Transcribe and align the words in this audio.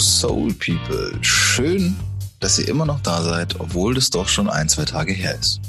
Soul 0.00 0.54
People. 0.54 1.12
Schön, 1.20 1.94
dass 2.40 2.58
ihr 2.58 2.66
immer 2.68 2.86
noch 2.86 3.00
da 3.00 3.22
seid, 3.22 3.60
obwohl 3.60 3.98
es 3.98 4.08
doch 4.08 4.28
schon 4.28 4.48
ein, 4.48 4.68
zwei 4.68 4.86
Tage 4.86 5.12
her 5.12 5.38
ist. 5.38 5.60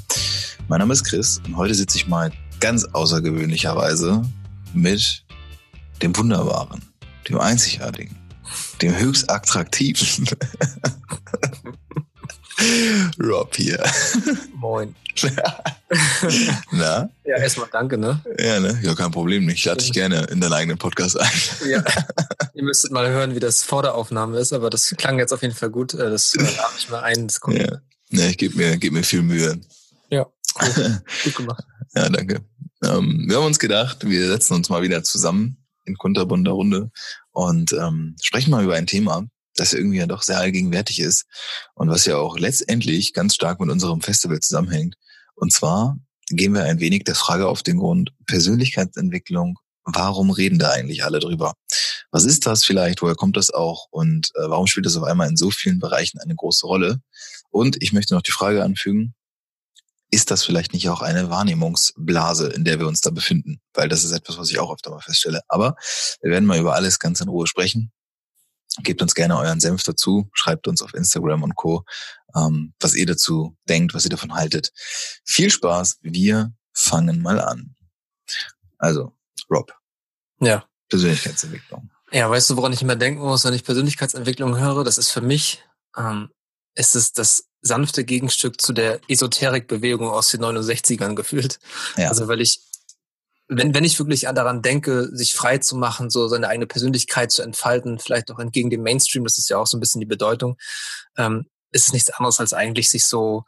Mein 0.70 0.80
Name 0.80 0.94
ist 0.94 1.04
Chris 1.04 1.42
und 1.46 1.58
heute 1.58 1.76
sitze 1.76 1.98
ich 1.98 2.08
mal 2.08 2.32
ganz 2.62 2.86
außergewöhnlicherweise 2.86 4.22
mit 4.74 5.26
dem 6.02 6.16
Wunderbaren, 6.16 6.82
dem 7.28 7.40
Einzigartigen, 7.40 8.16
dem 8.82 8.98
höchst 8.98 9.30
attraktiven 9.30 10.30
Rob 13.20 13.56
hier. 13.56 13.84
Moin. 14.54 14.96
Na? 16.72 17.10
Ja, 17.26 17.38
erstmal 17.38 17.68
danke, 17.72 17.98
ne? 17.98 18.22
Ja, 18.40 18.60
ne? 18.60 18.80
Ja, 18.82 18.96
kein 18.96 19.12
Problem. 19.12 19.50
Ich 19.50 19.66
lade 19.66 19.80
dich 19.80 19.92
gerne 19.92 20.24
in 20.32 20.40
deinen 20.40 20.54
eigenen 20.54 20.78
Podcast 20.78 21.20
ein. 21.20 21.30
Ja. 21.70 21.84
Ihr 22.54 22.64
müsstet 22.64 22.92
mal 22.92 23.10
hören, 23.10 23.36
wie 23.36 23.40
das 23.40 23.64
vor 23.64 23.84
der 23.84 23.96
Aufnahme 23.96 24.40
ist, 24.40 24.54
aber 24.54 24.70
das 24.70 24.94
klang 24.98 25.20
jetzt 25.20 25.34
auf 25.34 25.42
jeden 25.42 25.54
Fall 25.54 25.70
gut. 25.70 25.94
Äh, 25.94 26.10
das 26.10 26.36
lade 26.36 26.50
ich 26.78 26.90
mal 26.90 27.02
ein. 27.02 27.28
Das 27.28 27.40
kommt. 27.40 27.58
Ja. 27.58 27.80
Ne, 28.10 28.30
ich 28.30 28.38
gebe 28.38 28.58
mir, 28.58 28.78
geb 28.78 28.94
mir 28.94 29.04
viel 29.04 29.22
Mühe. 29.22 29.60
Ja, 30.10 30.26
cool. 30.62 31.02
gut 31.24 31.36
gemacht. 31.36 31.64
Ja, 31.96 32.10
danke. 32.10 32.42
Ähm, 32.84 33.26
wir 33.28 33.38
haben 33.38 33.46
uns 33.46 33.60
gedacht, 33.60 34.08
wir 34.08 34.28
setzen 34.28 34.56
uns 34.56 34.70
mal 34.70 34.82
wieder 34.82 35.04
zusammen 35.04 35.58
in 35.86 35.98
kunterbunter 35.98 36.52
Runde 36.52 36.92
und 37.32 37.74
ähm, 37.74 38.16
sprechen 38.22 38.52
mal 38.52 38.64
über 38.64 38.76
ein 38.76 38.88
Thema, 38.88 39.26
das 39.56 39.74
irgendwie 39.74 39.98
ja 39.98 40.08
doch 40.08 40.22
sehr 40.22 40.40
allgegenwärtig 40.40 41.00
ist 41.00 41.26
und 41.76 41.90
was 41.90 42.06
ja 42.06 42.18
auch 42.18 42.38
letztendlich 42.38 43.14
ganz 43.14 43.36
stark 43.36 43.60
mit 43.60 43.70
unserem 43.70 44.02
Festival 44.02 44.40
zusammenhängt. 44.40 44.96
Und 45.36 45.54
zwar 45.54 45.98
gehen 46.30 46.54
wir 46.54 46.64
ein 46.64 46.80
wenig 46.80 47.04
der 47.04 47.16
Frage 47.16 47.48
auf 47.48 47.64
den 47.64 47.78
Grund 47.78 48.12
Persönlichkeitsentwicklung. 48.26 49.58
Warum 49.84 50.30
reden 50.30 50.60
da 50.60 50.70
eigentlich 50.70 51.04
alle 51.04 51.20
drüber? 51.20 51.54
Was 52.12 52.26
ist 52.26 52.46
das 52.46 52.64
vielleicht? 52.64 53.02
Woher 53.02 53.16
kommt 53.16 53.38
das 53.38 53.52
auch? 53.52 53.88
Und 53.90 54.32
äh, 54.36 54.50
warum 54.50 54.68
spielt 54.68 54.86
das 54.86 54.96
auf 54.96 55.04
einmal 55.04 55.30
in 55.30 55.38
so 55.38 55.50
vielen 55.50 55.80
Bereichen 55.80 56.20
eine 56.20 56.36
große 56.36 56.66
Rolle? 56.66 57.02
Und 57.50 57.82
ich 57.82 57.94
möchte 57.94 58.14
noch 58.14 58.22
die 58.22 58.32
Frage 58.32 58.64
anfügen, 58.64 59.14
ist 60.12 60.30
das 60.30 60.44
vielleicht 60.44 60.74
nicht 60.74 60.90
auch 60.90 61.02
eine 61.02 61.30
Wahrnehmungsblase, 61.30 62.50
in 62.50 62.66
der 62.66 62.80
wir 62.80 62.88
uns 62.88 63.00
da 63.00 63.10
befinden? 63.10 63.62
Weil 63.74 63.88
das 63.88 64.04
ist 64.04 64.12
etwas, 64.12 64.38
was 64.38 64.52
ich 64.52 64.60
auch 64.60 64.74
öfter 64.74 64.92
mal 64.92 65.00
feststelle. 65.00 65.42
Aber 65.48 65.76
wir 66.22 66.32
werden 66.32 66.46
mal 66.46 66.60
über 66.60 66.76
alles 66.76 67.00
ganz 67.00 67.22
in 67.22 67.30
Ruhe 67.30 67.48
sprechen. 67.48 67.92
Gebt 68.84 69.02
uns 69.02 69.16
gerne 69.16 69.38
euren 69.38 69.60
Senf 69.60 69.84
dazu, 69.84 70.30
schreibt 70.34 70.68
uns 70.68 70.82
auf 70.82 70.94
Instagram 70.94 71.44
und 71.44 71.56
Co., 71.56 71.84
ähm, 72.36 72.74
was 72.80 72.96
ihr 72.96 73.06
dazu 73.06 73.58
denkt, 73.68 73.94
was 73.94 74.06
ihr 74.06 74.10
davon 74.10 74.34
haltet. 74.34 74.72
Viel 75.26 75.52
Spaß, 75.52 76.00
wir 76.02 76.54
fangen 76.74 77.22
mal 77.22 77.42
an. 77.42 77.76
Also, 78.78 79.12
Rob. 79.50 79.74
Ja. 80.40 80.66
Persönlichkeitsentwicklung. 80.90 81.92
Ja, 82.12 82.30
weißt 82.30 82.50
du, 82.50 82.58
woran 82.58 82.74
ich 82.74 82.82
immer 82.82 82.96
denken 82.96 83.22
muss, 83.22 83.46
wenn 83.46 83.54
ich 83.54 83.64
Persönlichkeitsentwicklung 83.64 84.58
höre? 84.58 84.84
Das 84.84 84.98
ist 84.98 85.12
für 85.12 85.22
mich, 85.22 85.64
ähm, 85.98 86.30
ist 86.76 86.96
es 86.96 87.14
das 87.14 87.46
sanfte 87.62 88.04
Gegenstück 88.04 88.60
zu 88.60 88.74
der 88.74 89.00
Esoterikbewegung 89.08 90.10
aus 90.10 90.30
den 90.30 90.42
69ern 90.42 91.16
gefühlt. 91.16 91.60
Ja. 91.96 92.10
Also 92.10 92.28
weil 92.28 92.42
ich, 92.42 92.60
wenn, 93.54 93.74
wenn 93.74 93.84
ich 93.84 94.00
wirklich 94.00 94.22
daran 94.22 94.62
denke, 94.62 95.10
sich 95.12 95.36
frei 95.36 95.58
zu 95.58 95.76
machen, 95.76 96.10
so 96.10 96.28
seine 96.30 96.48
eigene 96.48 96.68
Persönlichkeit 96.68 97.32
zu 97.32 97.42
entfalten, 97.42 98.00
vielleicht 98.00 98.32
auch 98.32 98.40
entgegen 98.40 98.70
dem 98.70 98.82
Mainstream, 98.82 99.26
das 99.26 99.38
ist 99.38 99.50
ja 99.50 99.58
auch 99.58 99.68
so 99.68 99.78
ein 99.78 99.82
bisschen 99.82 100.00
die 100.00 100.08
Bedeutung, 100.08 100.58
ähm, 101.18 101.46
ist 101.72 101.88
es 101.88 101.94
nichts 101.94 102.10
anderes 102.12 102.40
als 102.40 102.54
eigentlich 102.54 102.90
sich 102.90 103.06
so, 103.06 103.44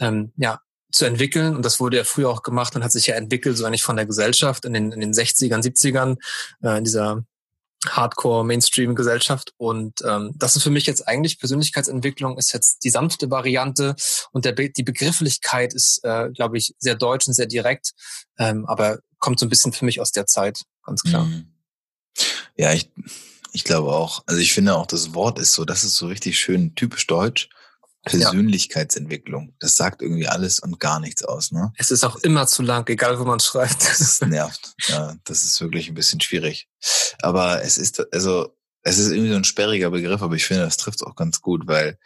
ähm, 0.00 0.32
ja, 0.36 0.60
zu 0.90 1.04
entwickeln. 1.04 1.54
Und 1.54 1.64
das 1.64 1.78
wurde 1.78 1.98
ja 1.98 2.04
früher 2.04 2.28
auch 2.28 2.42
gemacht 2.42 2.74
und 2.74 2.82
hat 2.82 2.90
sich 2.90 3.06
ja 3.06 3.14
entwickelt, 3.14 3.56
so 3.56 3.64
eigentlich 3.64 3.84
von 3.84 3.94
der 3.94 4.06
Gesellschaft 4.06 4.64
in 4.64 4.72
den, 4.72 4.90
in 4.90 5.00
den 5.00 5.12
60ern, 5.12 5.62
70ern, 5.62 6.16
äh, 6.64 6.78
in 6.78 6.84
dieser 6.84 7.24
Hardcore-Mainstream-Gesellschaft. 7.86 9.52
Und 9.56 10.02
ähm, 10.04 10.32
das 10.34 10.56
ist 10.56 10.64
für 10.64 10.70
mich 10.70 10.86
jetzt 10.86 11.06
eigentlich 11.06 11.38
Persönlichkeitsentwicklung, 11.38 12.36
ist 12.36 12.52
jetzt 12.52 12.82
die 12.82 12.90
sanfte 12.90 13.30
Variante 13.30 13.94
und 14.32 14.44
der 14.44 14.52
Be 14.52 14.70
die 14.70 14.82
Begrifflichkeit 14.82 15.72
ist, 15.72 16.00
äh, 16.02 16.30
glaube 16.30 16.58
ich, 16.58 16.74
sehr 16.78 16.96
deutsch 16.96 17.28
und 17.28 17.34
sehr 17.34 17.46
direkt, 17.46 17.92
ähm, 18.36 18.66
aber 18.66 18.98
kommt 19.20 19.38
so 19.38 19.46
ein 19.46 19.48
bisschen 19.48 19.72
für 19.72 19.84
mich 19.84 20.00
aus 20.00 20.12
der 20.12 20.26
Zeit, 20.26 20.64
ganz 20.84 21.02
klar. 21.02 21.24
Mhm. 21.24 21.46
Ja, 22.56 22.72
ich, 22.72 22.90
ich 23.52 23.64
glaube 23.64 23.92
auch. 23.92 24.24
Also 24.26 24.40
ich 24.40 24.52
finde 24.52 24.76
auch, 24.76 24.86
das 24.86 25.14
Wort 25.14 25.38
ist 25.38 25.52
so, 25.52 25.64
das 25.64 25.84
ist 25.84 25.96
so 25.96 26.08
richtig 26.08 26.38
schön 26.38 26.74
typisch 26.74 27.06
deutsch. 27.06 27.48
Persönlichkeitsentwicklung. 28.04 29.54
Das 29.58 29.76
sagt 29.76 30.00
irgendwie 30.00 30.26
alles 30.26 30.58
und 30.58 30.80
gar 30.80 31.00
nichts 31.00 31.22
aus, 31.22 31.52
ne? 31.52 31.72
Es 31.76 31.90
ist 31.90 32.02
auch 32.02 32.16
immer 32.16 32.46
zu 32.46 32.62
lang, 32.62 32.88
egal 32.88 33.18
wo 33.18 33.24
man 33.24 33.40
schreibt. 33.40 33.82
Das 33.82 34.20
nervt. 34.26 34.74
Ja, 34.88 35.16
das 35.24 35.44
ist 35.44 35.60
wirklich 35.60 35.88
ein 35.88 35.94
bisschen 35.94 36.20
schwierig. 36.20 36.68
Aber 37.20 37.62
es 37.62 37.76
ist, 37.76 38.02
also, 38.12 38.56
es 38.82 38.98
ist 38.98 39.10
irgendwie 39.10 39.30
so 39.30 39.36
ein 39.36 39.44
sperriger 39.44 39.90
Begriff, 39.90 40.22
aber 40.22 40.34
ich 40.34 40.46
finde, 40.46 40.64
das 40.64 40.78
trifft 40.78 41.02
auch 41.02 41.14
ganz 41.14 41.42
gut, 41.42 41.66
weil 41.66 41.98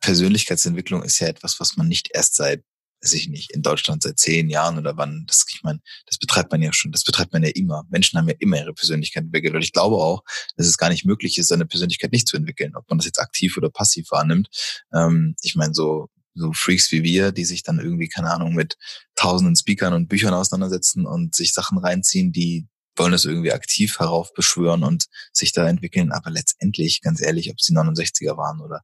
Persönlichkeitsentwicklung 0.00 1.02
ist 1.02 1.18
ja 1.18 1.26
etwas, 1.26 1.58
was 1.58 1.76
man 1.76 1.88
nicht 1.88 2.10
erst 2.14 2.36
seit 2.36 2.62
weiß 3.02 3.12
ich 3.14 3.28
nicht, 3.28 3.50
in 3.52 3.62
Deutschland 3.62 4.02
seit 4.02 4.18
zehn 4.18 4.48
Jahren 4.48 4.78
oder 4.78 4.96
wann, 4.96 5.24
das, 5.26 5.44
ich 5.52 5.62
meine, 5.62 5.80
das 6.06 6.18
betreibt 6.18 6.52
man 6.52 6.62
ja 6.62 6.72
schon, 6.72 6.92
das 6.92 7.02
betreibt 7.02 7.32
man 7.32 7.42
ja 7.42 7.50
immer. 7.50 7.84
Menschen 7.90 8.18
haben 8.18 8.28
ja 8.28 8.34
immer 8.38 8.58
ihre 8.58 8.74
Persönlichkeit 8.74 9.24
entwickelt. 9.24 9.54
Und 9.54 9.62
ich 9.62 9.72
glaube 9.72 9.96
auch, 9.96 10.22
dass 10.56 10.66
es 10.66 10.78
gar 10.78 10.88
nicht 10.88 11.04
möglich 11.04 11.36
ist, 11.38 11.48
seine 11.48 11.66
Persönlichkeit 11.66 12.12
nicht 12.12 12.28
zu 12.28 12.36
entwickeln, 12.36 12.76
ob 12.76 12.88
man 12.88 12.98
das 12.98 13.06
jetzt 13.06 13.18
aktiv 13.18 13.56
oder 13.56 13.70
passiv 13.70 14.10
wahrnimmt. 14.10 14.48
Ähm, 14.94 15.34
ich 15.42 15.56
meine, 15.56 15.74
so, 15.74 16.08
so 16.34 16.52
Freaks 16.52 16.92
wie 16.92 17.02
wir, 17.02 17.32
die 17.32 17.44
sich 17.44 17.62
dann 17.62 17.80
irgendwie, 17.80 18.08
keine 18.08 18.30
Ahnung, 18.30 18.54
mit 18.54 18.76
tausenden 19.16 19.56
Speakern 19.56 19.94
und 19.94 20.08
Büchern 20.08 20.34
auseinandersetzen 20.34 21.06
und 21.06 21.34
sich 21.34 21.52
Sachen 21.52 21.78
reinziehen, 21.78 22.32
die 22.32 22.68
wollen 22.96 23.12
das 23.12 23.24
irgendwie 23.24 23.52
aktiv 23.52 23.98
heraufbeschwören 23.98 24.84
und 24.84 25.06
sich 25.32 25.52
da 25.52 25.68
entwickeln. 25.68 26.12
Aber 26.12 26.30
letztendlich, 26.30 27.00
ganz 27.00 27.20
ehrlich, 27.20 27.50
ob 27.50 27.56
es 27.58 27.66
die 27.66 27.74
69er 27.74 28.36
waren 28.36 28.60
oder 28.60 28.82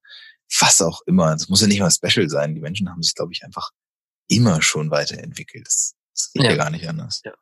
was 0.61 0.81
auch 0.81 1.03
immer, 1.07 1.33
das 1.33 1.49
muss 1.49 1.61
ja 1.61 1.67
nicht 1.67 1.81
mal 1.81 1.91
special 1.91 2.29
sein. 2.29 2.55
Die 2.55 2.61
Menschen 2.61 2.91
haben 2.91 3.03
sich, 3.03 3.15
glaube 3.15 3.33
ich, 3.33 3.45
einfach 3.45 3.71
immer 4.29 4.63
schon 4.63 4.91
weiterentwickelt. 4.91 5.67
Das, 5.67 5.95
das 6.15 6.33
geht 6.33 6.45
ja. 6.45 6.51
ja 6.51 6.57
gar 6.57 6.71
nicht 6.71 6.89
anders. 6.89 7.23
Ja. 7.25 7.33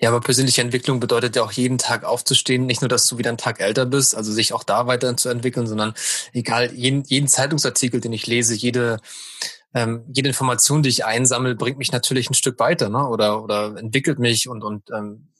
Ja, 0.00 0.10
aber 0.10 0.20
persönliche 0.20 0.60
Entwicklung 0.60 1.00
bedeutet 1.00 1.36
ja 1.36 1.42
auch 1.42 1.52
jeden 1.52 1.78
Tag 1.78 2.04
aufzustehen. 2.04 2.66
Nicht 2.66 2.82
nur, 2.82 2.88
dass 2.88 3.06
du 3.06 3.18
wieder 3.18 3.30
einen 3.30 3.38
Tag 3.38 3.60
älter 3.60 3.86
bist, 3.86 4.14
also 4.14 4.32
sich 4.32 4.52
auch 4.52 4.64
da 4.64 4.86
weiterzuentwickeln, 4.86 5.66
sondern 5.66 5.94
egal, 6.32 6.72
jeden, 6.74 7.04
jeden 7.04 7.28
Zeitungsartikel, 7.28 8.00
den 8.00 8.12
ich 8.12 8.26
lese, 8.26 8.54
jede, 8.54 9.00
ähm, 9.74 10.04
jede 10.12 10.28
Information, 10.28 10.82
die 10.82 10.90
ich 10.90 11.04
einsammle, 11.04 11.54
bringt 11.54 11.78
mich 11.78 11.92
natürlich 11.92 12.28
ein 12.28 12.34
Stück 12.34 12.58
weiter, 12.58 12.90
ne? 12.90 13.08
Oder, 13.08 13.42
oder 13.42 13.76
entwickelt 13.76 14.18
mich 14.18 14.48
und, 14.48 14.62
und 14.62 14.90
ähm, 14.90 15.32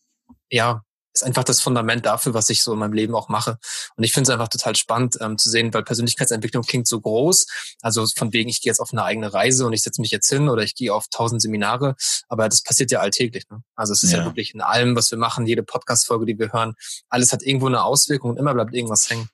ja, 0.49 0.83
ist 1.15 1.25
einfach 1.25 1.45
das 1.45 1.61
Fundament 1.61 2.07
dafür, 2.07 2.35
was 2.35 2.49
ich 2.51 2.63
so 2.63 2.73
in 2.73 2.79
meinem 2.79 2.93
Leben 2.93 3.15
auch 3.15 3.29
mache. 3.29 3.59
Und 3.97 4.05
ich 4.05 4.13
finde 4.13 4.31
es 4.31 4.33
einfach 4.33 4.49
total 4.49 4.77
spannend 4.77 5.19
ähm, 5.21 5.37
zu 5.37 5.51
sehen, 5.51 5.73
weil 5.75 5.83
Persönlichkeitsentwicklung 5.83 6.63
klingt 6.63 6.89
so 6.89 7.01
groß. 7.01 7.47
Also 7.83 8.07
von 8.17 8.33
wegen, 8.33 8.49
ich 8.49 8.63
gehe 8.63 8.71
jetzt 8.71 8.81
auf 8.81 8.93
eine 8.93 9.05
eigene 9.05 9.33
Reise 9.33 9.67
und 9.67 9.73
ich 9.73 9.83
setze 9.83 10.01
mich 10.01 10.11
jetzt 10.11 10.29
hin 10.29 10.49
oder 10.49 10.63
ich 10.63 10.75
gehe 10.75 10.93
auf 10.93 11.09
tausend 11.09 11.43
Seminare. 11.43 11.97
Aber 12.29 12.49
das 12.49 12.63
passiert 12.63 12.91
ja 12.91 13.01
alltäglich. 13.01 13.45
Ne? 13.51 13.63
Also 13.75 13.93
es 13.93 14.03
ist 14.03 14.13
ja. 14.13 14.19
ja 14.19 14.25
wirklich 14.25 14.55
in 14.55 14.61
allem, 14.61 14.97
was 14.97 15.11
wir 15.11 15.19
machen, 15.19 15.47
jede 15.47 15.63
Podcast-Folge, 15.63 16.27
die 16.27 16.39
wir 16.39 16.53
hören, 16.53 16.75
alles 17.09 17.33
hat 17.33 17.43
irgendwo 17.43 17.67
eine 17.67 17.85
Auswirkung 17.85 18.31
und 18.31 18.39
immer 18.39 18.55
bleibt 18.55 18.75
irgendwas 18.75 19.09
hängen. 19.11 19.29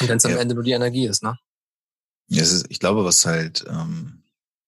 Und 0.00 0.08
wenn 0.08 0.16
es 0.16 0.24
am 0.24 0.32
ja. 0.32 0.38
Ende 0.38 0.54
nur 0.54 0.64
die 0.64 0.72
Energie 0.72 1.06
ist, 1.06 1.22
ne? 1.22 1.38
Ja, 2.28 2.42
es 2.42 2.52
ist, 2.52 2.66
ich 2.70 2.80
glaube, 2.80 3.04
was 3.04 3.26
halt, 3.26 3.64
ähm, 3.68 4.22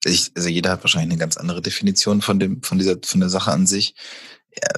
ich, 0.04 0.30
also 0.36 0.48
jeder 0.48 0.70
hat 0.70 0.84
wahrscheinlich 0.84 1.12
eine 1.12 1.18
ganz 1.18 1.38
andere 1.38 1.62
Definition 1.62 2.20
von 2.20 2.38
dem, 2.38 2.62
von 2.62 2.78
dieser, 2.78 2.96
von 3.02 3.20
der 3.20 3.30
Sache 3.30 3.50
an 3.50 3.66
sich. 3.66 3.94
Ja, 4.54 4.68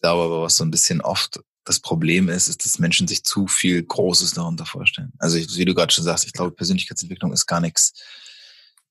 glaube 0.00 0.24
aber, 0.24 0.42
was 0.42 0.56
so 0.56 0.64
ein 0.64 0.70
bisschen 0.70 1.00
oft 1.00 1.40
das 1.64 1.80
Problem 1.80 2.28
ist, 2.28 2.48
ist, 2.48 2.64
dass 2.64 2.78
Menschen 2.78 3.06
sich 3.06 3.24
zu 3.24 3.46
viel 3.46 3.82
Großes 3.82 4.32
darunter 4.32 4.64
vorstellen. 4.64 5.12
Also 5.18 5.38
wie 5.38 5.64
du 5.64 5.74
gerade 5.74 5.92
schon 5.92 6.04
sagst, 6.04 6.26
ich 6.26 6.32
glaube, 6.32 6.52
Persönlichkeitsentwicklung 6.52 7.32
ist 7.32 7.46
gar 7.46 7.60
nichts, 7.60 7.92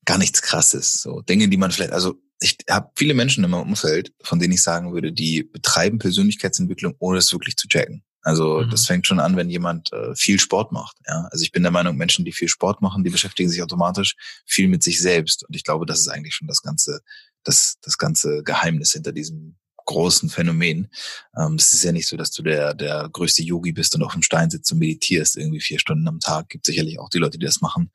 gar 0.05 0.17
nichts 0.17 0.41
Krasses. 0.41 1.01
So 1.01 1.21
Dinge, 1.21 1.47
die 1.47 1.57
man 1.57 1.71
vielleicht, 1.71 1.91
also 1.91 2.21
ich 2.39 2.57
habe 2.69 2.91
viele 2.95 3.15
Menschen 3.15 3.43
in 3.43 3.49
meinem 3.49 3.69
Umfeld, 3.69 4.13
von 4.21 4.39
denen 4.39 4.53
ich 4.53 4.61
sagen 4.61 4.93
würde, 4.93 5.11
die 5.11 5.43
betreiben 5.43 5.97
Persönlichkeitsentwicklung, 5.97 6.95
ohne 6.99 7.17
es 7.17 7.33
wirklich 7.33 7.57
zu 7.57 7.67
checken. 7.67 8.03
Also 8.21 8.61
mhm. 8.61 8.69
das 8.69 8.85
fängt 8.85 9.07
schon 9.07 9.19
an, 9.19 9.37
wenn 9.37 9.49
jemand 9.49 9.91
äh, 9.93 10.13
viel 10.13 10.39
Sport 10.39 10.71
macht. 10.71 10.97
Ja? 11.07 11.27
Also 11.31 11.43
ich 11.43 11.51
bin 11.51 11.63
der 11.63 11.71
Meinung, 11.71 11.97
Menschen, 11.97 12.25
die 12.25 12.33
viel 12.33 12.49
Sport 12.49 12.81
machen, 12.81 13.03
die 13.03 13.09
beschäftigen 13.09 13.49
sich 13.49 13.63
automatisch 13.63 14.15
viel 14.45 14.67
mit 14.67 14.83
sich 14.83 15.01
selbst. 15.01 15.47
Und 15.47 15.55
ich 15.55 15.63
glaube, 15.63 15.85
das 15.85 16.01
ist 16.01 16.09
eigentlich 16.09 16.35
schon 16.35 16.47
das 16.47 16.61
ganze, 16.61 16.99
das, 17.43 17.77
das 17.81 17.97
ganze 17.97 18.43
Geheimnis 18.43 18.91
hinter 18.91 19.13
diesem 19.13 19.55
großen 19.87 20.29
Phänomen. 20.29 20.89
Ähm, 21.35 21.55
es 21.55 21.73
ist 21.73 21.83
ja 21.83 21.91
nicht 21.91 22.07
so, 22.07 22.15
dass 22.15 22.29
du 22.29 22.43
der, 22.43 22.75
der 22.75 23.09
größte 23.11 23.41
Yogi 23.41 23.71
bist 23.71 23.95
und 23.95 24.03
auf 24.03 24.13
dem 24.13 24.21
Stein 24.21 24.51
sitzt 24.51 24.71
und 24.71 24.77
meditierst 24.77 25.35
irgendwie 25.35 25.61
vier 25.61 25.79
Stunden 25.79 26.07
am 26.07 26.19
Tag. 26.19 26.49
Gibt 26.49 26.67
sicherlich 26.67 26.99
auch 26.99 27.09
die 27.09 27.17
Leute, 27.17 27.39
die 27.39 27.45
das 27.45 27.61
machen. 27.61 27.91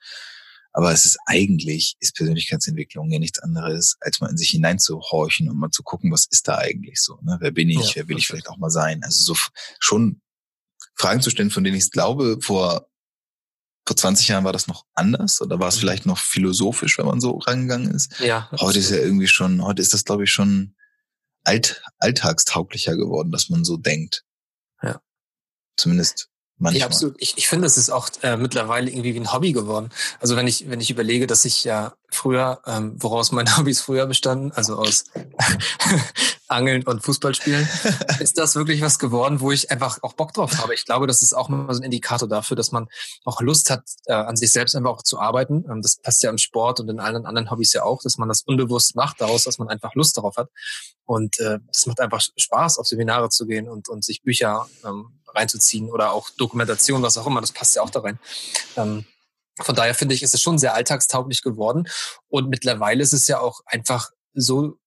Aber 0.72 0.90
es 0.90 1.04
ist 1.04 1.18
eigentlich, 1.26 1.96
ist 2.00 2.16
Persönlichkeitsentwicklung 2.16 3.10
ja 3.10 3.18
nichts 3.18 3.38
anderes, 3.38 3.96
als 4.00 4.20
mal 4.20 4.30
in 4.30 4.38
sich 4.38 4.50
hineinzuhorchen 4.50 5.50
und 5.50 5.58
mal 5.58 5.70
zu 5.70 5.82
gucken, 5.82 6.10
was 6.10 6.26
ist 6.30 6.48
da 6.48 6.56
eigentlich 6.56 7.00
so? 7.00 7.18
Ne? 7.22 7.36
Wer 7.40 7.50
bin 7.50 7.68
ich? 7.68 7.90
Ja, 7.90 7.96
wer 7.96 8.08
will 8.08 8.18
ich 8.18 8.26
vielleicht 8.26 8.48
auch 8.48 8.56
mal 8.56 8.70
sein? 8.70 9.02
Also 9.04 9.34
so 9.34 9.40
schon 9.78 10.22
Fragen 10.94 11.20
zu 11.20 11.30
stellen, 11.30 11.50
von 11.50 11.62
denen 11.62 11.76
ich 11.76 11.90
glaube, 11.90 12.38
vor 12.40 12.88
vor 13.84 13.96
20 13.96 14.28
Jahren 14.28 14.44
war 14.44 14.52
das 14.52 14.68
noch 14.68 14.86
anders 14.94 15.40
oder 15.40 15.58
war 15.58 15.68
es 15.68 15.76
mhm. 15.76 15.80
vielleicht 15.80 16.06
noch 16.06 16.18
philosophisch, 16.18 16.98
wenn 16.98 17.06
man 17.06 17.20
so 17.20 17.38
rangegangen 17.38 17.90
ist? 17.90 18.20
Ja. 18.20 18.48
Heute 18.60 18.78
ist 18.78 18.90
ja 18.90 18.98
irgendwie 18.98 19.26
schon, 19.26 19.62
heute 19.64 19.82
ist 19.82 19.92
das, 19.92 20.04
glaube 20.04 20.22
ich, 20.24 20.30
schon 20.30 20.76
alt, 21.44 21.82
alltagstauglicher 21.98 22.96
geworden, 22.96 23.30
dass 23.30 23.48
man 23.48 23.64
so 23.64 23.76
denkt. 23.76 24.24
Ja. 24.82 25.00
Zumindest 25.76 26.28
Manchmal. 26.62 26.78
Ja, 26.78 26.86
absolut. 26.86 27.16
Ich, 27.18 27.36
ich 27.36 27.48
finde, 27.48 27.66
es 27.66 27.76
ist 27.76 27.90
auch 27.90 28.08
äh, 28.22 28.36
mittlerweile 28.36 28.88
irgendwie 28.88 29.16
wie 29.16 29.20
ein 29.20 29.32
Hobby 29.32 29.52
geworden. 29.52 29.90
Also 30.20 30.36
wenn 30.36 30.46
ich, 30.46 30.70
wenn 30.70 30.80
ich 30.80 30.92
überlege, 30.92 31.26
dass 31.26 31.44
ich 31.44 31.64
ja 31.64 31.94
früher, 32.08 32.60
ähm, 32.66 32.94
woraus 33.02 33.32
meine 33.32 33.56
Hobbys 33.56 33.80
früher 33.80 34.06
bestanden, 34.06 34.52
also 34.52 34.76
aus 34.76 35.06
Angeln 36.48 36.84
und 36.84 37.02
Fußballspielen, 37.02 37.68
ist 38.20 38.38
das 38.38 38.54
wirklich 38.54 38.80
was 38.80 39.00
geworden, 39.00 39.40
wo 39.40 39.50
ich 39.50 39.72
einfach 39.72 39.98
auch 40.02 40.12
Bock 40.12 40.34
drauf 40.34 40.58
habe. 40.58 40.72
Ich 40.74 40.84
glaube, 40.84 41.08
das 41.08 41.22
ist 41.22 41.32
auch 41.32 41.48
mal 41.48 41.74
so 41.74 41.80
ein 41.80 41.84
Indikator 41.84 42.28
dafür, 42.28 42.56
dass 42.56 42.70
man 42.70 42.86
auch 43.24 43.40
Lust 43.40 43.68
hat, 43.68 43.82
äh, 44.04 44.12
an 44.12 44.36
sich 44.36 44.52
selbst 44.52 44.76
einfach 44.76 44.90
auch 44.90 45.02
zu 45.02 45.18
arbeiten. 45.18 45.64
Ähm, 45.68 45.82
das 45.82 45.96
passt 45.96 46.22
ja 46.22 46.30
im 46.30 46.38
Sport 46.38 46.78
und 46.78 46.88
in 46.88 47.00
allen 47.00 47.26
anderen 47.26 47.50
Hobbys 47.50 47.72
ja 47.72 47.82
auch, 47.82 48.00
dass 48.04 48.18
man 48.18 48.28
das 48.28 48.42
unbewusst 48.42 48.94
macht, 48.94 49.20
daraus, 49.20 49.42
dass 49.42 49.58
man 49.58 49.68
einfach 49.68 49.96
Lust 49.96 50.16
darauf 50.16 50.36
hat. 50.36 50.48
Und 51.06 51.40
äh, 51.40 51.58
das 51.66 51.86
macht 51.86 51.98
einfach 51.98 52.20
Spaß, 52.36 52.78
auf 52.78 52.86
Seminare 52.86 53.30
zu 53.30 53.46
gehen 53.46 53.68
und, 53.68 53.88
und 53.88 54.04
sich 54.04 54.22
Bücher 54.22 54.68
ähm, 54.84 55.18
reinzuziehen 55.34 55.90
oder 55.90 56.12
auch 56.12 56.30
Dokumentation, 56.30 57.02
was 57.02 57.18
auch 57.18 57.26
immer, 57.26 57.40
das 57.40 57.52
passt 57.52 57.76
ja 57.76 57.82
auch 57.82 57.90
da 57.90 58.00
rein. 58.00 58.18
Ähm, 58.76 59.04
von 59.60 59.74
daher 59.74 59.94
finde 59.94 60.14
ich, 60.14 60.22
ist 60.22 60.34
es 60.34 60.40
schon 60.40 60.58
sehr 60.58 60.74
alltagstauglich 60.74 61.42
geworden. 61.42 61.88
Und 62.28 62.48
mittlerweile 62.48 63.02
ist 63.02 63.12
es 63.12 63.26
ja 63.26 63.38
auch 63.38 63.60
einfach 63.66 64.10
so 64.34 64.78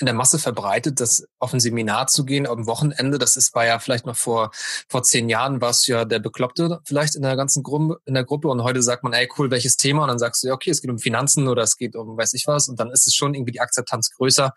in 0.00 0.06
der 0.06 0.14
Masse 0.14 0.38
verbreitet, 0.38 0.98
dass 1.00 1.26
auf 1.38 1.52
ein 1.52 1.60
Seminar 1.60 2.06
zu 2.06 2.24
gehen 2.24 2.46
am 2.46 2.66
Wochenende, 2.66 3.18
das 3.18 3.36
ist 3.36 3.54
war 3.54 3.66
ja 3.66 3.78
vielleicht 3.78 4.06
noch 4.06 4.16
vor 4.16 4.50
vor 4.88 5.02
zehn 5.02 5.28
Jahren 5.28 5.60
war 5.60 5.70
es 5.70 5.86
ja 5.86 6.06
der 6.06 6.18
Bekloppte 6.18 6.80
vielleicht 6.84 7.14
in 7.16 7.22
der 7.22 7.36
ganzen 7.36 7.62
Gruppe 7.62 8.00
in 8.06 8.14
der 8.14 8.24
Gruppe 8.24 8.48
und 8.48 8.62
heute 8.62 8.82
sagt 8.82 9.04
man, 9.04 9.12
ey 9.12 9.28
cool, 9.38 9.50
welches 9.50 9.76
Thema 9.76 10.02
und 10.02 10.08
dann 10.08 10.18
sagst 10.18 10.42
du 10.42 10.48
ja 10.48 10.54
okay, 10.54 10.70
es 10.70 10.80
geht 10.80 10.90
um 10.90 10.98
Finanzen 10.98 11.48
oder 11.48 11.62
es 11.62 11.76
geht 11.76 11.96
um 11.96 12.16
weiß 12.16 12.32
ich 12.32 12.46
was 12.46 12.68
und 12.68 12.80
dann 12.80 12.90
ist 12.90 13.06
es 13.06 13.14
schon 13.14 13.34
irgendwie 13.34 13.52
die 13.52 13.60
Akzeptanz 13.60 14.10
größer. 14.10 14.54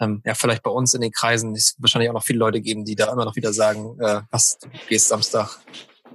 Ähm, 0.00 0.22
ja, 0.24 0.34
vielleicht 0.34 0.62
bei 0.62 0.70
uns 0.70 0.94
in 0.94 1.00
den 1.00 1.12
Kreisen 1.12 1.54
ist 1.54 1.76
wahrscheinlich 1.78 2.10
auch 2.10 2.14
noch 2.14 2.24
viele 2.24 2.38
Leute 2.38 2.60
geben, 2.60 2.84
die 2.84 2.94
da 2.94 3.12
immer 3.12 3.24
noch 3.24 3.36
wieder 3.36 3.52
sagen, 3.52 3.98
äh, 4.00 4.20
was 4.30 4.58
du 4.58 4.68
gehst 4.88 5.08
Samstag 5.08 5.58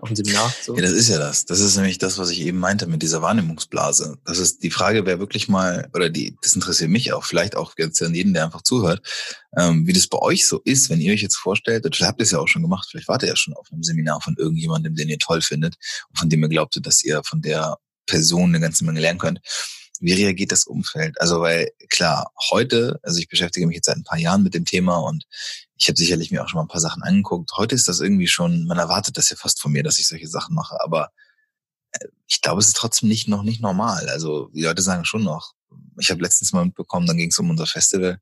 auf 0.04 0.10
ein 0.10 0.16
Seminar. 0.16 0.54
So. 0.62 0.76
Ja, 0.76 0.82
das 0.82 0.92
ist 0.92 1.08
ja 1.08 1.18
das. 1.18 1.46
Das 1.46 1.62
ist 1.62 1.78
nämlich 1.78 1.98
das, 1.98 2.18
was 2.18 2.30
ich 2.30 2.42
eben 2.42 2.60
meinte 2.60 2.88
mit 2.88 3.02
dieser 3.02 3.22
Wahrnehmungsblase. 3.22 4.18
Das 4.26 4.38
ist 4.38 4.62
die 4.62 4.70
Frage, 4.70 5.06
wer 5.06 5.20
wirklich 5.20 5.48
mal, 5.48 5.90
oder 5.94 6.10
die, 6.10 6.36
das 6.42 6.56
interessiert 6.56 6.90
mich 6.90 7.14
auch, 7.14 7.24
vielleicht 7.24 7.56
auch 7.56 7.74
jetzt 7.78 8.02
an 8.02 8.14
jeden, 8.14 8.34
der 8.34 8.44
einfach 8.44 8.64
zuhört, 8.64 9.02
ähm, 9.58 9.88
wie 9.88 9.94
das 9.94 10.08
bei 10.08 10.20
euch 10.20 10.46
so 10.46 10.60
ist, 10.66 10.90
wenn 10.90 11.00
ihr 11.00 11.14
euch 11.14 11.22
jetzt 11.22 11.38
vorstellt, 11.38 11.86
oder 11.86 11.96
habt 12.06 12.20
ihr 12.20 12.26
es 12.26 12.32
ja 12.32 12.40
auch 12.40 12.50
schon 12.50 12.64
gemacht, 12.64 12.88
vielleicht 12.92 13.08
wart 13.08 13.24
ihr 13.24 13.30
ja 13.30 13.36
schon 13.38 13.54
auf 13.54 13.68
einem 13.72 13.84
Seminar 13.84 14.20
von 14.22 14.36
irgendjemandem, 14.38 14.94
den 14.94 15.08
ihr 15.08 15.20
toll 15.20 15.42
findet 15.42 15.76
und 16.10 16.20
von 16.20 16.30
dem 16.30 16.44
ihr 16.44 16.50
glaubtet, 16.50 16.86
dass 16.86 17.04
ihr 17.04 17.22
von 17.24 17.42
der 17.42 17.78
Person 18.06 18.50
eine 18.50 18.60
ganze 18.60 18.84
Menge 18.84 19.00
lernen 19.00 19.20
könnt. 19.20 19.40
Wie 20.00 20.14
reagiert 20.14 20.52
das 20.52 20.66
Umfeld? 20.66 21.20
Also 21.22 21.42
weil 21.42 21.72
klar, 21.90 22.32
heute, 22.52 23.00
also 23.04 23.20
ich 23.20 23.28
beschäftige 23.28 23.68
mich 23.68 23.76
jetzt 23.76 23.86
seit 23.86 23.98
ein 23.98 24.04
paar 24.04 24.18
Jahren 24.18 24.44
mit 24.44 24.54
dem 24.54 24.66
Thema 24.66 24.98
und 24.98 25.26
ich 25.76 25.88
habe 25.88 25.98
sicherlich 25.98 26.32
mir 26.32 26.44
auch 26.44 26.50
schon 26.50 26.58
mal 26.58 26.64
ein 26.64 26.70
paar 26.70 26.82
Sachen 26.82 27.04
angeguckt. 27.04 27.52
Heute 27.58 27.76
ist 27.76 27.88
das 27.88 28.00
irgendwie 28.00 28.28
schon, 28.28 28.66
man 28.66 28.78
erwartet 28.78 29.18
das 29.18 29.30
ja 29.30 29.36
fast 29.36 29.62
von 29.62 29.72
mir, 29.72 29.84
dass 29.84 30.00
ich 30.00 30.08
solche 30.08 30.28
Sachen 30.28 30.56
mache, 30.56 30.78
aber 30.82 31.10
äh, 31.92 32.08
ich 32.28 32.42
glaube, 32.42 32.60
es 32.60 32.68
ist 32.68 32.78
trotzdem 32.78 33.10
nicht 33.10 33.28
noch 33.28 33.44
nicht 33.44 33.62
normal. 33.62 34.10
Also 34.10 34.50
die 34.54 34.64
Leute 34.64 34.82
sagen 34.82 35.06
schon 35.06 35.24
noch. 35.24 35.54
Ich 36.00 36.12
habe 36.12 36.22
letztens 36.22 36.54
mal 36.54 36.66
mitbekommen, 36.66 37.08
dann 37.08 37.18
ging 37.18 37.30
es 37.30 37.40
um 37.40 37.50
unser 37.50 37.68
Festival 37.68 38.20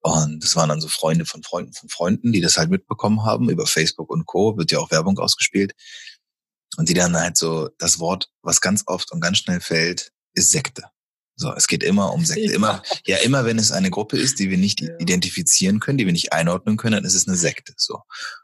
und 0.00 0.42
das 0.44 0.54
waren 0.56 0.68
dann 0.68 0.80
so 0.80 0.88
Freunde 0.88 1.26
von 1.26 1.42
Freunden 1.42 1.72
von 1.72 1.88
Freunden, 1.88 2.32
die 2.32 2.40
das 2.40 2.56
halt 2.56 2.70
mitbekommen 2.70 3.24
haben 3.24 3.50
über 3.50 3.66
Facebook 3.66 4.10
und 4.10 4.26
Co. 4.26 4.56
Wird 4.56 4.70
ja 4.70 4.78
auch 4.78 4.90
Werbung 4.90 5.18
ausgespielt 5.18 5.72
und 6.76 6.88
die 6.88 6.94
dann 6.94 7.16
halt 7.16 7.36
so 7.36 7.68
das 7.78 7.98
Wort, 7.98 8.30
was 8.42 8.60
ganz 8.60 8.84
oft 8.86 9.10
und 9.12 9.20
ganz 9.20 9.38
schnell 9.38 9.60
fällt, 9.60 10.12
ist 10.34 10.50
Sekte. 10.50 10.84
So, 11.40 11.54
es 11.54 11.68
geht 11.68 11.84
immer 11.84 12.12
um 12.12 12.24
Sekte. 12.24 12.52
Immer, 12.52 12.82
ja, 13.06 13.18
immer 13.18 13.44
wenn 13.44 13.58
es 13.58 13.70
eine 13.70 13.90
Gruppe 13.90 14.18
ist, 14.18 14.40
die 14.40 14.50
wir 14.50 14.58
nicht 14.58 14.80
ja. 14.80 14.88
identifizieren 14.98 15.78
können, 15.78 15.96
die 15.96 16.04
wir 16.04 16.12
nicht 16.12 16.32
einordnen 16.32 16.76
können, 16.76 16.96
dann 16.96 17.04
ist 17.04 17.14
es 17.14 17.28
eine 17.28 17.36
Sekte. 17.36 17.74
So. 17.76 18.00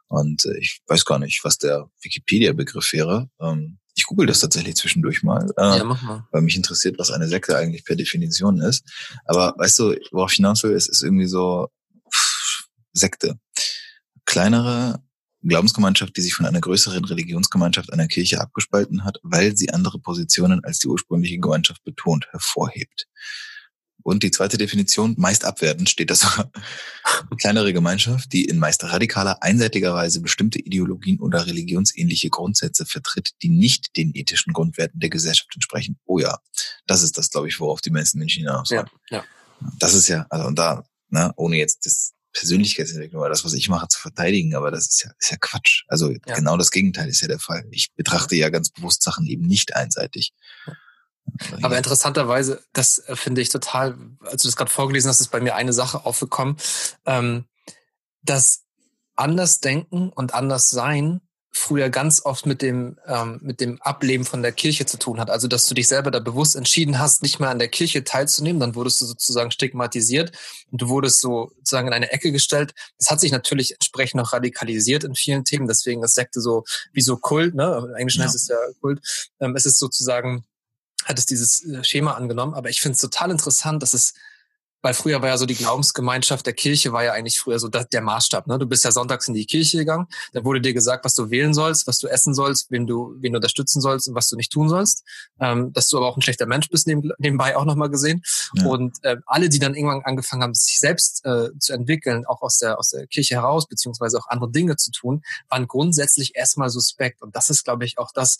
Und 0.06 0.44
äh, 0.46 0.56
ich 0.58 0.80
weiß 0.86 1.04
gar 1.04 1.18
nicht, 1.18 1.40
was 1.42 1.58
der 1.58 1.90
Wikipedia-Begriff 2.02 2.92
wäre. 2.92 3.28
Ähm, 3.40 3.78
ich 3.96 4.04
google 4.04 4.26
das 4.28 4.38
tatsächlich 4.38 4.76
zwischendurch 4.76 5.24
mal, 5.24 5.50
äh, 5.56 5.78
ja, 5.78 5.84
mach 5.84 6.02
mal. 6.02 6.26
weil 6.30 6.42
mich 6.42 6.56
interessiert, 6.56 6.96
was 6.98 7.10
eine 7.10 7.26
Sekte 7.26 7.56
eigentlich 7.56 7.84
per 7.84 7.96
Definition 7.96 8.60
ist. 8.60 8.84
Aber 9.24 9.54
weißt 9.58 9.78
du, 9.80 9.96
worauf 10.12 10.30
ich 10.30 10.36
hinaus 10.36 10.62
will, 10.62 10.72
es 10.72 10.88
ist 10.88 11.02
irgendwie 11.02 11.26
so 11.26 11.68
pff, 12.12 12.68
Sekte. 12.92 13.40
Kleinere 14.24 15.02
Glaubensgemeinschaft, 15.48 16.16
die 16.16 16.22
sich 16.22 16.34
von 16.34 16.46
einer 16.46 16.60
größeren 16.60 17.04
Religionsgemeinschaft 17.04 17.92
einer 17.92 18.08
Kirche 18.08 18.40
abgespalten 18.40 19.04
hat, 19.04 19.18
weil 19.22 19.56
sie 19.56 19.70
andere 19.70 19.98
Positionen 19.98 20.64
als 20.64 20.78
die 20.78 20.88
ursprüngliche 20.88 21.38
Gemeinschaft 21.38 21.84
betont, 21.84 22.26
hervorhebt. 22.30 23.06
Und 24.04 24.22
die 24.22 24.30
zweite 24.30 24.58
Definition, 24.58 25.14
meist 25.16 25.46
abwertend, 25.46 25.88
steht 25.88 26.10
das 26.10 26.26
kleinere 27.38 27.72
Gemeinschaft, 27.72 28.32
die 28.34 28.44
in 28.44 28.58
meist 28.58 28.84
radikaler, 28.84 29.42
einseitiger 29.42 29.94
Weise 29.94 30.20
bestimmte 30.20 30.58
Ideologien 30.58 31.20
oder 31.20 31.46
religionsähnliche 31.46 32.28
Grundsätze 32.28 32.84
vertritt, 32.84 33.30
die 33.42 33.48
nicht 33.48 33.96
den 33.96 34.14
ethischen 34.14 34.52
Grundwerten 34.52 35.00
der 35.00 35.08
Gesellschaft 35.08 35.50
entsprechen. 35.54 35.98
Oh 36.04 36.18
ja, 36.18 36.38
das 36.86 37.02
ist 37.02 37.16
das, 37.16 37.30
glaube 37.30 37.48
ich, 37.48 37.58
worauf 37.60 37.80
die 37.80 37.90
meisten 37.90 38.18
Menschen 38.18 38.40
hinaus 38.40 38.68
ja, 38.68 38.84
ja. 39.08 39.24
Das 39.78 39.94
ist 39.94 40.08
ja, 40.08 40.26
also 40.28 40.48
und 40.48 40.58
da, 40.58 40.84
ne, 41.08 41.32
ohne 41.36 41.56
jetzt 41.56 41.86
das 41.86 42.12
Persönlichkeitsentwicklung 42.34 43.20
oder 43.20 43.30
das, 43.30 43.44
was 43.44 43.54
ich 43.54 43.68
mache, 43.68 43.88
zu 43.88 43.98
verteidigen, 43.98 44.54
aber 44.54 44.70
das 44.70 44.88
ist 44.88 45.04
ja, 45.04 45.10
ist 45.18 45.30
ja 45.30 45.36
Quatsch. 45.40 45.84
Also 45.88 46.10
ja. 46.10 46.34
genau 46.34 46.56
das 46.56 46.70
Gegenteil 46.70 47.08
ist 47.08 47.22
ja 47.22 47.28
der 47.28 47.38
Fall. 47.38 47.64
Ich 47.70 47.94
betrachte 47.94 48.36
ja 48.36 48.50
ganz 48.50 48.70
bewusst 48.70 49.02
Sachen 49.02 49.26
eben 49.26 49.46
nicht 49.46 49.74
einseitig. 49.74 50.34
Aber 51.62 51.76
interessanterweise, 51.76 52.62
das 52.72 52.98
äh, 52.98 53.16
finde 53.16 53.40
ich 53.40 53.48
total, 53.48 53.96
als 54.20 54.42
du 54.42 54.48
das 54.48 54.56
gerade 54.56 54.70
vorgelesen 54.70 55.08
hast, 55.08 55.20
ist 55.20 55.30
bei 55.30 55.40
mir 55.40 55.54
eine 55.54 55.72
Sache 55.72 56.04
aufgekommen, 56.04 56.56
ähm, 57.06 57.46
dass 58.22 58.64
anders 59.16 59.60
denken 59.60 60.10
und 60.10 60.34
anders 60.34 60.70
sein 60.70 61.20
früher 61.56 61.88
ganz 61.88 62.24
oft 62.24 62.46
mit 62.46 62.62
dem, 62.62 62.98
ähm, 63.06 63.38
mit 63.40 63.60
dem 63.60 63.80
Ableben 63.80 64.24
von 64.24 64.42
der 64.42 64.52
Kirche 64.52 64.86
zu 64.86 64.98
tun 64.98 65.20
hat. 65.20 65.30
Also, 65.30 65.46
dass 65.46 65.66
du 65.66 65.74
dich 65.74 65.86
selber 65.86 66.10
da 66.10 66.18
bewusst 66.18 66.56
entschieden 66.56 66.98
hast, 66.98 67.22
nicht 67.22 67.38
mehr 67.38 67.48
an 67.48 67.60
der 67.60 67.68
Kirche 67.68 68.02
teilzunehmen, 68.02 68.58
dann 68.58 68.74
wurdest 68.74 69.00
du 69.00 69.06
sozusagen 69.06 69.52
stigmatisiert 69.52 70.32
und 70.72 70.82
du 70.82 70.88
wurdest 70.88 71.20
so 71.20 71.52
sozusagen 71.56 71.86
in 71.86 71.94
eine 71.94 72.10
Ecke 72.10 72.32
gestellt. 72.32 72.74
Das 72.98 73.10
hat 73.10 73.20
sich 73.20 73.30
natürlich 73.30 73.72
entsprechend 73.72 74.20
noch 74.20 74.32
radikalisiert 74.32 75.04
in 75.04 75.14
vielen 75.14 75.44
Themen, 75.44 75.68
deswegen 75.68 76.02
ist 76.02 76.14
Sekte 76.14 76.40
so 76.40 76.64
wie 76.92 77.02
so 77.02 77.16
Kult, 77.16 77.54
ne? 77.54 77.84
Im 77.88 77.94
Englischen 77.94 78.20
ja. 78.20 78.26
heißt 78.26 78.34
es 78.34 78.48
ja 78.48 78.56
Kult. 78.80 79.00
Ähm, 79.40 79.54
es 79.54 79.64
ist 79.64 79.78
sozusagen, 79.78 80.44
hat 81.04 81.18
es 81.18 81.26
dieses 81.26 81.64
äh, 81.64 81.84
Schema 81.84 82.12
angenommen, 82.14 82.54
aber 82.54 82.68
ich 82.68 82.80
finde 82.80 82.94
es 82.94 83.00
total 83.00 83.30
interessant, 83.30 83.82
dass 83.82 83.94
es 83.94 84.14
weil 84.84 84.92
früher 84.92 85.22
war 85.22 85.30
ja 85.30 85.38
so 85.38 85.46
die 85.46 85.54
Glaubensgemeinschaft 85.54 86.44
der 86.44 86.52
Kirche 86.52 86.92
war 86.92 87.02
ja 87.02 87.12
eigentlich 87.12 87.40
früher 87.40 87.58
so 87.58 87.68
der 87.68 88.02
Maßstab. 88.02 88.46
Ne? 88.46 88.58
Du 88.58 88.66
bist 88.66 88.84
ja 88.84 88.92
sonntags 88.92 89.26
in 89.28 89.32
die 89.32 89.46
Kirche 89.46 89.78
gegangen, 89.78 90.08
da 90.34 90.44
wurde 90.44 90.60
dir 90.60 90.74
gesagt, 90.74 91.06
was 91.06 91.14
du 91.14 91.30
wählen 91.30 91.54
sollst, 91.54 91.86
was 91.86 91.98
du 92.00 92.06
essen 92.06 92.34
sollst, 92.34 92.70
wen 92.70 92.86
du, 92.86 93.16
wen 93.18 93.32
du 93.32 93.38
unterstützen 93.38 93.80
sollst 93.80 94.08
und 94.08 94.14
was 94.14 94.28
du 94.28 94.36
nicht 94.36 94.52
tun 94.52 94.68
sollst. 94.68 95.02
Ähm, 95.40 95.72
dass 95.72 95.88
du 95.88 95.96
aber 95.96 96.06
auch 96.06 96.18
ein 96.18 96.20
schlechter 96.20 96.44
Mensch 96.44 96.68
bist, 96.68 96.86
neben, 96.86 97.10
nebenbei 97.16 97.56
auch 97.56 97.64
nochmal 97.64 97.88
gesehen. 97.88 98.22
Ja. 98.56 98.66
Und 98.66 99.02
äh, 99.04 99.16
alle, 99.24 99.48
die 99.48 99.58
dann 99.58 99.74
irgendwann 99.74 100.02
angefangen 100.02 100.42
haben, 100.42 100.52
sich 100.52 100.78
selbst 100.78 101.24
äh, 101.24 101.48
zu 101.58 101.72
entwickeln, 101.72 102.26
auch 102.26 102.42
aus 102.42 102.58
der, 102.58 102.78
aus 102.78 102.90
der 102.90 103.06
Kirche 103.06 103.36
heraus, 103.36 103.66
beziehungsweise 103.66 104.18
auch 104.18 104.28
andere 104.28 104.50
Dinge 104.50 104.76
zu 104.76 104.90
tun, 104.90 105.22
waren 105.48 105.66
grundsätzlich 105.66 106.36
erstmal 106.36 106.68
suspekt. 106.68 107.22
Und 107.22 107.34
das 107.34 107.48
ist, 107.48 107.64
glaube 107.64 107.86
ich, 107.86 107.96
auch 107.96 108.12
das, 108.12 108.36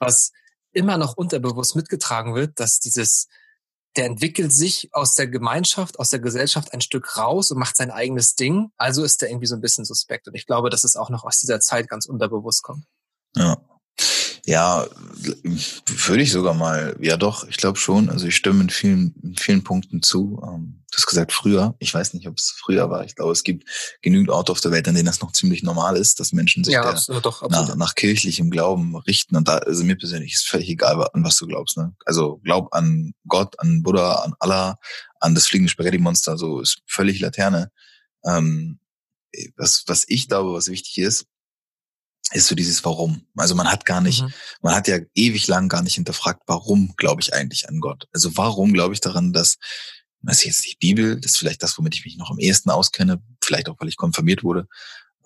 was 0.00 0.32
immer 0.72 0.98
noch 0.98 1.16
unterbewusst 1.16 1.76
mitgetragen 1.76 2.34
wird, 2.34 2.58
dass 2.58 2.80
dieses 2.80 3.28
der 3.96 4.06
entwickelt 4.06 4.52
sich 4.52 4.88
aus 4.92 5.14
der 5.14 5.28
Gemeinschaft, 5.28 5.98
aus 5.98 6.10
der 6.10 6.18
Gesellschaft 6.18 6.72
ein 6.72 6.80
Stück 6.80 7.16
raus 7.16 7.50
und 7.50 7.58
macht 7.58 7.76
sein 7.76 7.90
eigenes 7.90 8.34
Ding. 8.34 8.70
Also 8.76 9.04
ist 9.04 9.22
der 9.22 9.30
irgendwie 9.30 9.46
so 9.46 9.54
ein 9.54 9.60
bisschen 9.60 9.84
suspekt. 9.84 10.26
Und 10.26 10.34
ich 10.34 10.46
glaube, 10.46 10.70
dass 10.70 10.84
es 10.84 10.96
auch 10.96 11.10
noch 11.10 11.24
aus 11.24 11.38
dieser 11.38 11.60
Zeit 11.60 11.88
ganz 11.88 12.06
unterbewusst 12.06 12.62
kommt. 12.62 12.84
Ja. 13.36 13.56
Ja, 14.46 14.86
würde 15.86 16.22
ich 16.22 16.30
sogar 16.30 16.52
mal, 16.52 16.96
ja 17.00 17.16
doch, 17.16 17.48
ich 17.48 17.56
glaube 17.56 17.78
schon. 17.78 18.10
Also 18.10 18.26
ich 18.26 18.36
stimme 18.36 18.64
in 18.64 18.70
vielen, 18.70 19.14
in 19.22 19.36
vielen 19.36 19.64
Punkten 19.64 20.02
zu. 20.02 20.38
Ähm, 20.44 20.82
du 20.90 20.96
hast 20.98 21.06
gesagt 21.06 21.32
früher, 21.32 21.74
ich 21.78 21.94
weiß 21.94 22.12
nicht, 22.12 22.28
ob 22.28 22.36
es 22.36 22.54
früher 22.58 22.90
war. 22.90 23.04
Ich 23.04 23.16
glaube, 23.16 23.32
es 23.32 23.42
gibt 23.42 23.66
genügend 24.02 24.28
Orte 24.28 24.52
auf 24.52 24.60
der 24.60 24.70
Welt, 24.70 24.86
an 24.86 24.94
denen 24.94 25.06
das 25.06 25.22
noch 25.22 25.32
ziemlich 25.32 25.62
normal 25.62 25.96
ist, 25.96 26.20
dass 26.20 26.32
Menschen 26.32 26.62
sich 26.62 26.74
ja, 26.74 26.82
absolut, 26.82 27.24
doch, 27.24 27.42
absolut. 27.42 27.68
Nach, 27.70 27.76
nach 27.76 27.94
kirchlichem 27.94 28.50
Glauben 28.50 28.94
richten. 28.96 29.34
Und 29.34 29.48
da, 29.48 29.58
also 29.58 29.82
mir 29.82 29.96
persönlich 29.96 30.34
ist 30.34 30.46
völlig 30.46 30.68
egal, 30.68 31.08
an 31.14 31.24
was 31.24 31.38
du 31.38 31.46
glaubst. 31.46 31.78
Ne? 31.78 31.94
Also 32.04 32.36
glaub 32.44 32.74
an 32.74 33.14
Gott, 33.26 33.58
an 33.60 33.82
Buddha, 33.82 34.16
an 34.16 34.34
Allah, 34.40 34.78
an 35.20 35.34
das 35.34 35.46
fliegende 35.46 35.70
Spaghetti-Monster, 35.70 36.36
so 36.36 36.60
ist 36.60 36.82
völlig 36.86 37.18
Laterne. 37.18 37.70
Ähm, 38.26 38.78
was, 39.56 39.84
was 39.86 40.04
ich 40.06 40.28
glaube, 40.28 40.52
was 40.52 40.68
wichtig 40.68 40.98
ist, 40.98 41.26
ist 42.32 42.46
so 42.46 42.54
dieses 42.54 42.84
Warum. 42.84 43.26
Also 43.36 43.54
man 43.54 43.70
hat 43.70 43.84
gar 43.84 44.00
nicht, 44.00 44.22
mhm. 44.22 44.32
man 44.62 44.74
hat 44.74 44.88
ja 44.88 44.98
ewig 45.14 45.46
lang 45.46 45.68
gar 45.68 45.82
nicht 45.82 45.94
hinterfragt, 45.94 46.42
warum 46.46 46.94
glaube 46.96 47.20
ich 47.20 47.34
eigentlich 47.34 47.68
an 47.68 47.80
Gott? 47.80 48.08
Also 48.12 48.36
warum 48.36 48.72
glaube 48.72 48.94
ich 48.94 49.00
daran, 49.00 49.32
dass, 49.32 49.56
das 50.22 50.38
ist 50.38 50.44
jetzt 50.44 50.64
nicht 50.64 50.78
Bibel, 50.78 51.20
das 51.20 51.32
ist 51.32 51.38
vielleicht 51.38 51.62
das, 51.62 51.76
womit 51.76 51.94
ich 51.94 52.04
mich 52.04 52.16
noch 52.16 52.30
am 52.30 52.38
ehesten 52.38 52.70
auskenne, 52.70 53.22
vielleicht 53.42 53.68
auch, 53.68 53.76
weil 53.78 53.88
ich 53.88 53.96
konfirmiert 53.96 54.42
wurde. 54.42 54.66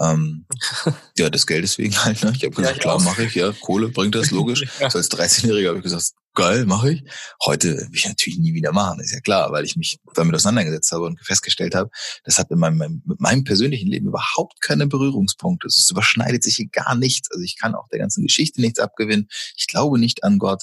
Ähm, 0.01 0.47
ja, 1.19 1.31
des 1.31 1.47
Geldes 1.47 1.79
wegen 1.79 1.97
halt. 2.05 2.23
Ne? 2.23 2.33
Ich 2.35 2.45
habe 2.45 2.55
gesagt, 2.55 2.77
ja, 2.77 2.83
klar 2.83 3.01
mache 3.01 3.25
ich, 3.25 3.35
ja, 3.35 3.53
Kohle 3.53 3.89
bringt 3.89 4.15
das, 4.15 4.31
logisch. 4.31 4.65
ja. 4.81 4.91
So 4.91 4.99
als 4.99 5.11
13-Jähriger 5.11 5.69
habe 5.69 5.79
ich 5.79 5.85
gesagt, 5.85 6.13
geil, 6.39 6.67
mache 6.67 6.93
ich. 6.93 7.05
Heute 7.45 7.77
will 7.77 7.89
ich 7.93 8.07
natürlich 8.07 8.39
nie 8.39 8.55
wieder 8.55 8.73
machen, 8.73 9.01
ist 9.01 9.13
ja 9.13 9.19
klar, 9.21 9.51
weil 9.51 9.65
ich 9.65 9.75
mich 9.75 9.99
damit 10.15 10.37
auseinandergesetzt 10.37 10.93
habe 10.93 11.05
und 11.05 11.19
festgestellt 11.21 11.75
habe, 11.75 11.91
das 12.23 12.39
hat 12.39 12.51
in 12.53 12.61
meinem, 12.61 13.03
mit 13.05 13.21
meinem 13.21 13.43
persönlichen 13.43 13.89
Leben 13.89 14.07
überhaupt 14.07 14.63
keine 14.63 14.87
Berührungspunkte. 14.87 15.67
Es 15.67 15.91
überschneidet 15.91 16.45
sich 16.45 16.55
hier 16.55 16.69
gar 16.69 16.95
nichts. 16.95 17.29
Also 17.33 17.43
ich 17.43 17.59
kann 17.59 17.75
auch 17.75 17.89
der 17.89 17.99
ganzen 17.99 18.23
Geschichte 18.23 18.61
nichts 18.61 18.79
abgewinnen. 18.79 19.29
Ich 19.57 19.67
glaube 19.67 19.99
nicht 19.99 20.23
an 20.23 20.39
Gott. 20.39 20.63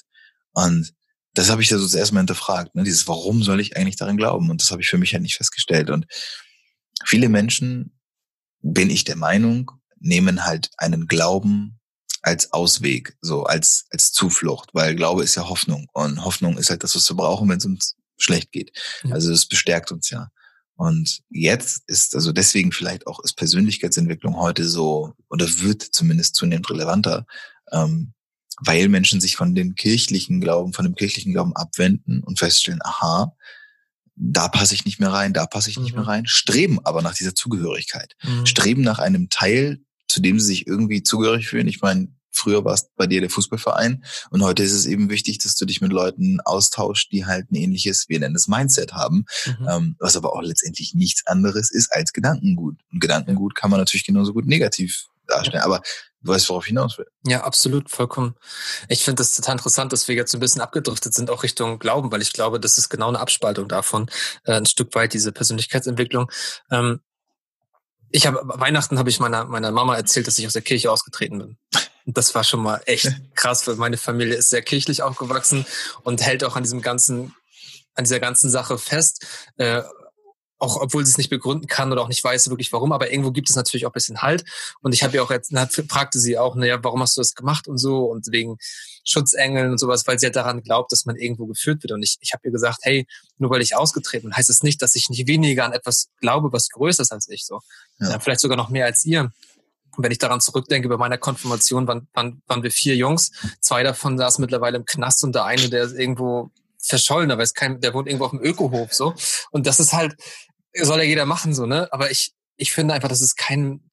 Und 0.53 0.93
das 1.33 1.49
habe 1.49 1.61
ich 1.61 1.69
ja 1.69 1.77
so 1.77 1.85
zuerst 1.85 2.13
mal 2.13 2.21
hinterfragt. 2.21 2.73
Ne? 2.73 2.83
Dieses, 2.83 3.05
warum 3.09 3.43
soll 3.43 3.59
ich 3.59 3.75
eigentlich 3.75 3.97
daran 3.97 4.15
glauben? 4.15 4.49
Und 4.49 4.61
das 4.61 4.71
habe 4.71 4.81
ich 4.81 4.87
für 4.87 4.97
mich 4.97 5.11
halt 5.11 5.23
nicht 5.23 5.35
festgestellt. 5.35 5.89
Und 5.89 6.05
viele 7.03 7.27
Menschen, 7.27 7.99
bin 8.61 8.89
ich 8.89 9.03
der 9.03 9.17
Meinung, 9.17 9.71
nehmen 9.99 10.45
halt 10.45 10.69
einen 10.77 11.07
Glauben 11.07 11.79
als 12.25 12.51
Ausweg, 12.53 13.15
so 13.21 13.43
als, 13.43 13.85
als 13.91 14.11
Zuflucht, 14.11 14.71
weil 14.73 14.95
Glaube 14.95 15.23
ist 15.23 15.35
ja 15.35 15.47
Hoffnung 15.47 15.87
und 15.93 16.25
Hoffnung 16.25 16.57
ist 16.57 16.71
halt 16.71 16.83
das, 16.83 16.95
was 16.95 17.07
wir 17.09 17.15
brauchen, 17.15 17.47
wenn 17.49 17.59
es 17.59 17.65
uns 17.65 17.95
schlecht 18.17 18.51
geht. 18.51 18.71
Ja. 19.03 19.13
Also 19.13 19.31
es 19.31 19.45
bestärkt 19.45 19.91
uns 19.91 20.09
ja. 20.09 20.31
Und 20.75 21.21
jetzt 21.29 21.83
ist 21.85 22.15
also 22.15 22.31
deswegen 22.31 22.71
vielleicht 22.71 23.05
auch 23.05 23.23
ist 23.23 23.33
Persönlichkeitsentwicklung 23.37 24.37
heute 24.37 24.67
so 24.67 25.13
oder 25.29 25.45
wird 25.59 25.83
zumindest 25.83 26.35
zunehmend 26.35 26.69
relevanter, 26.69 27.27
ähm, 27.71 28.13
weil 28.59 28.89
Menschen 28.89 29.21
sich 29.21 29.35
von 29.35 29.53
dem 29.53 29.75
kirchlichen 29.75 30.41
Glauben, 30.41 30.73
von 30.73 30.83
dem 30.83 30.95
kirchlichen 30.95 31.31
Glauben 31.31 31.55
abwenden 31.55 32.23
und 32.23 32.39
feststellen, 32.39 32.81
aha, 32.83 33.35
da 34.15 34.47
passe 34.47 34.73
ich 34.73 34.85
nicht 34.85 34.99
mehr 34.99 35.13
rein, 35.13 35.33
da 35.33 35.45
passe 35.45 35.69
ich 35.69 35.77
nicht 35.77 35.91
mhm. 35.91 35.99
mehr 35.99 36.07
rein, 36.07 36.25
streben 36.25 36.83
aber 36.83 37.03
nach 37.03 37.13
dieser 37.13 37.35
Zugehörigkeit, 37.35 38.15
mhm. 38.23 38.47
streben 38.47 38.81
nach 38.81 38.97
einem 38.97 39.29
Teil 39.29 39.79
zu 40.15 40.21
dem 40.21 40.39
sie 40.39 40.45
sich 40.45 40.65
irgendwie 40.65 41.03
zugehörig 41.03 41.49
fühlen. 41.49 41.67
Ich 41.67 41.81
meine, 41.81 42.07
früher 42.31 42.63
war 42.63 42.73
es 42.73 42.87
bei 42.95 43.05
dir 43.05 43.19
der 43.19 43.29
Fußballverein 43.29 44.05
und 44.29 44.43
heute 44.43 44.63
ist 44.63 44.71
es 44.71 44.85
eben 44.85 45.09
wichtig, 45.09 45.39
dass 45.39 45.55
du 45.55 45.65
dich 45.65 45.81
mit 45.81 45.91
Leuten 45.91 46.39
austauschst, 46.39 47.11
die 47.11 47.25
halt 47.25 47.51
ein 47.51 47.55
ähnliches, 47.55 48.07
wir 48.07 48.17
nennen 48.17 48.35
es 48.35 48.47
Mindset 48.47 48.93
haben, 48.93 49.25
mhm. 49.45 49.67
ähm, 49.69 49.95
was 49.99 50.15
aber 50.15 50.31
auch 50.31 50.41
letztendlich 50.41 50.93
nichts 50.93 51.27
anderes 51.27 51.69
ist 51.69 51.91
als 51.91 52.13
Gedankengut. 52.13 52.77
Und 52.93 53.01
Gedankengut 53.01 53.55
kann 53.55 53.69
man 53.69 53.81
natürlich 53.81 54.05
genauso 54.05 54.31
gut 54.31 54.45
negativ 54.45 55.07
darstellen, 55.27 55.59
ja. 55.59 55.65
aber 55.65 55.81
du 56.21 56.31
weißt, 56.31 56.47
worauf 56.47 56.63
ich 56.63 56.69
hinaus 56.69 56.97
will. 56.97 57.07
Ja, 57.27 57.43
absolut, 57.43 57.89
vollkommen. 57.89 58.35
Ich 58.87 59.03
finde 59.03 59.19
das 59.19 59.35
total 59.35 59.55
interessant, 59.55 59.91
dass 59.91 60.07
wir 60.07 60.15
jetzt 60.15 60.31
so 60.31 60.37
ein 60.37 60.41
bisschen 60.41 60.61
abgedriftet 60.61 61.13
sind, 61.13 61.29
auch 61.29 61.43
Richtung 61.43 61.77
Glauben, 61.77 62.09
weil 62.09 62.21
ich 62.21 62.31
glaube, 62.31 62.61
das 62.61 62.77
ist 62.77 62.87
genau 62.87 63.09
eine 63.09 63.19
Abspaltung 63.19 63.67
davon, 63.67 64.09
äh, 64.45 64.53
ein 64.53 64.65
Stück 64.65 64.95
weit 64.95 65.11
diese 65.11 65.33
Persönlichkeitsentwicklung. 65.33 66.31
Ähm, 66.71 67.01
ich 68.15 68.27
habe 68.27 68.39
Weihnachten 68.45 68.97
habe 68.97 69.09
ich 69.09 69.19
meiner 69.19 69.43
meiner 69.43 69.71
Mama 69.71 69.97
erzählt, 69.97 70.25
dass 70.27 70.39
ich 70.39 70.47
aus 70.47 70.53
der 70.53 70.61
Kirche 70.61 70.89
ausgetreten 70.89 71.37
bin. 71.39 71.57
Das 72.05 72.33
war 72.33 72.45
schon 72.45 72.61
mal 72.61 72.81
echt 72.85 73.11
krass, 73.35 73.67
weil 73.67 73.75
meine 73.75 73.97
Familie 73.97 74.35
ist 74.35 74.49
sehr 74.49 74.61
kirchlich 74.61 75.03
aufgewachsen 75.03 75.65
und 76.03 76.21
hält 76.21 76.45
auch 76.45 76.55
an 76.55 76.63
diesem 76.63 76.81
ganzen 76.81 77.35
an 77.93 78.05
dieser 78.05 78.21
ganzen 78.21 78.49
Sache 78.49 78.77
fest. 78.77 79.25
Äh, 79.57 79.81
auch 80.57 80.77
obwohl 80.81 81.05
sie 81.05 81.11
es 81.11 81.17
nicht 81.17 81.29
begründen 81.29 81.67
kann 81.67 81.91
oder 81.91 82.01
auch 82.01 82.07
nicht 82.07 82.23
weiß 82.23 82.49
wirklich 82.49 82.71
warum, 82.71 82.91
aber 82.91 83.11
irgendwo 83.11 83.31
gibt 83.31 83.49
es 83.49 83.55
natürlich 83.55 83.85
auch 83.85 83.91
ein 83.91 83.93
bisschen 83.93 84.21
Halt. 84.21 84.45
Und 84.81 84.93
ich 84.93 85.03
habe 85.03 85.17
ja 85.17 85.23
auch 85.23 85.31
jetzt, 85.31 85.53
fragte 85.89 86.19
sie 86.19 86.37
auch, 86.37 86.55
naja, 86.55 86.81
warum 86.81 87.01
hast 87.01 87.17
du 87.17 87.21
das 87.21 87.35
gemacht 87.35 87.67
und 87.67 87.77
so 87.77 88.05
und 88.05 88.31
wegen 88.31 88.57
Schutzengeln 89.03 89.71
und 89.71 89.77
sowas, 89.77 90.07
weil 90.07 90.17
sie 90.17 90.27
ja 90.27 90.31
daran 90.31 90.63
glaubt, 90.63 90.91
dass 90.91 91.05
man 91.05 91.15
irgendwo 91.15 91.45
geführt 91.45 91.83
wird. 91.83 91.91
Und 91.91 92.03
ich, 92.03 92.17
ich 92.21 92.33
habe 92.33 92.41
ihr 92.45 92.51
gesagt, 92.51 92.79
hey, 92.81 93.05
nur 93.37 93.49
weil 93.49 93.61
ich 93.61 93.75
ausgetreten 93.75 94.27
bin, 94.27 94.35
heißt 94.35 94.49
es 94.49 94.57
das 94.57 94.63
nicht, 94.63 94.81
dass 94.81 94.95
ich 94.95 95.09
nicht 95.09 95.27
weniger 95.27 95.65
an 95.65 95.73
etwas 95.73 96.09
glaube, 96.21 96.51
was 96.51 96.69
größer 96.69 97.03
ist 97.03 97.11
als 97.11 97.29
ich. 97.29 97.45
So, 97.45 97.61
ja. 97.99 98.11
Ja, 98.11 98.19
vielleicht 98.19 98.39
sogar 98.39 98.57
noch 98.57 98.69
mehr 98.69 98.85
als 98.85 99.05
ihr. 99.05 99.31
Und 99.95 100.03
wenn 100.03 100.11
ich 100.11 100.17
daran 100.17 100.41
zurückdenke, 100.41 100.89
bei 100.89 100.97
meiner 100.97 101.17
Konfirmation 101.17 101.87
waren, 101.87 102.07
waren, 102.13 102.41
waren 102.47 102.63
wir 102.63 102.71
vier 102.71 102.95
Jungs. 102.95 103.31
Zwei 103.61 103.83
davon 103.83 104.17
saßen 104.17 104.41
mittlerweile 104.41 104.77
im 104.77 104.85
Knast 104.85 105.23
und 105.23 105.35
der 105.35 105.45
eine, 105.45 105.69
der 105.69 105.89
irgendwo 105.91 106.51
verschollen, 106.87 107.31
aber 107.31 107.43
ist 107.43 107.55
kein, 107.55 107.79
der 107.81 107.93
wohnt 107.93 108.07
irgendwo 108.07 108.25
auf 108.25 108.31
dem 108.31 108.43
Ökohof 108.43 108.93
so. 108.93 109.13
Und 109.51 109.67
das 109.67 109.79
ist 109.79 109.93
halt, 109.93 110.15
soll 110.73 110.99
ja 110.99 111.03
jeder 111.03 111.25
machen 111.25 111.53
so, 111.53 111.65
ne? 111.65 111.87
Aber 111.91 112.11
ich, 112.11 112.33
ich 112.57 112.71
finde 112.71 112.93
einfach, 112.93 113.09
das 113.09 113.21
ist 113.21 113.35
kein, 113.35 113.89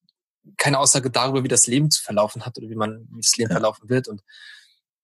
keine 0.58 0.78
Aussage 0.78 1.10
darüber, 1.10 1.44
wie 1.44 1.48
das 1.48 1.66
Leben 1.66 1.90
zu 1.90 2.02
verlaufen 2.02 2.44
hat 2.44 2.58
oder 2.58 2.68
wie 2.68 2.74
man, 2.74 3.08
wie 3.12 3.20
das 3.20 3.36
Leben 3.36 3.50
ja. 3.50 3.56
verlaufen 3.56 3.88
wird. 3.88 4.08
Und 4.08 4.22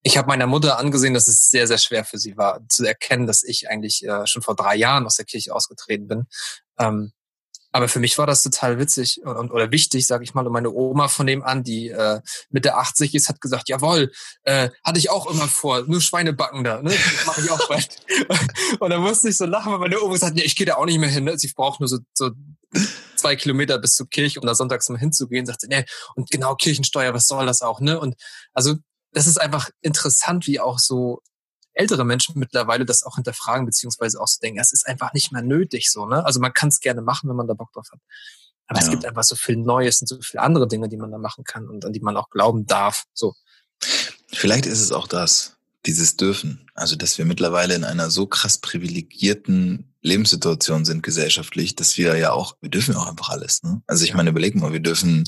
ich 0.03 0.17
habe 0.17 0.29
meiner 0.29 0.47
Mutter 0.47 0.79
angesehen, 0.79 1.15
dass 1.15 1.29
es 1.29 1.51
sehr, 1.51 1.67
sehr 1.67 1.79
schwer 1.79 2.05
für 2.05 2.19
sie 2.19 2.37
war, 2.37 2.61
zu 2.69 2.85
erkennen, 2.85 3.27
dass 3.27 3.43
ich 3.43 3.69
eigentlich 3.69 4.05
äh, 4.05 4.27
schon 4.27 4.43
vor 4.43 4.57
drei 4.57 4.77
Jahren 4.77 5.07
aus 5.07 5.17
der 5.17 5.25
Kirche 5.25 5.55
ausgetreten 5.55 6.09
bin. 6.09 6.27
Ähm, 6.79 7.13
aber 7.79 7.87
für 7.87 8.01
mich 8.01 8.19
war 8.19 8.27
das 8.27 8.43
total 8.43 8.81
witzig 8.81 9.23
und, 9.25 9.53
oder 9.53 9.71
wichtig, 9.71 10.05
sage 10.05 10.25
ich 10.25 10.35
mal. 10.35 10.45
Und 10.45 10.53
meine 10.53 10.73
Oma 10.73 11.07
von 11.07 11.29
dem 11.29 11.45
an, 11.45 11.63
die 11.63 11.91
äh, 11.91 12.21
Mitte 12.51 12.75
80 12.75 13.15
ist, 13.15 13.29
hat 13.29 13.41
gesagt, 13.41 13.69
jawohl, 13.69 14.11
äh, 14.43 14.71
hatte 14.83 14.99
ich 14.99 15.11
auch 15.11 15.31
immer 15.31 15.47
vor, 15.47 15.85
nur 15.87 16.01
Schweine 16.01 16.33
backen 16.33 16.65
da, 16.65 16.83
ne? 16.83 16.91
Das 16.91 17.27
mache 17.27 17.41
ich 17.41 17.49
auch 17.53 17.69
bald. 17.69 17.89
und 18.81 18.91
dann 18.91 19.01
musste 19.01 19.29
ich 19.29 19.37
so 19.37 19.47
lachen, 19.47 19.71
weil 19.71 19.79
meine 19.79 20.03
Oma 20.03 20.15
gesagt, 20.15 20.35
nee, 20.35 20.43
ich 20.43 20.57
gehe 20.57 20.67
da 20.67 20.75
auch 20.75 20.87
nicht 20.87 20.99
mehr 20.99 21.09
hin. 21.09 21.23
Ne? 21.23 21.39
Sie 21.39 21.53
braucht 21.55 21.79
nur 21.79 21.89
so, 21.89 21.99
so 22.15 22.33
zwei 23.15 23.37
Kilometer 23.37 23.79
bis 23.79 23.95
zur 23.95 24.09
Kirche, 24.09 24.41
um 24.41 24.47
da 24.49 24.57
sonntags 24.57 24.89
mal 24.89 24.99
hinzugehen. 24.99 25.47
Sagt 25.47 25.61
sie, 25.61 25.69
nee, 25.69 25.85
und 26.17 26.29
genau 26.31 26.57
Kirchensteuer, 26.57 27.15
was 27.15 27.29
soll 27.29 27.47
das 27.47 27.63
auch, 27.63 27.81
ne? 27.81 28.01
Und 28.01 28.17
also 28.55 28.75
das 29.13 29.29
ist 29.29 29.41
einfach 29.41 29.71
interessant, 29.83 30.49
wie 30.49 30.59
auch 30.59 30.81
so 30.81 31.21
ältere 31.79 32.05
Menschen 32.05 32.39
mittlerweile 32.39 32.85
das 32.85 33.03
auch 33.05 33.15
hinterfragen, 33.15 33.67
beziehungsweise 33.67 34.21
auch 34.21 34.27
so 34.27 34.39
denken, 34.41 34.61
es 34.61 34.73
ist 34.73 34.87
einfach 34.87 35.13
nicht 35.13 35.33
mehr 35.33 35.43
nötig 35.43 35.91
so, 35.91 36.07
ne? 36.07 36.25
Also 36.25 36.41
man 36.41 36.53
kann 36.53 36.69
es 36.69 36.81
gerne 36.81 37.03
machen, 37.03 37.29
wenn 37.29 37.37
man 37.37 37.47
da 37.47 37.55
Bock 37.55 37.73
drauf 37.73 37.89
hat. 37.93 38.01
Aber 38.67 38.81
ja. 38.81 38.85
es 38.85 38.91
gibt 38.91 39.05
einfach 39.07 39.23
so 39.23 39.37
viel 39.37 39.57
Neues 39.57 40.01
und 40.01 40.09
so 40.09 40.21
viele 40.21 40.43
andere 40.43 40.69
Dinge, 40.69 40.89
die 40.89 40.97
man 40.97 41.11
da 41.11 41.19
machen 41.19 41.45
kann 41.45 41.69
und 41.69 41.85
an 41.85 41.93
die 41.93 42.01
man 42.01 42.17
auch 42.17 42.31
glauben 42.31 42.67
darf. 42.67 43.05
So. 43.15 43.35
Vielleicht 44.33 44.67
ist 44.67 44.81
es 44.81 44.93
auch 44.93 45.07
das, 45.07 45.57
dieses 45.87 46.17
Dürfen. 46.17 46.69
Also, 46.75 46.97
dass 46.97 47.17
wir 47.17 47.25
mittlerweile 47.25 47.75
in 47.75 47.85
einer 47.85 48.11
so 48.11 48.27
krass 48.27 48.59
privilegierten 48.59 49.95
Lebenssituation 50.03 50.85
sind 50.85 51.03
gesellschaftlich, 51.03 51.77
dass 51.77 51.97
wir 51.97 52.17
ja 52.17 52.33
auch, 52.33 52.57
wir 52.61 52.71
dürfen 52.71 52.95
auch 52.95 53.07
einfach 53.07 53.31
alles. 53.31 53.63
Ne? 53.63 53.83
Also 53.87 54.05
ich 54.05 54.11
ja. 54.11 54.17
meine, 54.17 54.31
überleg 54.31 54.55
mal, 54.55 54.73
wir 54.73 54.81
dürfen 54.81 55.25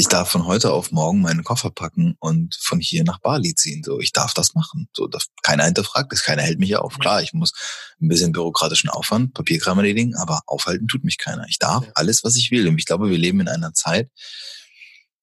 ich 0.00 0.08
darf 0.08 0.30
von 0.30 0.46
heute 0.46 0.72
auf 0.72 0.92
morgen 0.92 1.20
meinen 1.20 1.44
Koffer 1.44 1.70
packen 1.70 2.16
und 2.20 2.54
von 2.58 2.80
hier 2.80 3.04
nach 3.04 3.18
Bali 3.18 3.54
ziehen. 3.54 3.82
So, 3.84 4.00
ich 4.00 4.12
darf 4.12 4.32
das 4.32 4.54
machen. 4.54 4.88
So, 4.96 5.06
das, 5.06 5.26
keiner 5.42 5.66
hinterfragt 5.66 6.10
das, 6.10 6.22
keiner 6.22 6.40
hält 6.40 6.58
mich 6.58 6.74
auf. 6.74 6.98
Klar, 6.98 7.22
ich 7.22 7.34
muss 7.34 7.52
ein 8.00 8.08
bisschen 8.08 8.32
bürokratischen 8.32 8.88
Aufwand, 8.88 9.34
Papierkram 9.34 9.76
erledigen, 9.76 10.16
aber 10.16 10.40
aufhalten 10.46 10.88
tut 10.88 11.04
mich 11.04 11.18
keiner. 11.18 11.44
Ich 11.50 11.58
darf 11.58 11.84
alles, 11.94 12.24
was 12.24 12.36
ich 12.36 12.50
will. 12.50 12.66
Und 12.66 12.78
ich 12.78 12.86
glaube, 12.86 13.10
wir 13.10 13.18
leben 13.18 13.40
in 13.40 13.48
einer 13.48 13.74
Zeit, 13.74 14.08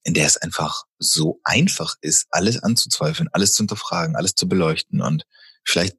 in 0.04 0.14
der 0.14 0.28
es 0.28 0.38
einfach 0.38 0.84
so 1.00 1.40
einfach 1.44 1.96
ist, 2.02 2.28
alles 2.30 2.62
anzuzweifeln, 2.62 3.30
alles 3.32 3.54
zu 3.54 3.64
hinterfragen, 3.64 4.16
alles 4.16 4.36
zu 4.36 4.48
beleuchten. 4.48 5.02
Und 5.02 5.24
vielleicht 5.64 5.96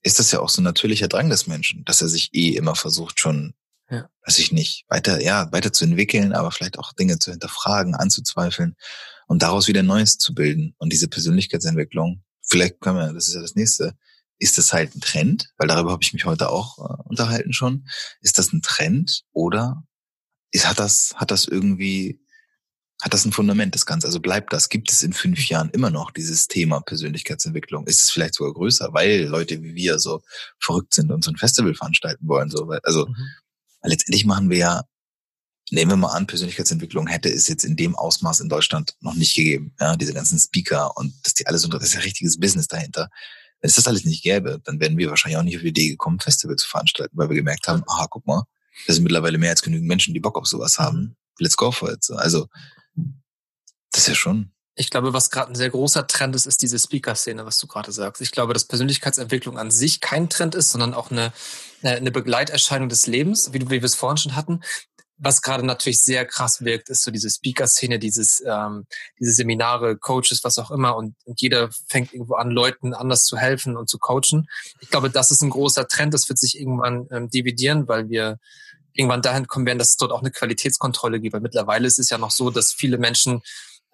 ist 0.00 0.18
das 0.18 0.32
ja 0.32 0.40
auch 0.40 0.48
so 0.48 0.62
ein 0.62 0.64
natürlicher 0.64 1.08
Drang 1.08 1.28
des 1.28 1.46
Menschen, 1.46 1.84
dass 1.84 2.00
er 2.00 2.08
sich 2.08 2.30
eh 2.32 2.56
immer 2.56 2.74
versucht, 2.74 3.20
schon 3.20 3.52
ja. 3.90 4.08
weiß 4.26 4.38
ich 4.38 4.52
nicht, 4.52 4.84
weiter, 4.88 5.22
ja, 5.22 5.50
weiter 5.52 5.72
zu 5.72 5.84
entwickeln, 5.84 6.32
aber 6.32 6.50
vielleicht 6.50 6.78
auch 6.78 6.92
Dinge 6.92 7.18
zu 7.18 7.30
hinterfragen, 7.30 7.94
anzuzweifeln 7.94 8.76
und 9.26 9.42
daraus 9.42 9.68
wieder 9.68 9.82
Neues 9.82 10.18
zu 10.18 10.34
bilden. 10.34 10.74
Und 10.78 10.92
diese 10.92 11.08
Persönlichkeitsentwicklung, 11.08 12.22
vielleicht 12.42 12.80
können 12.80 12.98
wir, 12.98 13.12
das 13.12 13.28
ist 13.28 13.34
ja 13.34 13.40
das 13.40 13.54
nächste, 13.54 13.94
ist 14.38 14.58
das 14.58 14.72
halt 14.72 14.94
ein 14.94 15.00
Trend? 15.00 15.48
Weil 15.58 15.68
darüber 15.68 15.92
habe 15.92 16.02
ich 16.02 16.12
mich 16.12 16.24
heute 16.24 16.50
auch 16.50 16.78
äh, 16.78 17.02
unterhalten 17.04 17.52
schon. 17.52 17.86
Ist 18.20 18.38
das 18.38 18.52
ein 18.52 18.62
Trend 18.62 19.22
oder 19.32 19.84
ist, 20.50 20.68
hat 20.68 20.78
das, 20.78 21.14
hat 21.16 21.30
das 21.30 21.46
irgendwie, 21.46 22.20
hat 23.00 23.14
das 23.14 23.24
ein 23.24 23.32
Fundament, 23.32 23.74
das 23.74 23.86
Ganze? 23.86 24.06
Also 24.06 24.20
bleibt 24.20 24.52
das? 24.52 24.68
Gibt 24.68 24.90
es 24.90 25.02
in 25.02 25.12
fünf 25.12 25.48
Jahren 25.48 25.70
immer 25.70 25.90
noch 25.90 26.10
dieses 26.10 26.48
Thema 26.48 26.80
Persönlichkeitsentwicklung? 26.80 27.86
Ist 27.86 28.02
es 28.02 28.10
vielleicht 28.10 28.34
sogar 28.34 28.54
größer, 28.54 28.92
weil 28.92 29.24
Leute 29.24 29.62
wie 29.62 29.74
wir 29.74 29.98
so 29.98 30.20
verrückt 30.58 30.94
sind 30.94 31.10
und 31.10 31.24
so 31.24 31.30
ein 31.30 31.36
Festival 31.36 31.74
veranstalten 31.74 32.26
wollen? 32.26 32.50
So, 32.50 32.68
also 32.82 33.06
mhm. 33.06 33.30
Weil 33.84 33.90
letztendlich 33.90 34.24
machen 34.24 34.48
wir 34.48 34.56
ja, 34.56 34.82
nehmen 35.70 35.92
wir 35.92 35.96
mal 35.96 36.12
an, 36.12 36.26
Persönlichkeitsentwicklung 36.26 37.06
hätte 37.06 37.28
es 37.28 37.48
jetzt 37.48 37.64
in 37.64 37.76
dem 37.76 37.94
Ausmaß 37.94 38.40
in 38.40 38.48
Deutschland 38.48 38.96
noch 39.00 39.14
nicht 39.14 39.36
gegeben. 39.36 39.74
Ja, 39.78 39.94
diese 39.94 40.14
ganzen 40.14 40.38
Speaker 40.38 40.96
und 40.96 41.14
dass 41.22 41.34
die 41.34 41.46
alles 41.46 41.66
unter, 41.66 41.78
das 41.78 41.88
ist 41.88 41.94
ja 41.94 42.00
richtiges 42.00 42.40
Business 42.40 42.66
dahinter. 42.66 43.10
Wenn 43.60 43.68
es 43.68 43.76
das 43.76 43.86
alles 43.86 44.04
nicht 44.06 44.22
gäbe, 44.22 44.58
dann 44.64 44.80
wären 44.80 44.96
wir 44.96 45.10
wahrscheinlich 45.10 45.36
auch 45.36 45.42
nicht 45.42 45.56
auf 45.56 45.62
die 45.62 45.68
Idee 45.68 45.90
gekommen, 45.90 46.18
Festival 46.18 46.56
zu 46.56 46.66
veranstalten, 46.66 47.16
weil 47.16 47.28
wir 47.28 47.36
gemerkt 47.36 47.68
haben, 47.68 47.84
aha, 47.86 48.06
guck 48.08 48.26
mal, 48.26 48.44
da 48.86 48.94
sind 48.94 49.02
mittlerweile 49.02 49.36
mehr 49.36 49.50
als 49.50 49.60
genügend 49.60 49.86
Menschen, 49.86 50.14
die 50.14 50.20
Bock 50.20 50.38
auf 50.38 50.46
sowas 50.46 50.78
haben. 50.78 50.98
Mhm. 50.98 51.16
Let's 51.38 51.56
go 51.56 51.70
for 51.70 51.92
it. 51.92 52.08
Also, 52.10 52.48
das 53.90 54.02
ist 54.02 54.08
ja 54.08 54.14
schon 54.14 54.53
ich 54.76 54.90
glaube, 54.90 55.12
was 55.12 55.30
gerade 55.30 55.52
ein 55.52 55.54
sehr 55.54 55.70
großer 55.70 56.06
Trend 56.06 56.34
ist, 56.34 56.46
ist 56.46 56.60
diese 56.62 56.78
Speaker-Szene, 56.78 57.46
was 57.46 57.58
du 57.58 57.66
gerade 57.66 57.92
sagst. 57.92 58.20
Ich 58.20 58.32
glaube, 58.32 58.54
dass 58.54 58.64
Persönlichkeitsentwicklung 58.64 59.56
an 59.56 59.70
sich 59.70 60.00
kein 60.00 60.28
Trend 60.28 60.54
ist, 60.54 60.70
sondern 60.70 60.94
auch 60.94 61.10
eine, 61.10 61.32
eine 61.82 62.10
Begleiterscheinung 62.10 62.88
des 62.88 63.06
Lebens, 63.06 63.52
wie, 63.52 63.60
wie 63.60 63.70
wir 63.70 63.84
es 63.84 63.94
vorhin 63.94 64.16
schon 64.16 64.36
hatten. 64.36 64.62
Was 65.16 65.42
gerade 65.42 65.64
natürlich 65.64 66.02
sehr 66.02 66.26
krass 66.26 66.64
wirkt, 66.64 66.88
ist 66.88 67.04
so 67.04 67.12
diese 67.12 67.30
Speaker-Szene, 67.30 68.00
dieses, 68.00 68.42
ähm, 68.44 68.86
diese 69.20 69.32
Seminare, 69.32 69.96
Coaches, 69.96 70.40
was 70.42 70.58
auch 70.58 70.72
immer. 70.72 70.96
Und, 70.96 71.14
und 71.24 71.40
jeder 71.40 71.70
fängt 71.88 72.12
irgendwo 72.12 72.34
an, 72.34 72.50
Leuten 72.50 72.94
anders 72.94 73.24
zu 73.24 73.36
helfen 73.36 73.76
und 73.76 73.88
zu 73.88 73.98
coachen. 73.98 74.48
Ich 74.80 74.90
glaube, 74.90 75.08
das 75.08 75.30
ist 75.30 75.40
ein 75.42 75.50
großer 75.50 75.86
Trend. 75.86 76.14
Das 76.14 76.28
wird 76.28 76.40
sich 76.40 76.58
irgendwann 76.58 77.06
ähm, 77.12 77.30
dividieren, 77.30 77.86
weil 77.86 78.08
wir 78.08 78.38
irgendwann 78.92 79.22
dahin 79.22 79.46
kommen 79.46 79.66
werden, 79.66 79.78
dass 79.78 79.90
es 79.90 79.96
dort 79.96 80.10
auch 80.10 80.20
eine 80.20 80.32
Qualitätskontrolle 80.32 81.20
gibt. 81.20 81.32
Weil 81.32 81.40
mittlerweile 81.40 81.86
ist 81.86 82.00
es 82.00 82.10
ja 82.10 82.18
noch 82.18 82.32
so, 82.32 82.50
dass 82.50 82.72
viele 82.72 82.98
Menschen 82.98 83.40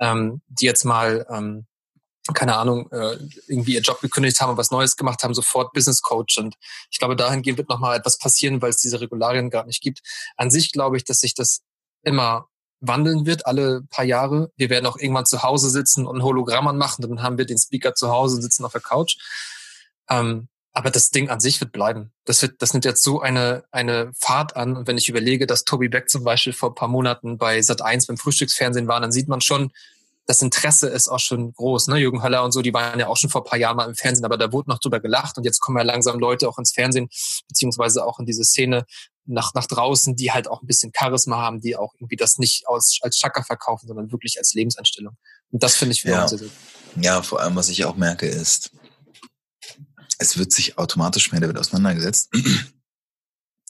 ähm, 0.01 0.41
die 0.49 0.67
jetzt 0.67 0.85
mal 0.85 1.27
ähm, 1.31 1.67
keine 2.35 2.57
Ahnung, 2.57 2.91
äh, 2.93 3.17
irgendwie 3.49 3.75
ihr 3.75 3.81
Job 3.81 4.01
gekündigt 4.01 4.41
haben 4.41 4.51
und 4.51 4.57
was 4.57 4.71
Neues 4.71 4.97
gemacht 4.97 5.23
haben, 5.23 5.35
sofort 5.35 5.73
Business 5.73 6.03
Coach. 6.03 6.39
Und 6.39 6.57
ich 6.91 6.99
glaube, 6.99 7.17
dahingehend 7.17 7.59
wird 7.59 7.69
nochmal 7.69 7.97
etwas 7.97 8.19
passieren, 8.19 8.61
weil 8.63 8.71
es 8.71 8.77
diese 8.77 9.01
Regularien 9.01 9.51
gar 9.51 9.65
nicht 9.65 9.83
gibt. 9.83 10.01
An 10.37 10.51
sich 10.51 10.73
glaube 10.73 10.97
ich, 10.97 11.05
dass 11.05 11.21
sich 11.21 11.35
das 11.35 11.63
immer 12.03 12.47
wandeln 12.81 13.27
wird, 13.27 13.47
alle 13.47 13.83
paar 13.91 14.05
Jahre. 14.05 14.51
Wir 14.57 14.71
werden 14.71 14.87
auch 14.87 14.97
irgendwann 14.97 15.27
zu 15.27 15.43
Hause 15.43 15.71
sitzen 15.71 16.07
und 16.07 16.19
ein 16.19 16.23
Hologramm 16.23 16.67
anmachen, 16.67 17.03
dann 17.03 17.23
haben 17.23 17.39
wir 17.39 17.47
den 17.47 17.59
Speaker 17.59 17.95
zu 17.95 18.11
Hause 18.11 18.41
sitzen 18.41 18.65
auf 18.65 18.73
der 18.73 18.81
Couch. 18.81 19.17
Ähm, 20.09 20.49
aber 20.73 20.91
das 20.91 21.11
Ding 21.11 21.29
an 21.29 21.41
sich 21.41 21.61
wird 21.61 21.73
bleiben. 21.73 22.13
Das 22.25 22.43
wird, 22.43 22.63
das 22.63 22.73
nimmt 22.73 22.85
jetzt 22.85 23.03
so 23.03 23.21
eine, 23.21 23.65
eine 23.73 24.13
Fahrt 24.17 24.57
an. 24.57 24.77
Und 24.77 24.87
wenn 24.87 24.99
ich 24.99 25.09
überlege, 25.09 25.47
dass 25.47 25.65
Toby 25.65 25.89
Beck 25.89 26.09
zum 26.09 26.23
Beispiel 26.23 26.53
vor 26.53 26.71
ein 26.71 26.75
paar 26.75 26.89
Monaten 26.89 27.39
bei 27.39 27.61
Sat 27.61 27.83
1 27.83 28.07
beim 28.07 28.17
Frühstücksfernsehen 28.17 28.87
war, 28.87 29.01
dann 29.01 29.13
sieht 29.13 29.29
man 29.29 29.41
schon, 29.41 29.73
das 30.27 30.43
Interesse 30.43 30.89
ist 30.89 31.09
auch 31.09 31.19
schon 31.19 31.53
groß. 31.53 31.89
Ne? 31.89 31.99
Jürgen 31.99 32.23
Höller 32.23 32.45
und 32.45 32.53
so, 32.53 32.63
die 32.63 32.73
waren 32.73 33.01
ja 33.01 33.09
auch 33.09 33.17
schon 33.17 33.31
vor 33.31 33.41
ein 33.41 33.51
paar 33.51 33.59
Jahren 33.59 33.77
mal 33.77 33.89
im 33.89 33.97
Fernsehen, 33.97 34.25
aber 34.25 34.39
da 34.39 34.53
wurde 34.53 34.71
noch 34.71 34.79
drüber 34.79 35.01
gelacht 35.01 35.37
und 35.37 35.45
jetzt 35.45 35.59
kommen 35.59 35.77
ja 35.77 35.83
langsam 35.83 36.21
Leute 36.21 36.49
auch 36.49 36.59
ins 36.59 36.73
Fernsehen, 36.73 37.09
beziehungsweise 37.49 38.07
auch 38.07 38.21
in 38.21 38.27
diese 38.27 38.45
Szene 38.45 38.85
nach, 39.27 39.55
nach 39.55 39.67
draußen, 39.67 40.15
die 40.15 40.31
halt 40.31 40.49
auch 40.49 40.63
ein 40.63 40.67
bisschen 40.69 40.93
Charisma 40.97 41.39
haben, 41.39 41.61
die 41.61 41.77
auch 41.77 41.95
irgendwie 41.95 42.17
das 42.17 42.39
nicht 42.39 42.69
aus, 42.69 42.99
als 43.03 43.17
Schacker 43.17 43.43
verkaufen, 43.43 43.89
sondern 43.89 44.13
wirklich 44.13 44.39
als 44.39 44.55
Lebenseinstellung. 44.55 45.17
Und 45.51 45.63
das 45.65 45.75
finde 45.75 45.95
ich 45.95 46.05
ja. 46.05 46.29
sehr, 46.29 46.39
sehr 46.39 46.49
gut. 46.49 46.57
Ja, 47.01 47.23
vor 47.23 47.41
allem, 47.41 47.57
was 47.57 47.69
ich 47.69 47.85
auch 47.85 47.97
merke, 47.97 48.27
ist, 48.27 48.71
es 50.21 50.39
wird 50.39 50.53
sich 50.53 50.79
automatisch 50.79 51.33
mehr 51.33 51.41
damit 51.41 51.59
auseinandergesetzt. 51.59 52.31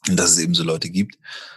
Und 0.09 0.17
dass 0.17 0.33
es 0.33 0.39
eben 0.39 0.55
so 0.55 0.65
Leute 0.65 0.91
gibt, 0.91 1.17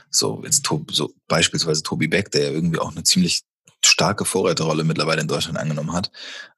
so 0.10 0.44
jetzt 0.44 0.68
so 0.92 1.14
beispielsweise 1.28 1.82
Tobi 1.82 2.08
Beck, 2.08 2.32
der 2.32 2.44
ja 2.44 2.52
irgendwie 2.52 2.80
auch 2.80 2.92
eine 2.92 3.04
ziemlich 3.04 3.42
starke 3.84 4.26
Vorreiterrolle 4.26 4.84
mittlerweile 4.84 5.22
in 5.22 5.28
Deutschland 5.28 5.58
angenommen 5.58 5.94
hat, 5.94 6.12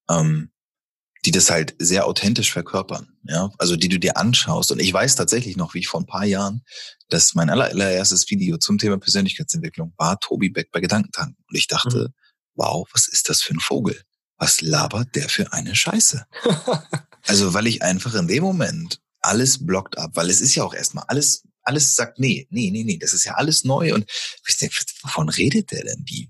ähm, 0.10 0.52
die 1.24 1.32
das 1.32 1.50
halt 1.50 1.76
sehr 1.80 2.06
authentisch 2.06 2.52
verkörpern, 2.52 3.18
ja, 3.24 3.50
also 3.58 3.76
die 3.78 3.90
du 3.90 4.00
dir 4.00 4.18
anschaust. 4.18 4.72
Und 4.72 4.80
ich 4.80 4.94
weiß 4.94 5.16
tatsächlich 5.16 5.56
noch, 5.58 5.74
wie 5.74 5.80
ich 5.80 5.88
vor 5.88 6.02
ein 6.02 6.06
paar 6.06 6.26
Jahren, 6.26 6.64
dass 7.10 7.34
mein 7.34 7.50
allererstes 7.50 8.30
Video 8.30 8.58
zum 8.58 8.78
Thema 8.78 9.00
Persönlichkeitsentwicklung 9.00 9.94
war 9.98 10.20
Tobi 10.20 10.50
Beck 10.50 10.72
bei 10.72 10.82
Gedankentanken. 10.82 11.44
Und 11.48 11.56
ich 11.56 11.68
dachte, 11.68 12.10
mhm. 12.10 12.14
wow, 12.56 12.88
was 12.94 13.08
ist 13.08 13.30
das 13.30 13.42
für 13.42 13.54
ein 13.54 13.60
Vogel? 13.60 14.00
Was 14.38 14.62
labert 14.62 15.16
der 15.16 15.30
für 15.30 15.54
eine 15.54 15.76
Scheiße? 15.76 16.26
also, 17.28 17.54
weil 17.54 17.68
ich 17.68 17.82
einfach 17.82 18.14
in 18.16 18.28
dem 18.28 18.44
Moment 18.44 19.00
alles 19.22 19.66
blockt 19.66 19.98
ab, 19.98 20.12
weil 20.14 20.30
es 20.30 20.42
ist 20.42 20.56
ja 20.56 20.64
auch 20.64 20.74
erstmal 20.74 21.06
alles 21.08 21.44
alles 21.66 21.96
sagt, 21.96 22.20
nee, 22.20 22.48
nee, 22.52 22.70
nee, 22.72 22.84
nee, 22.84 22.98
das 22.98 23.14
ist 23.14 23.26
ja 23.26 23.34
alles 23.34 23.64
neu 23.64 23.94
und 23.94 24.06
ich 24.48 24.58
denke, 24.58 24.76
wovon 25.02 25.30
redet 25.30 25.72
der 25.72 25.84
denn? 25.84 26.04
Wie, 26.06 26.30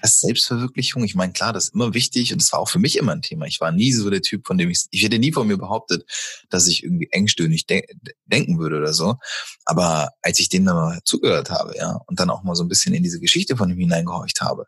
was 0.00 0.20
Selbstverwirklichung? 0.20 1.04
Ich 1.04 1.14
meine, 1.14 1.32
klar, 1.32 1.52
das 1.52 1.64
ist 1.64 1.74
immer 1.74 1.94
wichtig 1.94 2.32
und 2.32 2.40
das 2.40 2.52
war 2.52 2.60
auch 2.60 2.68
für 2.68 2.78
mich 2.78 2.96
immer 2.96 3.12
ein 3.12 3.22
Thema. 3.22 3.46
Ich 3.46 3.60
war 3.60 3.72
nie 3.72 3.92
so 3.92 4.08
der 4.08 4.22
Typ, 4.22 4.46
von 4.46 4.58
dem 4.58 4.70
ich, 4.70 4.86
ich 4.90 5.02
hätte 5.02 5.18
nie 5.18 5.32
von 5.32 5.48
mir 5.48 5.58
behauptet, 5.58 6.08
dass 6.48 6.68
ich 6.68 6.84
irgendwie 6.84 7.08
engstöhnig 7.10 7.66
de 7.66 7.84
denken 8.26 8.58
würde 8.58 8.78
oder 8.78 8.92
so. 8.92 9.16
Aber 9.64 10.10
als 10.22 10.38
ich 10.38 10.48
dem 10.48 10.64
dann 10.64 10.76
mal 10.76 11.00
zugehört 11.04 11.50
habe, 11.50 11.76
ja, 11.76 12.00
und 12.06 12.20
dann 12.20 12.30
auch 12.30 12.44
mal 12.44 12.54
so 12.54 12.62
ein 12.62 12.68
bisschen 12.68 12.94
in 12.94 13.02
diese 13.02 13.20
Geschichte 13.20 13.56
von 13.56 13.68
ihm 13.70 13.78
hineingehorcht 13.78 14.40
habe, 14.40 14.66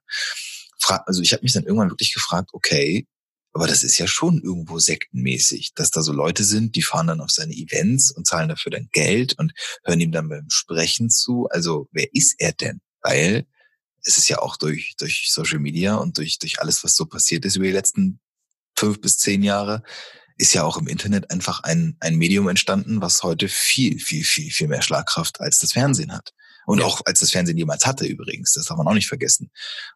also 1.07 1.23
ich 1.23 1.33
habe 1.33 1.43
mich 1.43 1.53
dann 1.53 1.65
irgendwann 1.65 1.91
wirklich 1.91 2.13
gefragt, 2.13 2.51
okay, 2.53 3.07
aber 3.55 3.69
das 3.69 3.85
ist 3.85 3.99
ja 3.99 4.09
schon 4.09 4.43
irgendwo 4.43 4.81
sektenmäßig, 4.81 5.75
dass 5.75 5.91
da 5.91 6.03
so 6.03 6.13
Leute 6.13 6.43
sind, 6.43 6.75
die 6.75 6.83
fahren 6.83 7.07
dann 7.07 7.21
auf 7.21 7.31
seine 7.31 7.55
Events 7.55 8.11
und 8.11 8.27
zahlen 8.27 8.49
dafür 8.49 8.73
dann 8.73 8.89
Geld 8.93 9.39
und 9.39 9.53
hören 9.85 10.01
ihm 10.01 10.11
dann 10.11 10.29
beim 10.29 10.51
Sprechen 10.51 11.09
zu. 11.09 11.47
Also 11.51 11.89
wer 11.93 12.13
ist 12.13 12.35
er 12.39 12.53
denn? 12.53 12.81
Weil 13.01 13.47
es 14.03 14.19
ist 14.19 14.29
ja 14.29 14.41
auch 14.41 14.57
durch, 14.57 14.97
durch 14.99 15.29
Social 15.31 15.61
Media 15.61 15.95
und 15.95 16.19
durch, 16.19 16.41
durch 16.41 16.61
alles, 16.61 16.83
was 16.83 16.97
so 16.97 17.07
passiert 17.07 17.45
ist 17.45 17.55
über 17.55 17.67
die 17.67 17.73
letzten 17.73 18.19
fünf 18.77 19.01
bis 19.01 19.19
zehn 19.19 19.45
Jahre, 19.45 19.85
ist 20.37 20.53
ja 20.53 20.65
auch 20.65 20.77
im 20.77 20.89
Internet 20.89 21.31
einfach 21.31 21.61
ein, 21.63 21.97
ein 22.01 22.17
Medium 22.17 22.49
entstanden, 22.49 23.01
was 23.01 23.23
heute 23.23 23.49
viel, 23.49 24.01
viel, 24.01 24.25
viel, 24.25 24.51
viel 24.51 24.67
mehr 24.67 24.83
Schlagkraft 24.83 25.41
als 25.41 25.61
das 25.61 25.73
Fernsehen 25.73 26.13
hat. 26.13 26.33
Und 26.67 26.81
ja. 26.81 26.87
auch 26.87 27.03
als 27.05 27.21
das 27.21 27.31
Fernsehen 27.31 27.57
jemals 27.57 27.87
hatte 27.87 28.05
übrigens, 28.05 28.53
das 28.53 28.65
darf 28.65 28.77
man 28.77 28.89
auch 28.89 28.95
nicht 28.95 29.07
vergessen. 29.07 29.53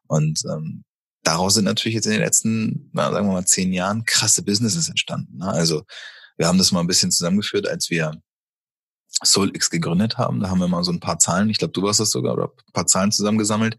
Und 0.06 0.42
ähm, 0.44 0.84
daraus 1.28 1.54
sind 1.54 1.64
natürlich 1.64 1.94
jetzt 1.94 2.06
in 2.06 2.12
den 2.12 2.22
letzten, 2.22 2.90
na, 2.94 3.12
sagen 3.12 3.26
wir 3.26 3.34
mal, 3.34 3.44
zehn 3.44 3.72
Jahren 3.72 4.04
krasse 4.04 4.42
Businesses 4.42 4.88
entstanden. 4.88 5.36
Ne? 5.36 5.46
Also 5.46 5.84
wir 6.38 6.46
haben 6.46 6.56
das 6.56 6.72
mal 6.72 6.80
ein 6.80 6.86
bisschen 6.86 7.10
zusammengeführt, 7.10 7.68
als 7.68 7.90
wir 7.90 8.18
SoulX 9.22 9.68
gegründet 9.68 10.16
haben. 10.16 10.40
Da 10.40 10.48
haben 10.48 10.60
wir 10.60 10.68
mal 10.68 10.84
so 10.84 10.92
ein 10.92 11.00
paar 11.00 11.18
Zahlen, 11.18 11.50
ich 11.50 11.58
glaube, 11.58 11.72
du 11.72 11.82
warst 11.82 12.00
das 12.00 12.10
sogar, 12.10 12.32
oder 12.32 12.44
ein 12.44 12.72
paar 12.72 12.86
Zahlen 12.86 13.12
zusammengesammelt. 13.12 13.76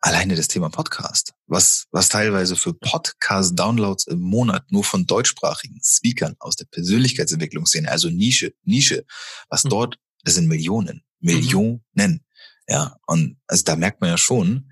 Alleine 0.00 0.36
das 0.36 0.48
Thema 0.48 0.70
Podcast, 0.70 1.32
was, 1.46 1.86
was 1.90 2.08
teilweise 2.08 2.56
für 2.56 2.72
Podcast-Downloads 2.72 4.06
im 4.06 4.20
Monat 4.20 4.64
nur 4.70 4.84
von 4.84 5.06
deutschsprachigen 5.06 5.80
Speakern 5.82 6.34
aus 6.38 6.56
der 6.56 6.66
Persönlichkeitsentwicklungsszene, 6.66 7.90
also 7.90 8.08
Nische, 8.08 8.54
Nische, 8.62 9.04
was 9.50 9.64
mhm. 9.64 9.70
dort, 9.70 9.98
das 10.22 10.34
sind 10.34 10.48
Millionen, 10.48 11.02
Millionen. 11.20 11.82
Mhm. 11.94 12.20
Ja, 12.68 12.96
und 13.06 13.36
also 13.46 13.64
da 13.64 13.76
merkt 13.76 14.00
man 14.00 14.10
ja 14.10 14.18
schon, 14.18 14.70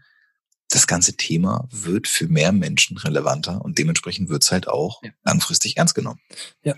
das 0.68 0.86
ganze 0.86 1.16
Thema 1.16 1.68
wird 1.70 2.08
für 2.08 2.26
mehr 2.26 2.52
Menschen 2.52 2.96
relevanter 2.96 3.62
und 3.64 3.78
dementsprechend 3.78 4.28
wird 4.28 4.42
es 4.42 4.50
halt 4.50 4.68
auch 4.68 5.02
ja. 5.02 5.10
langfristig 5.24 5.76
ernst 5.76 5.94
genommen. 5.94 6.20
Ja, 6.62 6.74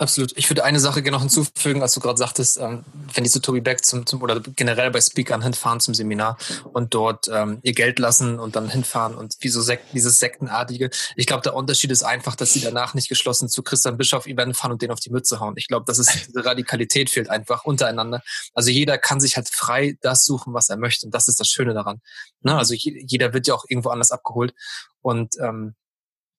Absolut. 0.00 0.32
Ich 0.36 0.48
würde 0.48 0.62
eine 0.62 0.78
Sache 0.78 1.02
gerne 1.02 1.16
noch 1.16 1.22
hinzufügen, 1.22 1.82
als 1.82 1.92
du 1.92 1.98
gerade 1.98 2.18
sagtest, 2.18 2.56
ähm, 2.58 2.84
wenn 3.14 3.24
die 3.24 3.30
zu 3.30 3.40
Toby 3.40 3.60
Beck 3.60 3.84
zum, 3.84 4.06
zum 4.06 4.22
oder 4.22 4.38
generell 4.38 4.92
bei 4.92 5.00
Speakern 5.00 5.42
hinfahren 5.42 5.80
zum 5.80 5.92
Seminar 5.92 6.38
und 6.72 6.94
dort 6.94 7.26
ähm, 7.26 7.58
ihr 7.62 7.72
Geld 7.72 7.98
lassen 7.98 8.38
und 8.38 8.54
dann 8.54 8.68
hinfahren 8.68 9.16
und 9.16 9.34
wie 9.40 9.48
so 9.48 9.60
Sek 9.60 9.80
dieses 9.92 10.20
Sektenartige. 10.20 10.90
Ich 11.16 11.26
glaube, 11.26 11.42
der 11.42 11.56
Unterschied 11.56 11.90
ist 11.90 12.04
einfach, 12.04 12.36
dass 12.36 12.52
sie 12.52 12.60
danach 12.60 12.94
nicht 12.94 13.08
geschlossen 13.08 13.48
zu 13.48 13.64
Christian 13.64 13.96
Bischoff 13.96 14.26
Event 14.26 14.56
fahren 14.56 14.70
und 14.70 14.82
den 14.82 14.92
auf 14.92 15.00
die 15.00 15.10
Mütze 15.10 15.40
hauen. 15.40 15.54
Ich 15.56 15.66
glaube, 15.66 15.84
dass 15.84 15.98
es 15.98 16.06
diese 16.28 16.44
Radikalität 16.44 17.10
fehlt 17.10 17.28
einfach 17.28 17.64
untereinander. 17.64 18.22
Also 18.54 18.70
jeder 18.70 18.98
kann 18.98 19.18
sich 19.18 19.34
halt 19.34 19.48
frei 19.48 19.98
das 20.00 20.24
suchen, 20.24 20.54
was 20.54 20.68
er 20.68 20.76
möchte. 20.76 21.06
Und 21.06 21.14
das 21.14 21.26
ist 21.26 21.40
das 21.40 21.48
Schöne 21.48 21.74
daran. 21.74 22.00
Ne? 22.42 22.56
Also 22.56 22.72
jeder 22.72 23.32
wird 23.32 23.48
ja 23.48 23.54
auch 23.54 23.64
irgendwo 23.66 23.88
anders 23.88 24.12
abgeholt. 24.12 24.54
Und 25.02 25.34
ähm, 25.40 25.74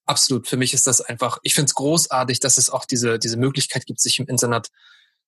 absolut. 0.09 0.47
Für 0.47 0.57
mich 0.57 0.73
ist 0.73 0.87
das 0.87 1.01
einfach, 1.01 1.37
ich 1.43 1.53
finde 1.53 1.67
es 1.67 1.75
großartig, 1.75 2.39
dass 2.39 2.57
es 2.57 2.69
auch 2.69 2.85
diese, 2.85 3.19
diese 3.19 3.37
Möglichkeit 3.37 3.85
gibt, 3.85 4.01
sich 4.01 4.19
im 4.19 4.27
Internet 4.27 4.69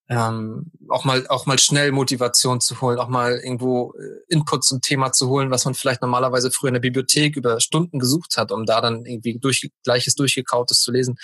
ähm, 0.10 0.72
auch 0.90 1.06
mal 1.06 1.26
auch 1.28 1.46
mal 1.46 1.58
schnell 1.58 1.92
Motivation 1.92 2.60
zu 2.60 2.82
holen, 2.82 3.00
auch 3.00 3.08
mal 3.08 3.38
irgendwo 3.38 3.94
äh, 3.94 4.24
Input 4.28 4.66
zum 4.66 4.82
Thema 4.82 5.14
zu 5.14 5.30
holen, 5.30 5.52
was 5.52 5.64
man 5.64 5.74
vielleicht 5.74 6.02
normalerweise 6.02 6.52
früher 6.52 6.70
in 6.70 6.74
der 6.74 6.82
Bibliothek 6.82 7.38
über 7.38 7.62
Stunden 7.62 7.98
gesucht 7.98 8.36
hat, 8.36 8.52
um 8.52 8.66
da 8.66 8.82
dann 8.82 9.06
irgendwie 9.06 9.38
durch, 9.40 9.70
gleiches 9.84 10.16
durchgekautes 10.16 10.82
zu 10.82 10.92
lesen. 10.92 11.18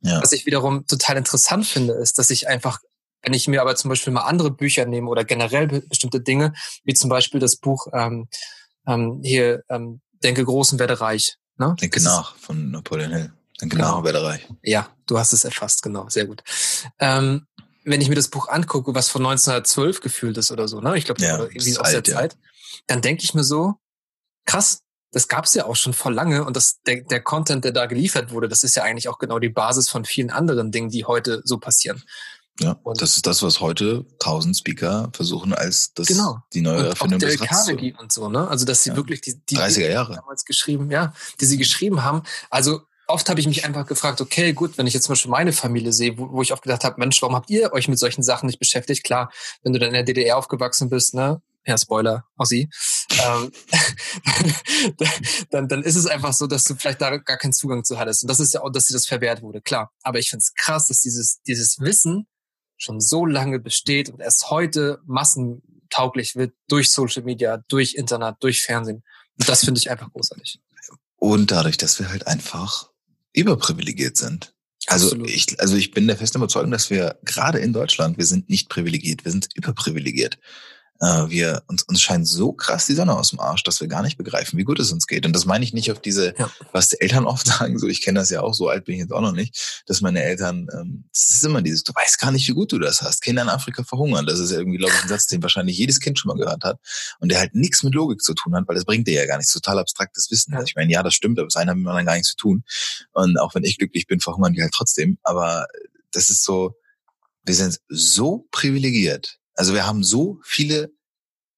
Ja. 0.00 0.20
Was 0.20 0.32
ich 0.32 0.44
wiederum 0.44 0.86
total 0.86 1.18
interessant 1.18 1.66
finde, 1.66 1.94
ist, 1.94 2.18
dass 2.18 2.30
ich 2.30 2.48
einfach, 2.48 2.80
wenn 3.22 3.32
ich 3.32 3.46
mir 3.46 3.60
aber 3.60 3.76
zum 3.76 3.90
Beispiel 3.90 4.12
mal 4.12 4.22
andere 4.22 4.50
Bücher 4.50 4.86
nehme 4.86 5.08
oder 5.08 5.24
generell 5.24 5.68
bestimmte 5.82 6.20
Dinge, 6.20 6.52
wie 6.82 6.94
zum 6.94 7.10
Beispiel 7.10 7.38
das 7.38 7.56
Buch 7.56 7.86
ähm, 7.92 8.28
ähm, 8.86 9.20
hier 9.22 9.62
ähm, 9.68 10.00
Denke 10.22 10.44
groß 10.44 10.72
und 10.72 10.78
werde 10.78 11.00
reich, 11.00 11.36
Ne? 11.56 11.76
Denke 11.80 12.00
das 12.00 12.04
nach 12.04 12.36
von 12.36 12.70
Napoleon 12.70 13.12
Hill. 13.12 13.32
Denke 13.60 13.76
genau. 13.76 13.98
nach, 13.98 14.04
werde 14.04 14.22
reich. 14.22 14.48
Ja, 14.62 14.88
du 15.06 15.18
hast 15.18 15.32
es 15.32 15.44
erfasst, 15.44 15.82
genau, 15.82 16.08
sehr 16.08 16.26
gut. 16.26 16.42
Ähm, 16.98 17.46
wenn 17.84 18.00
ich 18.00 18.08
mir 18.08 18.14
das 18.14 18.28
Buch 18.28 18.48
angucke, 18.48 18.94
was 18.94 19.08
von 19.08 19.22
1912 19.22 20.00
gefühlt 20.00 20.36
ist 20.38 20.50
oder 20.50 20.68
so, 20.68 20.80
ne? 20.80 20.96
Ich 20.96 21.04
glaube, 21.04 21.22
ja, 21.22 21.38
irgendwie 21.38 21.76
aus 21.78 21.86
alt, 21.86 22.06
der 22.06 22.14
Zeit, 22.14 22.36
dann 22.86 23.02
denke 23.02 23.22
ich 23.22 23.34
mir 23.34 23.44
so, 23.44 23.74
krass, 24.46 24.80
das 25.12 25.28
gab 25.28 25.44
es 25.44 25.54
ja 25.54 25.66
auch 25.66 25.76
schon 25.76 25.92
vor 25.92 26.10
lange 26.10 26.44
und 26.44 26.56
das, 26.56 26.80
der, 26.86 27.02
der 27.02 27.22
Content, 27.22 27.64
der 27.64 27.72
da 27.72 27.86
geliefert 27.86 28.32
wurde, 28.32 28.48
das 28.48 28.64
ist 28.64 28.74
ja 28.74 28.82
eigentlich 28.82 29.08
auch 29.08 29.18
genau 29.18 29.38
die 29.38 29.48
Basis 29.48 29.88
von 29.88 30.04
vielen 30.04 30.30
anderen 30.30 30.72
Dingen, 30.72 30.90
die 30.90 31.04
heute 31.04 31.40
so 31.44 31.58
passieren. 31.58 32.02
Ja, 32.60 32.78
und 32.84 33.02
das 33.02 33.16
ist 33.16 33.26
das, 33.26 33.42
was 33.42 33.60
heute 33.60 34.06
tausend 34.20 34.56
Speaker 34.56 35.10
versuchen 35.12 35.52
als 35.54 35.92
das 35.94 36.06
genau. 36.06 36.38
die 36.52 36.60
neue 36.60 36.78
und 36.78 36.86
Erfindung 36.86 37.16
auch 37.16 37.26
des 37.26 37.40
Carnegie 37.40 37.94
und 37.98 38.12
so, 38.12 38.28
ne? 38.28 38.46
Also 38.46 38.64
dass 38.64 38.84
sie 38.84 38.90
ja. 38.90 38.96
wirklich 38.96 39.22
die, 39.22 39.40
die 39.48 39.56
30er 39.56 39.90
Jahre 39.90 40.14
damals 40.14 40.44
geschrieben, 40.44 40.90
ja, 40.90 41.12
die 41.40 41.46
sie 41.46 41.58
geschrieben 41.58 42.04
haben. 42.04 42.22
Also 42.50 42.82
oft 43.08 43.28
habe 43.28 43.40
ich 43.40 43.48
mich 43.48 43.64
einfach 43.64 43.86
gefragt, 43.86 44.20
okay, 44.20 44.52
gut, 44.52 44.78
wenn 44.78 44.86
ich 44.86 44.94
jetzt 44.94 45.04
zum 45.04 45.12
Beispiel 45.14 45.32
meine 45.32 45.52
Familie 45.52 45.92
sehe, 45.92 46.16
wo, 46.16 46.30
wo 46.30 46.42
ich 46.42 46.52
oft 46.52 46.62
gedacht 46.62 46.84
habe, 46.84 46.96
Mensch, 46.98 47.20
warum 47.22 47.34
habt 47.34 47.50
ihr 47.50 47.72
euch 47.72 47.88
mit 47.88 47.98
solchen 47.98 48.22
Sachen 48.22 48.46
nicht 48.46 48.60
beschäftigt? 48.60 49.02
Klar, 49.02 49.32
wenn 49.64 49.72
du 49.72 49.80
dann 49.80 49.88
in 49.88 49.94
der 49.94 50.04
DDR 50.04 50.36
aufgewachsen 50.36 50.88
bist, 50.88 51.14
ne? 51.14 51.42
Ja, 51.66 51.78
Spoiler, 51.78 52.24
Ossi. 52.36 52.68
ähm, 53.24 53.50
dann, 55.50 55.66
dann 55.66 55.82
ist 55.82 55.96
es 55.96 56.06
einfach 56.06 56.34
so, 56.34 56.46
dass 56.46 56.62
du 56.64 56.74
vielleicht 56.74 57.00
da 57.00 57.16
gar 57.16 57.38
keinen 57.38 57.54
Zugang 57.54 57.84
zu 57.84 57.98
hattest. 57.98 58.22
Und 58.22 58.28
das 58.28 58.38
ist 58.38 58.54
ja 58.54 58.62
auch, 58.62 58.70
dass 58.70 58.86
dir 58.86 58.92
das 58.92 59.06
verwehrt 59.06 59.42
wurde, 59.42 59.60
klar. 59.60 59.90
Aber 60.02 60.18
ich 60.18 60.30
finde 60.30 60.42
es 60.42 60.54
krass, 60.54 60.88
dass 60.88 61.00
dieses, 61.00 61.40
dieses 61.42 61.80
Wissen 61.80 62.26
schon 62.76 63.00
so 63.00 63.26
lange 63.26 63.60
besteht 63.60 64.10
und 64.10 64.20
erst 64.20 64.50
heute 64.50 65.00
massentauglich 65.06 66.36
wird 66.36 66.54
durch 66.68 66.90
Social 66.90 67.22
Media, 67.22 67.62
durch 67.68 67.94
Internet, 67.94 68.36
durch 68.40 68.62
Fernsehen. 68.62 69.02
Und 69.38 69.48
das 69.48 69.64
finde 69.64 69.78
ich 69.78 69.90
einfach 69.90 70.12
großartig. 70.12 70.60
Und 71.16 71.50
dadurch, 71.50 71.76
dass 71.76 71.98
wir 71.98 72.10
halt 72.10 72.26
einfach 72.26 72.90
überprivilegiert 73.32 74.16
sind. 74.16 74.54
Also 74.86 75.06
Absolut. 75.06 75.30
ich, 75.30 75.60
also 75.60 75.76
ich 75.76 75.92
bin 75.92 76.06
der 76.06 76.16
festen 76.16 76.38
Überzeugung, 76.38 76.70
dass 76.70 76.90
wir 76.90 77.18
gerade 77.24 77.58
in 77.58 77.72
Deutschland, 77.72 78.18
wir 78.18 78.26
sind 78.26 78.50
nicht 78.50 78.68
privilegiert, 78.68 79.24
wir 79.24 79.32
sind 79.32 79.48
überprivilegiert. 79.54 80.38
Äh, 81.00 81.28
wir, 81.28 81.62
uns, 81.66 81.82
uns 81.82 82.00
scheint 82.00 82.28
so 82.28 82.52
krass 82.52 82.86
die 82.86 82.94
Sonne 82.94 83.16
aus 83.16 83.30
dem 83.30 83.40
Arsch, 83.40 83.64
dass 83.64 83.80
wir 83.80 83.88
gar 83.88 84.02
nicht 84.02 84.16
begreifen, 84.16 84.58
wie 84.58 84.64
gut 84.64 84.78
es 84.78 84.92
uns 84.92 85.06
geht. 85.06 85.26
Und 85.26 85.34
das 85.34 85.44
meine 85.44 85.64
ich 85.64 85.72
nicht 85.72 85.90
auf 85.90 86.00
diese, 86.00 86.34
ja. 86.38 86.50
was 86.72 86.88
die 86.90 87.00
Eltern 87.00 87.26
oft 87.26 87.46
sagen, 87.46 87.78
so 87.78 87.88
ich 87.88 88.00
kenne 88.00 88.20
das 88.20 88.30
ja 88.30 88.42
auch, 88.42 88.54
so 88.54 88.68
alt 88.68 88.84
bin 88.84 88.94
ich 88.94 89.00
jetzt 89.00 89.12
auch 89.12 89.20
noch 89.20 89.32
nicht, 89.32 89.82
dass 89.86 90.00
meine 90.00 90.22
Eltern, 90.22 90.68
ähm, 90.72 91.04
das 91.12 91.30
ist 91.30 91.44
immer 91.44 91.62
dieses, 91.62 91.82
du 91.82 91.92
weißt 91.92 92.20
gar 92.20 92.30
nicht, 92.30 92.48
wie 92.48 92.52
gut 92.52 92.72
du 92.72 92.78
das 92.78 93.02
hast. 93.02 93.22
Kinder 93.22 93.42
in 93.42 93.48
Afrika 93.48 93.82
verhungern. 93.82 94.26
Das 94.26 94.38
ist 94.38 94.52
ja 94.52 94.58
irgendwie, 94.58 94.78
glaube 94.78 94.94
ich, 94.96 95.02
ein 95.02 95.08
Satz, 95.08 95.26
den 95.26 95.42
wahrscheinlich 95.42 95.76
jedes 95.76 96.00
Kind 96.00 96.18
schon 96.18 96.28
mal 96.28 96.42
gehört 96.42 96.64
hat. 96.64 96.78
Und 97.18 97.30
der 97.30 97.40
halt 97.40 97.54
nichts 97.54 97.82
mit 97.82 97.94
Logik 97.94 98.22
zu 98.22 98.34
tun 98.34 98.54
hat, 98.54 98.68
weil 98.68 98.76
das 98.76 98.84
bringt 98.84 99.08
dir 99.08 99.14
ja 99.14 99.26
gar 99.26 99.38
nichts. 99.38 99.52
Total 99.52 99.78
abstraktes 99.78 100.30
Wissen. 100.30 100.52
Ja. 100.52 100.58
Also 100.58 100.68
ich 100.68 100.76
meine, 100.76 100.92
ja, 100.92 101.02
das 101.02 101.14
stimmt, 101.14 101.38
aber 101.38 101.46
das 101.46 101.56
eine 101.56 101.72
hat 101.72 101.76
mit 101.76 101.86
dann 101.86 102.06
gar 102.06 102.14
nichts 102.14 102.30
zu 102.30 102.36
tun. 102.36 102.64
Und 103.12 103.38
auch 103.38 103.54
wenn 103.54 103.64
ich 103.64 103.78
glücklich 103.78 104.06
bin, 104.06 104.20
verhungern 104.20 104.52
die 104.52 104.62
halt 104.62 104.72
trotzdem. 104.72 105.18
Aber 105.22 105.66
das 106.12 106.30
ist 106.30 106.44
so, 106.44 106.76
wir 107.44 107.54
sind 107.54 107.80
so 107.88 108.46
privilegiert. 108.50 109.38
Also 109.54 109.74
wir 109.74 109.86
haben 109.86 110.02
so 110.02 110.40
viele 110.44 110.92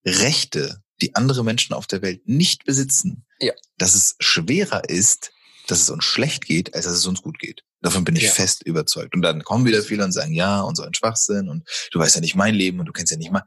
Rechte, 0.05 0.83
die 1.01 1.15
andere 1.15 1.45
Menschen 1.45 1.75
auf 1.75 1.87
der 1.87 2.03
Welt 2.03 2.27
nicht 2.27 2.65
besitzen, 2.65 3.27
ja. 3.41 3.53
dass 3.79 3.95
es 3.95 4.17
schwerer 4.21 4.89
ist, 4.89 5.33
dass 5.67 5.81
es 5.81 5.91
uns 5.91 6.05
schlecht 6.05 6.47
geht, 6.47 6.75
als 6.75 6.85
dass 6.85 6.95
es 6.95 7.07
uns 7.07 7.23
gut 7.23 7.39
geht. 7.39 7.63
Davon 7.83 8.05
bin 8.05 8.17
ich 8.17 8.25
ja. 8.25 8.31
fest 8.31 8.63
überzeugt. 8.65 9.15
Und 9.15 9.23
dann 9.23 9.43
kommen 9.43 9.67
wieder 9.67 9.83
viele 9.83 10.05
und 10.05 10.13
sagen, 10.13 10.33
ja, 10.33 10.61
und 10.61 10.77
so 10.77 10.83
ein 10.83 10.95
Schwachsinn 10.95 11.49
und 11.49 11.69
du 11.91 11.99
weißt 11.99 12.15
ja 12.15 12.21
nicht 12.21 12.35
mein 12.35 12.55
Leben 12.55 12.81
und 12.81 12.87
du 12.87 12.93
kennst 12.93 13.13
ja 13.13 13.19
nicht 13.19 13.33
mal. 13.33 13.43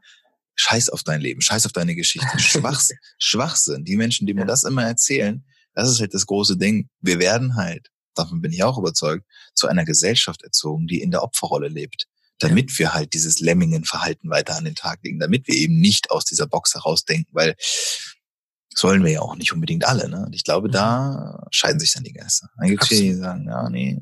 Scheiß 0.54 0.90
auf 0.90 1.02
dein 1.02 1.22
Leben, 1.22 1.40
scheiß 1.40 1.64
auf 1.64 1.72
deine 1.72 1.94
Geschichte. 1.94 2.28
Schwachsinn. 2.38 2.98
Schwachsinn. 3.18 3.84
Die 3.84 3.96
Menschen, 3.96 4.26
die 4.26 4.34
mir 4.34 4.44
das 4.44 4.64
immer 4.64 4.84
erzählen, 4.84 5.44
das 5.74 5.88
ist 5.88 6.00
halt 6.00 6.12
das 6.12 6.26
große 6.26 6.58
Ding. 6.58 6.90
Wir 7.00 7.18
werden 7.18 7.56
halt, 7.56 7.88
davon 8.14 8.42
bin 8.42 8.52
ich 8.52 8.62
auch 8.62 8.76
überzeugt, 8.76 9.24
zu 9.54 9.68
einer 9.68 9.84
Gesellschaft 9.86 10.42
erzogen, 10.42 10.86
die 10.86 11.00
in 11.00 11.10
der 11.10 11.22
Opferrolle 11.22 11.68
lebt 11.68 12.06
damit 12.40 12.78
wir 12.78 12.94
halt 12.94 13.12
dieses 13.14 13.40
Lemmingenverhalten 13.40 14.30
weiter 14.30 14.56
an 14.56 14.64
den 14.64 14.74
Tag 14.74 15.00
legen, 15.02 15.20
damit 15.20 15.46
wir 15.46 15.54
eben 15.54 15.78
nicht 15.78 16.10
aus 16.10 16.24
dieser 16.24 16.46
Box 16.46 16.74
herausdenken, 16.74 17.32
weil 17.32 17.54
sollen 18.74 19.04
wir 19.04 19.12
ja 19.12 19.20
auch 19.20 19.36
nicht 19.36 19.52
unbedingt 19.52 19.84
alle. 19.84 20.08
Ne? 20.08 20.24
Und 20.26 20.34
ich 20.34 20.44
glaube, 20.44 20.68
mhm. 20.68 20.72
da 20.72 21.46
scheiden 21.50 21.80
sich 21.80 21.92
dann 21.92 22.04
die 22.04 22.12
Geister. 22.12 22.48
Dann 22.56 22.68
gibt 22.68 22.82
es 22.82 22.88
viele, 22.88 23.02
die 23.02 23.14
sagen, 23.14 23.46
ja, 23.46 23.68
nee, 23.68 24.00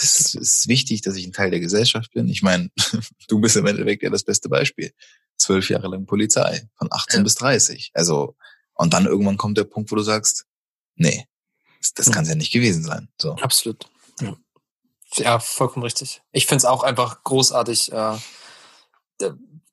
es 0.00 0.34
ist 0.34 0.68
wichtig, 0.68 1.02
dass 1.02 1.16
ich 1.16 1.26
ein 1.26 1.32
Teil 1.32 1.50
der 1.50 1.60
Gesellschaft 1.60 2.12
bin. 2.12 2.28
Ich 2.28 2.42
meine, 2.42 2.70
du 3.28 3.40
bist 3.40 3.56
im 3.56 3.66
Endeffekt 3.66 4.02
ja 4.02 4.10
das 4.10 4.24
beste 4.24 4.48
Beispiel. 4.48 4.92
Zwölf 5.36 5.68
Jahre 5.70 5.88
lang 5.88 6.06
Polizei, 6.06 6.68
von 6.76 6.88
18 6.90 7.18
ja. 7.18 7.22
bis 7.24 7.34
30. 7.36 7.90
Also, 7.94 8.36
und 8.74 8.92
dann 8.92 9.06
irgendwann 9.06 9.36
kommt 9.36 9.58
der 9.58 9.64
Punkt, 9.64 9.90
wo 9.90 9.96
du 9.96 10.02
sagst, 10.02 10.46
nee, 10.96 11.26
das, 11.80 11.94
das 11.94 12.10
kann 12.10 12.24
es 12.24 12.28
ja 12.28 12.34
nicht 12.34 12.52
gewesen 12.52 12.84
sein. 12.84 13.08
So. 13.20 13.34
Absolut. 13.36 13.88
Ja. 14.20 14.36
Ja, 15.16 15.38
vollkommen 15.38 15.84
richtig. 15.84 16.22
Ich 16.32 16.46
finde 16.46 16.58
es 16.58 16.64
auch 16.64 16.82
einfach 16.82 17.22
großartig, 17.24 17.92
äh, 17.92 18.16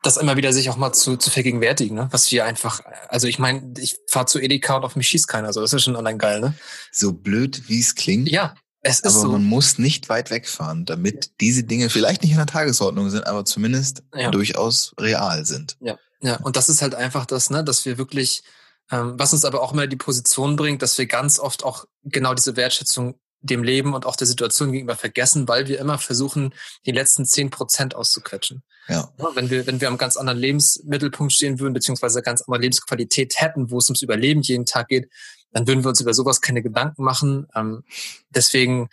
das 0.02 0.18
immer 0.18 0.38
wieder 0.38 0.54
sich 0.54 0.70
auch 0.70 0.78
mal 0.78 0.94
zu, 0.94 1.18
zu 1.18 1.30
vergegenwärtigen, 1.30 1.96
ne? 1.96 2.08
was 2.12 2.32
wir 2.32 2.46
einfach, 2.46 2.82
also 3.10 3.28
ich 3.28 3.40
meine, 3.40 3.74
ich 3.78 3.98
fahre 4.08 4.28
zu 4.28 4.40
Edeka 4.40 4.76
und 4.76 4.86
auf 4.86 4.96
mich 4.96 5.08
schießt 5.08 5.28
keiner, 5.28 5.52
so 5.52 5.62
das 5.62 5.74
ist 5.74 5.84
schon 5.84 5.96
allein 5.96 6.18
geil, 6.18 6.40
ne? 6.40 6.54
So 6.92 7.12
blöd, 7.14 7.68
wie 7.68 7.80
es 7.80 7.96
klingt. 7.96 8.30
Ja, 8.30 8.56
es 8.82 9.00
ist 9.00 9.16
aber 9.16 9.24
so. 9.24 9.32
man 9.32 9.44
muss 9.44 9.80
nicht 9.80 10.10
weit 10.10 10.30
wegfahren, 10.30 10.86
damit 10.86 11.42
diese 11.42 11.64
Dinge 11.64 11.90
vielleicht 11.90 12.22
nicht 12.22 12.32
in 12.32 12.38
der 12.38 12.46
Tagesordnung 12.46 13.10
sind, 13.10 13.26
aber 13.26 13.44
zumindest 13.44 14.04
ja. 14.14 14.30
durchaus 14.30 14.94
real 15.00 15.44
sind. 15.44 15.76
Ja, 15.80 15.98
ja, 16.22 16.38
und 16.38 16.56
das 16.56 16.70
ist 16.70 16.84
halt 16.84 16.94
einfach 16.94 17.26
das, 17.26 17.50
ne, 17.50 17.64
dass 17.64 17.86
wir 17.86 17.98
wirklich, 17.98 18.44
ähm, 18.92 19.16
was 19.18 19.34
uns 19.34 19.44
aber 19.44 19.64
auch 19.64 19.74
immer 19.74 19.88
die 19.88 19.96
Position 19.96 20.56
bringt, 20.56 20.84
dass 20.84 20.98
wir 21.00 21.08
ganz 21.08 21.40
oft 21.40 21.64
auch 21.64 21.86
genau 22.04 22.36
diese 22.36 22.56
Wertschätzung 22.56 23.20
dem 23.42 23.64
Leben 23.64 23.94
und 23.94 24.06
auch 24.06 24.16
der 24.16 24.28
Situation 24.28 24.72
gegenüber 24.72 24.96
vergessen, 24.96 25.48
weil 25.48 25.68
wir 25.68 25.80
immer 25.80 25.98
versuchen, 25.98 26.54
die 26.86 26.92
letzten 26.92 27.26
zehn 27.26 27.50
Prozent 27.50 27.96
auszuquetschen. 27.96 28.64
Ja. 28.88 29.12
Wenn 29.34 29.50
wir, 29.50 29.68
wenn 29.68 29.82
wir 29.82 29.88
am 29.88 29.98
ganz 29.98 30.18
anderen 30.18 30.40
Lebensmittelpunkt 30.40 31.34
stehen 31.34 31.60
würden, 31.60 31.74
beziehungsweise 31.74 32.22
ganz 32.22 32.42
andere 32.42 32.62
Lebensqualität 32.62 33.36
hätten, 33.38 33.72
wo 33.72 33.78
es 33.78 33.90
ums 33.90 34.02
Überleben 34.02 34.42
jeden 34.42 34.66
Tag 34.66 34.88
geht, 34.88 35.10
dann 35.52 35.68
würden 35.68 35.84
wir 35.84 35.90
uns 35.90 36.02
über 36.02 36.14
sowas 36.14 36.42
keine 36.42 36.62
Gedanken 36.62 37.04
machen. 37.04 37.48
Ähm, 37.56 37.84
deswegen 38.30 38.90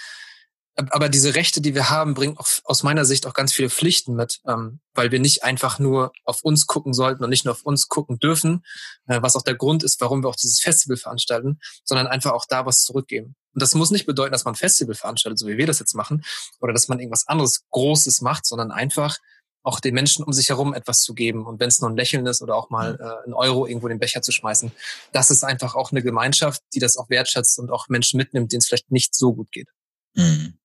aber 0.76 1.08
diese 1.08 1.34
Rechte, 1.34 1.60
die 1.60 1.74
wir 1.74 1.90
haben, 1.90 2.14
bringen 2.14 2.38
auch 2.38 2.46
aus 2.64 2.82
meiner 2.82 3.04
Sicht 3.04 3.26
auch 3.26 3.34
ganz 3.34 3.52
viele 3.52 3.68
Pflichten 3.68 4.14
mit, 4.14 4.40
ähm, 4.46 4.80
weil 4.94 5.10
wir 5.10 5.20
nicht 5.20 5.44
einfach 5.44 5.78
nur 5.78 6.12
auf 6.24 6.42
uns 6.42 6.66
gucken 6.66 6.94
sollten 6.94 7.22
und 7.22 7.30
nicht 7.30 7.44
nur 7.44 7.52
auf 7.52 7.62
uns 7.62 7.88
gucken 7.88 8.18
dürfen, 8.18 8.64
äh, 9.06 9.20
was 9.20 9.36
auch 9.36 9.42
der 9.42 9.54
Grund 9.54 9.82
ist, 9.82 10.00
warum 10.00 10.22
wir 10.22 10.28
auch 10.28 10.36
dieses 10.36 10.60
Festival 10.60 10.96
veranstalten, 10.96 11.58
sondern 11.84 12.06
einfach 12.06 12.32
auch 12.32 12.46
da 12.48 12.64
was 12.64 12.80
zurückgeben. 12.82 13.36
Und 13.54 13.60
das 13.60 13.74
muss 13.74 13.90
nicht 13.90 14.06
bedeuten, 14.06 14.32
dass 14.32 14.44
man 14.44 14.54
ein 14.54 14.56
Festival 14.56 14.94
veranstaltet, 14.94 15.38
so 15.38 15.46
wie 15.46 15.58
wir 15.58 15.66
das 15.66 15.78
jetzt 15.78 15.94
machen, 15.94 16.24
oder 16.60 16.72
dass 16.72 16.88
man 16.88 17.00
irgendwas 17.00 17.28
anderes 17.28 17.64
Großes 17.70 18.22
macht, 18.22 18.46
sondern 18.46 18.70
einfach 18.70 19.18
auch 19.64 19.78
den 19.78 19.94
Menschen 19.94 20.24
um 20.24 20.32
sich 20.32 20.48
herum 20.48 20.74
etwas 20.74 21.02
zu 21.02 21.14
geben. 21.14 21.46
Und 21.46 21.60
wenn 21.60 21.68
es 21.68 21.80
nur 21.80 21.90
ein 21.90 21.96
Lächeln 21.96 22.26
ist 22.26 22.42
oder 22.42 22.56
auch 22.56 22.70
mal 22.70 22.98
äh, 22.98 23.28
ein 23.28 23.34
Euro 23.34 23.66
irgendwo 23.66 23.88
in 23.88 23.94
den 23.94 24.00
Becher 24.00 24.22
zu 24.22 24.32
schmeißen, 24.32 24.72
das 25.12 25.30
ist 25.30 25.44
einfach 25.44 25.74
auch 25.74 25.92
eine 25.92 26.02
Gemeinschaft, 26.02 26.62
die 26.74 26.80
das 26.80 26.96
auch 26.96 27.10
wertschätzt 27.10 27.58
und 27.58 27.70
auch 27.70 27.88
Menschen 27.88 28.16
mitnimmt, 28.16 28.52
denen 28.52 28.58
es 28.58 28.66
vielleicht 28.66 28.90
nicht 28.90 29.14
so 29.14 29.34
gut 29.34 29.52
geht. 29.52 29.68
Mhm. 30.14 30.58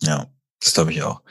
Ja, 0.00 0.30
das 0.60 0.74
glaube 0.74 0.92
ich 0.92 1.02
auch. 1.02 1.22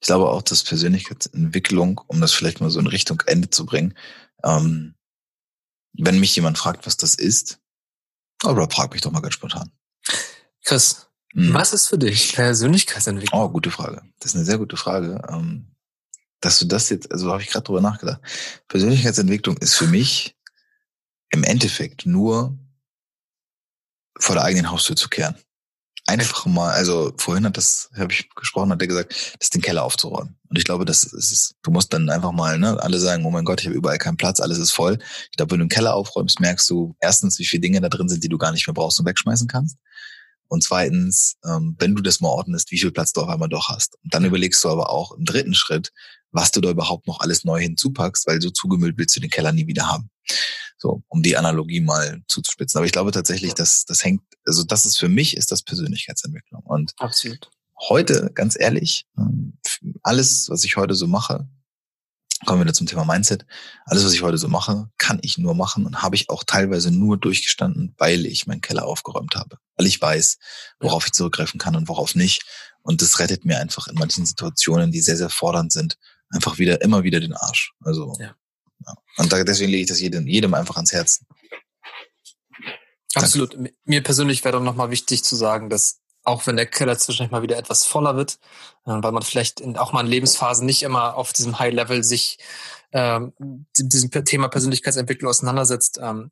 Ich 0.00 0.06
glaube 0.06 0.28
auch, 0.28 0.42
dass 0.42 0.64
Persönlichkeitsentwicklung, 0.64 2.00
um 2.06 2.20
das 2.20 2.32
vielleicht 2.32 2.60
mal 2.60 2.70
so 2.70 2.80
in 2.80 2.86
Richtung 2.86 3.22
Ende 3.26 3.50
zu 3.50 3.66
bringen, 3.66 3.94
ähm, 4.44 4.94
wenn 5.92 6.20
mich 6.20 6.36
jemand 6.36 6.58
fragt, 6.58 6.86
was 6.86 6.96
das 6.96 7.14
ist, 7.14 7.58
oder 8.44 8.68
frag 8.70 8.92
mich 8.92 9.00
doch 9.00 9.12
mal 9.12 9.20
ganz 9.20 9.34
spontan. 9.34 9.70
Chris, 10.64 11.08
hm. 11.32 11.54
was 11.54 11.72
ist 11.72 11.86
für 11.86 11.98
dich 11.98 12.34
Persönlichkeitsentwicklung? 12.34 13.40
Oh, 13.40 13.48
gute 13.48 13.70
Frage. 13.70 14.02
Das 14.20 14.32
ist 14.32 14.36
eine 14.36 14.44
sehr 14.44 14.58
gute 14.58 14.76
Frage. 14.76 15.22
Ähm, 15.28 15.72
dass 16.40 16.58
du 16.58 16.66
das 16.66 16.90
jetzt, 16.90 17.10
also 17.10 17.32
habe 17.32 17.42
ich 17.42 17.48
gerade 17.48 17.64
drüber 17.64 17.80
nachgedacht. 17.80 18.20
Persönlichkeitsentwicklung 18.68 19.56
ist 19.56 19.74
für 19.74 19.86
mich 19.86 20.36
im 21.30 21.44
Endeffekt 21.44 22.06
nur 22.06 22.58
vor 24.18 24.34
der 24.34 24.44
eigenen 24.44 24.70
Haustür 24.70 24.96
zu 24.96 25.08
kehren 25.08 25.36
einfach 26.06 26.46
mal, 26.46 26.72
also 26.72 27.12
vorhin 27.16 27.44
hat 27.44 27.56
das, 27.56 27.90
habe 27.96 28.12
ich 28.12 28.30
gesprochen, 28.34 28.70
hat 28.70 28.80
er 28.80 28.86
gesagt, 28.86 29.36
das 29.38 29.50
den 29.50 29.60
Keller 29.60 29.84
aufzuräumen. 29.84 30.36
Und 30.48 30.56
ich 30.56 30.64
glaube, 30.64 30.84
das 30.84 31.02
ist 31.02 31.32
es. 31.32 31.54
Du 31.62 31.72
musst 31.72 31.92
dann 31.92 32.08
einfach 32.08 32.32
mal, 32.32 32.58
ne, 32.58 32.80
alle 32.80 32.98
sagen, 32.98 33.24
oh 33.24 33.30
mein 33.30 33.44
Gott, 33.44 33.60
ich 33.60 33.66
habe 33.66 33.76
überall 33.76 33.98
keinen 33.98 34.16
Platz, 34.16 34.40
alles 34.40 34.58
ist 34.58 34.70
voll. 34.70 34.98
Ich 35.30 35.36
glaube, 35.36 35.52
wenn 35.52 35.58
du 35.58 35.64
den 35.64 35.70
Keller 35.70 35.94
aufräumst, 35.94 36.40
merkst 36.40 36.70
du 36.70 36.96
erstens, 37.00 37.38
wie 37.38 37.44
viele 37.44 37.60
Dinge 37.60 37.80
da 37.80 37.88
drin 37.88 38.08
sind, 38.08 38.22
die 38.22 38.28
du 38.28 38.38
gar 38.38 38.52
nicht 38.52 38.66
mehr 38.66 38.74
brauchst 38.74 39.00
und 39.00 39.06
wegschmeißen 39.06 39.48
kannst. 39.48 39.76
Und 40.48 40.62
zweitens, 40.62 41.36
ähm, 41.44 41.74
wenn 41.78 41.96
du 41.96 42.02
das 42.02 42.20
mal 42.20 42.28
ordnest, 42.28 42.70
wie 42.70 42.78
viel 42.78 42.92
Platz 42.92 43.12
du 43.12 43.22
auf 43.22 43.28
einmal 43.28 43.48
doch 43.48 43.68
hast. 43.68 43.96
Und 44.04 44.14
dann 44.14 44.24
überlegst 44.24 44.62
du 44.62 44.68
aber 44.68 44.90
auch 44.90 45.12
im 45.12 45.24
dritten 45.24 45.54
Schritt, 45.54 45.90
was 46.30 46.52
du 46.52 46.60
da 46.60 46.70
überhaupt 46.70 47.08
noch 47.08 47.20
alles 47.20 47.44
neu 47.44 47.60
hinzupackst, 47.60 48.26
weil 48.28 48.40
so 48.40 48.50
zugemüllt 48.50 48.96
willst 48.96 49.16
du 49.16 49.20
den 49.20 49.30
Keller 49.30 49.52
nie 49.52 49.66
wieder 49.66 49.88
haben. 49.88 50.10
So, 50.78 51.02
um 51.08 51.22
die 51.22 51.36
Analogie 51.36 51.80
mal 51.80 52.22
zuzuspitzen. 52.28 52.78
Aber 52.78 52.86
ich 52.86 52.92
glaube 52.92 53.10
tatsächlich, 53.10 53.54
dass 53.54 53.84
das 53.84 54.04
hängt, 54.04 54.22
also 54.44 54.62
das 54.62 54.84
ist 54.84 54.98
für 54.98 55.08
mich 55.08 55.36
ist 55.36 55.50
das 55.50 55.62
Persönlichkeitsentwicklung. 55.62 56.62
Und 56.62 56.92
Absolut. 56.98 57.50
heute, 57.88 58.30
ganz 58.34 58.58
ehrlich, 58.58 59.06
ähm, 59.18 59.58
alles, 60.02 60.48
was 60.50 60.64
ich 60.64 60.76
heute 60.76 60.94
so 60.94 61.06
mache, 61.06 61.48
kommen 62.44 62.60
wir 62.60 62.64
wieder 62.64 62.74
zum 62.74 62.86
Thema 62.86 63.04
Mindset. 63.04 63.46
Alles, 63.86 64.04
was 64.04 64.12
ich 64.12 64.22
heute 64.22 64.36
so 64.36 64.48
mache, 64.48 64.90
kann 64.98 65.18
ich 65.22 65.38
nur 65.38 65.54
machen 65.54 65.86
und 65.86 66.02
habe 66.02 66.16
ich 66.16 66.28
auch 66.28 66.44
teilweise 66.44 66.90
nur 66.90 67.16
durchgestanden, 67.16 67.94
weil 67.96 68.26
ich 68.26 68.46
meinen 68.46 68.60
Keller 68.60 68.84
aufgeräumt 68.84 69.36
habe. 69.36 69.56
Weil 69.76 69.86
ich 69.86 70.00
weiß, 70.00 70.38
worauf 70.78 71.06
ich 71.06 71.12
zurückgreifen 71.12 71.58
kann 71.58 71.76
und 71.76 71.88
worauf 71.88 72.14
nicht. 72.14 72.44
Und 72.82 73.00
das 73.00 73.18
rettet 73.18 73.44
mir 73.44 73.58
einfach 73.58 73.88
in 73.88 73.94
manchen 73.94 74.26
Situationen, 74.26 74.92
die 74.92 75.00
sehr, 75.00 75.16
sehr 75.16 75.30
fordernd 75.30 75.72
sind, 75.72 75.96
einfach 76.30 76.58
wieder, 76.58 76.82
immer 76.82 77.04
wieder 77.04 77.20
den 77.20 77.32
Arsch. 77.32 77.72
Also, 77.80 78.14
ja. 78.20 78.34
Und 79.16 79.32
deswegen 79.32 79.70
lege 79.70 79.82
ich 79.82 79.88
das 79.88 80.00
jedem, 80.00 80.26
jedem 80.26 80.54
einfach 80.54 80.76
ans 80.76 80.92
Herz. 80.92 81.24
Absolut. 83.14 83.54
Danke. 83.54 83.72
Mir 83.84 84.02
persönlich 84.02 84.44
wäre 84.44 84.58
doch 84.58 84.62
nochmal 84.62 84.90
wichtig 84.90 85.24
zu 85.24 85.36
sagen, 85.36 85.70
dass 85.70 86.00
auch 86.22 86.46
wenn 86.46 86.56
der 86.56 86.66
Keller 86.66 86.98
zwischendurch 86.98 87.30
mal 87.30 87.42
wieder 87.42 87.56
etwas 87.56 87.84
voller 87.84 88.16
wird, 88.16 88.38
äh, 88.84 88.90
weil 88.90 89.12
man 89.12 89.22
vielleicht 89.22 89.60
in, 89.60 89.76
auch 89.76 89.92
mal 89.92 90.04
in 90.04 90.10
Lebensphasen 90.10 90.66
nicht 90.66 90.82
immer 90.82 91.16
auf 91.16 91.32
diesem 91.32 91.58
High 91.58 91.72
Level 91.72 92.02
sich 92.02 92.38
ähm, 92.92 93.32
diesem 93.78 94.10
Thema 94.10 94.48
Persönlichkeitsentwicklung 94.48 95.30
auseinandersetzt, 95.30 95.98
ähm, 96.02 96.30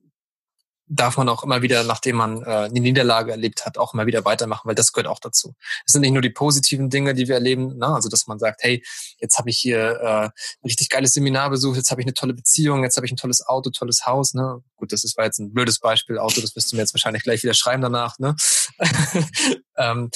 darf 0.87 1.17
man 1.17 1.29
auch 1.29 1.43
immer 1.43 1.63
wieder, 1.63 1.83
nachdem 1.83 2.17
man 2.17 2.43
äh, 2.43 2.45
eine 2.45 2.81
Niederlage 2.81 3.31
erlebt 3.31 3.65
hat, 3.65 3.79
auch 3.79 3.95
immer 3.95 4.07
wieder 4.07 4.25
weitermachen, 4.25 4.69
weil 4.69 4.75
das 4.75 4.93
gehört 4.93 5.07
auch 5.07 5.19
dazu. 5.19 5.55
Es 5.87 5.93
sind 5.93 6.03
nicht 6.03 6.13
nur 6.13 6.23
die 6.23 6.31
positiven 6.31 6.91
Dinge, 6.91 7.15
die 7.15 7.27
wir 7.27 7.37
erleben, 7.37 7.79
ne? 7.79 7.87
also 7.87 8.09
dass 8.09 8.27
man 8.27 8.39
sagt, 8.39 8.63
hey, 8.63 8.85
jetzt 9.19 9.39
habe 9.39 9.51
ich 9.51 9.59
hier 9.59 10.01
äh, 10.01 10.25
ein 10.27 10.31
richtig 10.65 10.91
geiles 10.91 11.13
Seminar 11.13 11.51
besucht, 11.51 11.77
jetzt 11.77 11.91
habe 11.91 12.01
ich 12.01 12.07
eine 12.07 12.15
tolle 12.15 12.35
Beziehung, 12.35 12.83
jetzt 12.83 12.97
habe 12.97 13.07
ich 13.07 13.13
ein 13.13 13.17
tolles 13.17 13.47
Auto, 13.47 13.71
tolles 13.71 14.07
Haus. 14.07 14.35
Ne? 14.35 14.63
Gut, 14.77 14.93
das 14.93 15.05
ist 15.05 15.17
war 15.17 15.25
jetzt 15.25 15.39
ein 15.39 15.53
blödes 15.53 15.79
Beispiel, 15.79 16.19
Auto, 16.19 16.41
das 16.41 16.55
wirst 16.55 16.73
du 16.73 16.77
mir 16.77 16.83
jetzt 16.83 16.95
wahrscheinlich 16.95 17.23
gleich 17.23 17.43
wieder 17.43 17.55
schreiben 17.55 17.83
danach. 17.83 18.19
Ne? 18.19 18.37
ähm, 19.77 20.11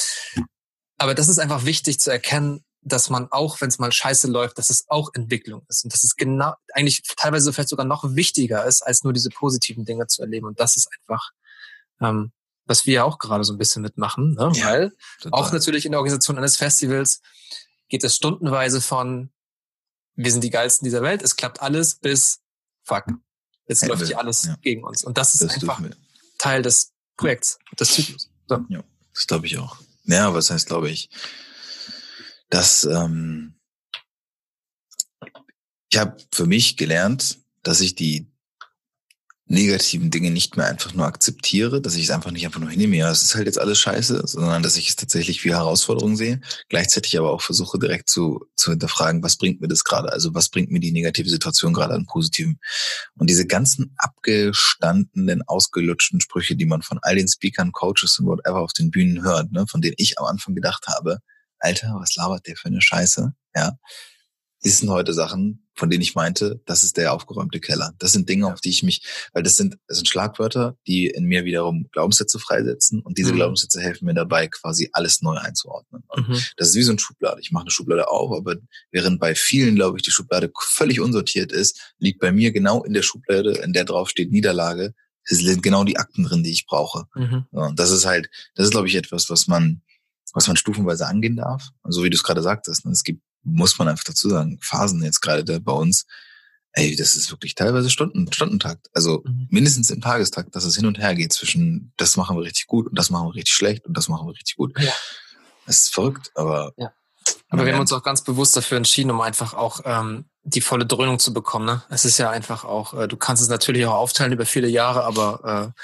aber 0.99 1.15
das 1.15 1.29
ist 1.29 1.39
einfach 1.39 1.65
wichtig 1.65 2.01
zu 2.01 2.11
erkennen, 2.11 2.65
dass 2.93 3.11
man 3.11 3.31
auch, 3.31 3.61
wenn 3.61 3.69
es 3.69 3.79
mal 3.79 3.93
scheiße 3.93 4.29
läuft, 4.29 4.59
dass 4.59 4.71
es 4.71 4.85
auch 4.89 5.11
Entwicklung 5.15 5.65
ist 5.69 5.85
und 5.85 5.93
dass 5.93 6.03
es 6.03 6.17
genau 6.17 6.55
eigentlich 6.73 7.03
teilweise 7.17 7.53
vielleicht 7.53 7.69
sogar 7.69 7.87
noch 7.87 8.05
wichtiger 8.15 8.65
ist, 8.65 8.83
als 8.83 9.05
nur 9.05 9.13
diese 9.13 9.31
positiven 9.31 9.85
Dinge 9.85 10.07
zu 10.07 10.23
erleben. 10.23 10.47
Und 10.47 10.61
das 10.61 10.77
ist 10.77 10.89
einfach, 11.01 11.31
ähm, 12.01 12.33
was 12.67 12.87
wir 12.87 12.95
ja 12.95 13.05
auch 13.05 13.19
gerade 13.19 13.45
so 13.45 13.53
ein 13.53 13.59
bisschen 13.59 13.83
mitmachen, 13.83 14.35
ne? 14.35 14.51
Ja, 14.55 14.67
weil 14.67 14.93
total. 15.21 15.41
auch 15.41 15.53
natürlich 15.53 15.87
in 15.87 15.93
der 15.93 16.01
Organisation 16.01 16.37
eines 16.37 16.57
Festivals 16.57 17.21
geht 17.89 18.05
es 18.05 18.17
stundenweise 18.17 18.81
von 18.81 19.31
wir 20.19 20.33
sind 20.33 20.43
die 20.43 20.51
geilsten 20.51 20.85
dieser 20.85 21.03
Welt, 21.03 21.23
es 21.23 21.37
klappt 21.37 21.63
alles, 21.63 21.95
bis 21.95 22.41
fuck, 22.83 23.05
jetzt 23.69 23.87
läuft 23.87 24.07
hier 24.07 24.19
alles 24.19 24.45
ja. 24.45 24.57
gegen 24.61 24.83
uns. 24.83 25.05
Und 25.05 25.17
das 25.17 25.35
ist 25.35 25.45
das 25.45 25.55
einfach 25.55 25.81
Teil 26.39 26.63
des 26.63 26.93
Projekts, 27.17 27.59
des 27.79 27.93
Zyklus. 27.93 28.29
So. 28.49 28.65
Ja, 28.69 28.83
das 29.15 29.27
glaube 29.27 29.47
ich 29.47 29.59
auch. 29.59 29.77
Ja, 30.05 30.35
was 30.35 30.51
heißt, 30.51 30.67
glaube 30.67 30.91
ich, 30.91 31.09
dass 32.51 32.85
ähm, 32.85 33.55
ich 35.91 35.99
habe 35.99 36.17
für 36.33 36.47
mich 36.47 36.77
gelernt, 36.77 37.39
dass 37.63 37.81
ich 37.81 37.95
die 37.95 38.31
negativen 39.51 40.11
Dinge 40.11 40.31
nicht 40.31 40.57
mehr 40.57 40.67
einfach 40.67 40.93
nur 40.93 41.07
akzeptiere, 41.07 41.81
dass 41.81 41.95
ich 41.95 42.05
es 42.05 42.11
einfach 42.11 42.31
nicht 42.31 42.45
einfach 42.45 42.61
nur 42.61 42.71
hinnehme, 42.71 42.97
ja, 42.97 43.11
es 43.11 43.23
ist 43.23 43.35
halt 43.35 43.47
jetzt 43.47 43.59
alles 43.59 43.79
scheiße, 43.79 44.23
sondern 44.27 44.63
dass 44.63 44.77
ich 44.77 44.91
es 44.91 44.97
tatsächlich 44.97 45.43
wie 45.43 45.55
Herausforderung 45.55 46.17
sehe, 46.17 46.41
gleichzeitig 46.69 47.19
aber 47.19 47.33
auch 47.33 47.41
versuche 47.41 47.79
direkt 47.79 48.11
zu, 48.11 48.45
zu 48.57 48.71
hinterfragen, 48.71 49.23
was 49.23 49.37
bringt 49.37 49.63
mir 49.63 49.69
das 49.69 49.85
gerade, 49.85 50.13
also 50.13 50.35
was 50.35 50.51
bringt 50.51 50.71
mir 50.71 50.81
die 50.81 50.93
negative 50.93 51.31
Situation 51.31 51.73
gerade 51.73 51.95
an 51.95 52.05
Positiven. 52.05 52.61
Und 53.17 53.31
diese 53.31 53.47
ganzen 53.47 53.95
abgestandenen, 53.97 55.43
ausgelutschten 55.47 56.21
Sprüche, 56.21 56.55
die 56.55 56.67
man 56.67 56.83
von 56.83 56.99
all 57.01 57.17
den 57.17 57.29
Speakern, 57.29 57.73
Coaches 57.73 58.19
und 58.19 58.27
whatever 58.27 58.61
auf 58.61 58.75
den 58.75 58.91
Bühnen 58.91 59.23
hört, 59.25 59.51
ne, 59.51 59.67
von 59.67 59.81
denen 59.81 59.95
ich 59.97 60.19
am 60.19 60.27
Anfang 60.27 60.55
gedacht 60.55 60.87
habe, 60.89 61.21
Alter, 61.59 61.97
was 62.01 62.17
labert 62.17 62.47
der 62.47 62.57
für 62.57 62.69
eine 62.69 62.81
Scheiße, 62.81 63.33
ja, 63.55 63.79
das 64.63 64.79
sind 64.79 64.91
heute 64.91 65.13
Sachen, 65.13 65.69
von 65.75 65.89
denen 65.89 66.03
ich 66.03 66.17
meinte, 66.17 66.61
das 66.67 66.83
ist 66.83 66.97
der 66.97 67.13
aufgeräumte 67.13 67.61
Keller. 67.61 67.95
Das 67.99 68.11
sind 68.11 68.29
Dinge, 68.29 68.53
auf 68.53 68.61
die 68.61 68.71
ich 68.71 68.83
mich, 68.83 69.03
weil 69.33 69.45
das 69.45 69.57
sind, 69.57 69.79
das 69.87 69.99
sind 69.99 70.09
Schlagwörter, 70.09 70.77
die 70.89 71.07
in 71.07 71.25
mir 71.25 71.45
wiederum 71.45 71.89
Glaubenssätze 71.93 72.41
freisetzen 72.41 73.01
und 73.01 73.19
diese 73.19 73.33
mhm. 73.33 73.37
Glaubenssätze 73.37 73.81
helfen 73.81 74.07
mir 74.07 74.15
dabei, 74.15 74.49
quasi 74.49 74.91
alles 74.93 75.23
neu 75.23 75.37
einzuordnen. 75.37 76.03
Mhm. 76.17 76.41
Das 76.57 76.71
ist 76.71 76.75
wie 76.75 76.83
so 76.83 76.93
ein 76.93 76.99
Schublade. 76.99 77.41
Ich 77.41 77.53
mache 77.53 77.65
eine 77.65 77.71
Schublade 77.71 78.09
auf, 78.09 78.37
aber 78.37 78.57
während 78.91 79.21
bei 79.21 79.37
vielen, 79.37 79.77
glaube 79.77 79.99
ich, 79.99 80.03
die 80.03 80.11
Schublade 80.11 80.51
völlig 80.59 81.01
unsortiert 81.01 81.53
ist, 81.53 81.95
liegt 81.99 82.19
bei 82.19 82.33
mir 82.33 82.51
genau 82.51 82.83
in 82.83 82.95
der 82.95 83.03
Schublade, 83.03 83.53
in 83.59 83.73
der 83.73 83.85
drauf 83.85 84.11
steht 84.11 84.33
Niederlage, 84.33 84.93
es 85.31 85.39
sind 85.39 85.63
genau 85.63 85.85
die 85.85 85.99
Akten 85.99 86.25
drin, 86.25 86.43
die 86.43 86.51
ich 86.51 86.67
brauche. 86.67 87.05
Mhm. 87.15 87.45
Und 87.51 87.79
das 87.79 87.91
ist 87.91 88.07
halt, 88.07 88.31
das 88.55 88.67
ist, 88.67 88.71
glaube 88.73 88.89
ich, 88.89 88.95
etwas, 88.95 89.29
was 89.31 89.47
man, 89.47 89.83
was 90.35 90.47
man 90.47 90.57
stufenweise 90.57 91.07
angehen 91.07 91.37
darf. 91.37 91.71
So 91.85 92.05
wie 92.05 92.11
du 92.11 92.17
es 92.17 92.23
gerade 92.23 92.43
sagtest. 92.43 92.85
Ne? 92.85 92.93
Es 92.93 93.05
gibt 93.05 93.23
muss 93.43 93.79
man 93.79 93.89
einfach 93.89 94.05
dazu 94.05 94.29
sagen, 94.29 94.59
Phasen 94.61 95.03
jetzt 95.03 95.21
gerade 95.21 95.61
bei 95.61 95.73
uns, 95.73 96.07
ey, 96.73 96.95
das 96.97 97.17
ist 97.17 97.31
wirklich 97.31 97.55
teilweise 97.55 97.91
Stunden, 97.91 98.33
Stundentakt. 98.33 98.89
Also 98.93 99.23
mhm. 99.25 99.49
mindestens 99.51 99.91
im 99.91 100.01
Tagestakt, 100.01 100.55
dass 100.55 100.65
es 100.65 100.77
hin 100.77 100.87
und 100.87 100.99
her 100.99 101.15
geht 101.15 101.33
zwischen, 101.33 101.93
das 101.97 102.17
machen 102.17 102.37
wir 102.37 102.45
richtig 102.45 102.67
gut 102.67 102.89
und 102.89 102.99
das 102.99 103.11
machen 103.11 103.29
wir 103.29 103.35
richtig 103.35 103.55
schlecht 103.55 103.87
und 103.87 103.97
das 103.97 104.09
machen 104.09 104.27
wir 104.27 104.33
richtig 104.33 104.57
gut. 104.57 104.79
Ja. 104.79 104.93
Das 105.67 105.83
ist 105.83 105.95
verrückt, 105.95 106.31
aber. 106.35 106.73
Ja. 106.77 106.93
Aber 107.51 107.65
wir 107.65 107.73
haben 107.73 107.81
uns 107.81 107.93
auch 107.93 108.03
ganz 108.03 108.23
bewusst 108.23 108.57
dafür 108.57 108.77
entschieden, 108.77 109.11
um 109.11 109.21
einfach 109.21 109.55
auch 109.55 109.81
ähm, 109.85 110.27
die 110.43 110.61
volle 110.61 110.87
Dröhnung 110.87 111.19
zu 111.19 111.33
bekommen. 111.33 111.67
Ne? 111.67 111.83
Es 111.91 112.05
ist 112.05 112.19
ja 112.19 112.31
einfach 112.31 112.65
auch, 112.65 112.95
äh, 112.95 113.09
du 113.09 113.17
kannst 113.17 113.43
es 113.43 113.49
natürlich 113.49 113.85
auch 113.87 113.95
aufteilen 113.95 114.33
über 114.33 114.47
viele 114.47 114.69
Jahre, 114.69 115.05
aber 115.05 115.75
äh, 115.75 115.81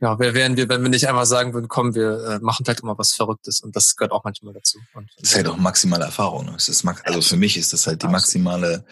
ja, 0.00 0.18
wer 0.18 0.34
wären 0.34 0.56
wir, 0.56 0.68
wenn 0.68 0.82
wir 0.82 0.90
nicht 0.90 1.08
einmal 1.08 1.24
sagen 1.24 1.54
würden, 1.54 1.68
komm, 1.68 1.94
wir 1.94 2.24
äh, 2.24 2.38
machen 2.40 2.66
halt 2.66 2.80
immer 2.80 2.98
was 2.98 3.12
Verrücktes 3.12 3.60
und 3.60 3.74
das 3.74 3.96
gehört 3.96 4.12
auch 4.12 4.24
manchmal 4.24 4.52
dazu. 4.52 4.78
Und 4.94 5.10
das 5.16 5.30
ist 5.30 5.36
halt 5.36 5.48
auch 5.48 5.56
maximale 5.56 6.04
Erfahrung. 6.04 6.46
Ne? 6.46 6.54
Es 6.56 6.68
ist 6.68 6.84
also 6.84 7.22
für 7.22 7.36
mich 7.36 7.56
ist 7.56 7.72
das 7.72 7.86
halt 7.86 8.02
die 8.02 8.08
maximale, 8.08 8.84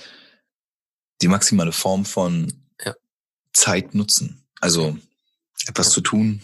die 1.21 1.29
maximale 1.29 1.73
Form 1.73 2.07
von 2.07 2.53
ja. 2.83 2.95
Zeit 3.53 3.95
nutzen. 3.95 4.47
Also 4.61 4.97
etwas 5.67 5.88
ja. 5.88 5.93
zu 5.93 6.01
tun, 6.01 6.40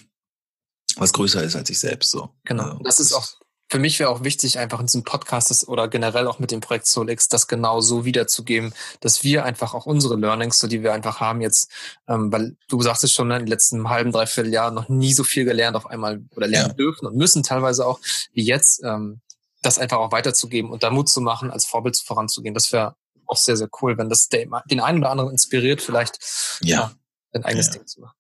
was 0.97 1.13
größer 1.13 1.43
ist 1.43 1.57
als 1.57 1.71
ich 1.71 1.79
selbst. 1.79 2.11
So. 2.11 2.31
Genau. 2.45 2.65
Also, 2.65 2.83
das 2.83 3.01
ist 3.01 3.13
auch 3.15 3.40
für 3.71 3.79
mich 3.79 4.01
wäre 4.01 4.11
auch 4.11 4.25
wichtig, 4.25 4.59
einfach 4.59 4.81
in 4.81 4.87
diesem 4.87 5.05
Podcast 5.05 5.69
oder 5.69 5.87
generell 5.87 6.27
auch 6.27 6.41
mit 6.41 6.51
dem 6.51 6.61
Projekt 6.61 6.87
Solix 6.87 7.29
das 7.29 7.47
genau 7.47 7.81
so 7.81 8.05
wiederzugeben, 8.05 8.75
dass 8.99 9.23
wir 9.23 9.45
einfach 9.45 9.75
auch 9.75 9.87
unsere 9.87 10.17
Learnings, 10.17 10.59
so 10.59 10.67
die 10.67 10.83
wir 10.83 10.93
einfach 10.93 11.21
haben 11.21 11.41
jetzt, 11.41 11.71
ähm, 12.09 12.33
weil 12.33 12.57
du 12.69 12.83
sagst 12.83 13.05
es 13.05 13.13
schon, 13.13 13.29
ne, 13.29 13.37
in 13.37 13.43
den 13.43 13.49
letzten 13.49 13.89
halben, 13.89 14.11
dreiviertel 14.11 14.53
Jahren 14.53 14.75
noch 14.75 14.89
nie 14.89 15.15
so 15.15 15.23
viel 15.23 15.45
gelernt 15.45 15.77
auf 15.77 15.87
einmal 15.87 16.21
oder 16.35 16.49
lernen 16.49 16.71
ja. 16.71 16.75
dürfen 16.75 17.07
und 17.07 17.17
müssen 17.17 17.45
teilweise 17.45 17.87
auch 17.87 18.01
wie 18.33 18.45
jetzt, 18.45 18.83
ähm, 18.83 19.21
das 19.63 19.79
einfach 19.79 19.99
auch 19.99 20.11
weiterzugeben 20.11 20.73
und 20.73 20.83
da 20.83 20.91
Mut 20.91 21.09
zu 21.09 21.21
machen, 21.21 21.51
als 21.51 21.67
Vorbild 21.67 21.97
voranzugehen. 21.97 22.55
Das 22.55 22.73
wäre 22.73 22.97
auch 23.27 23.37
sehr, 23.37 23.57
sehr 23.57 23.69
cool, 23.81 23.97
wenn 23.99 24.09
das 24.09 24.29
den 24.29 24.81
einen 24.81 24.99
oder 24.99 25.11
anderen 25.11 25.31
inspiriert, 25.31 25.81
vielleicht 25.81 26.19
ja. 26.63 26.77
ja 26.77 26.93
ein 27.33 27.45
eigenes 27.45 27.67
ja. 27.67 27.73
Ding 27.75 27.87
zu 27.87 28.01
machen. 28.01 28.17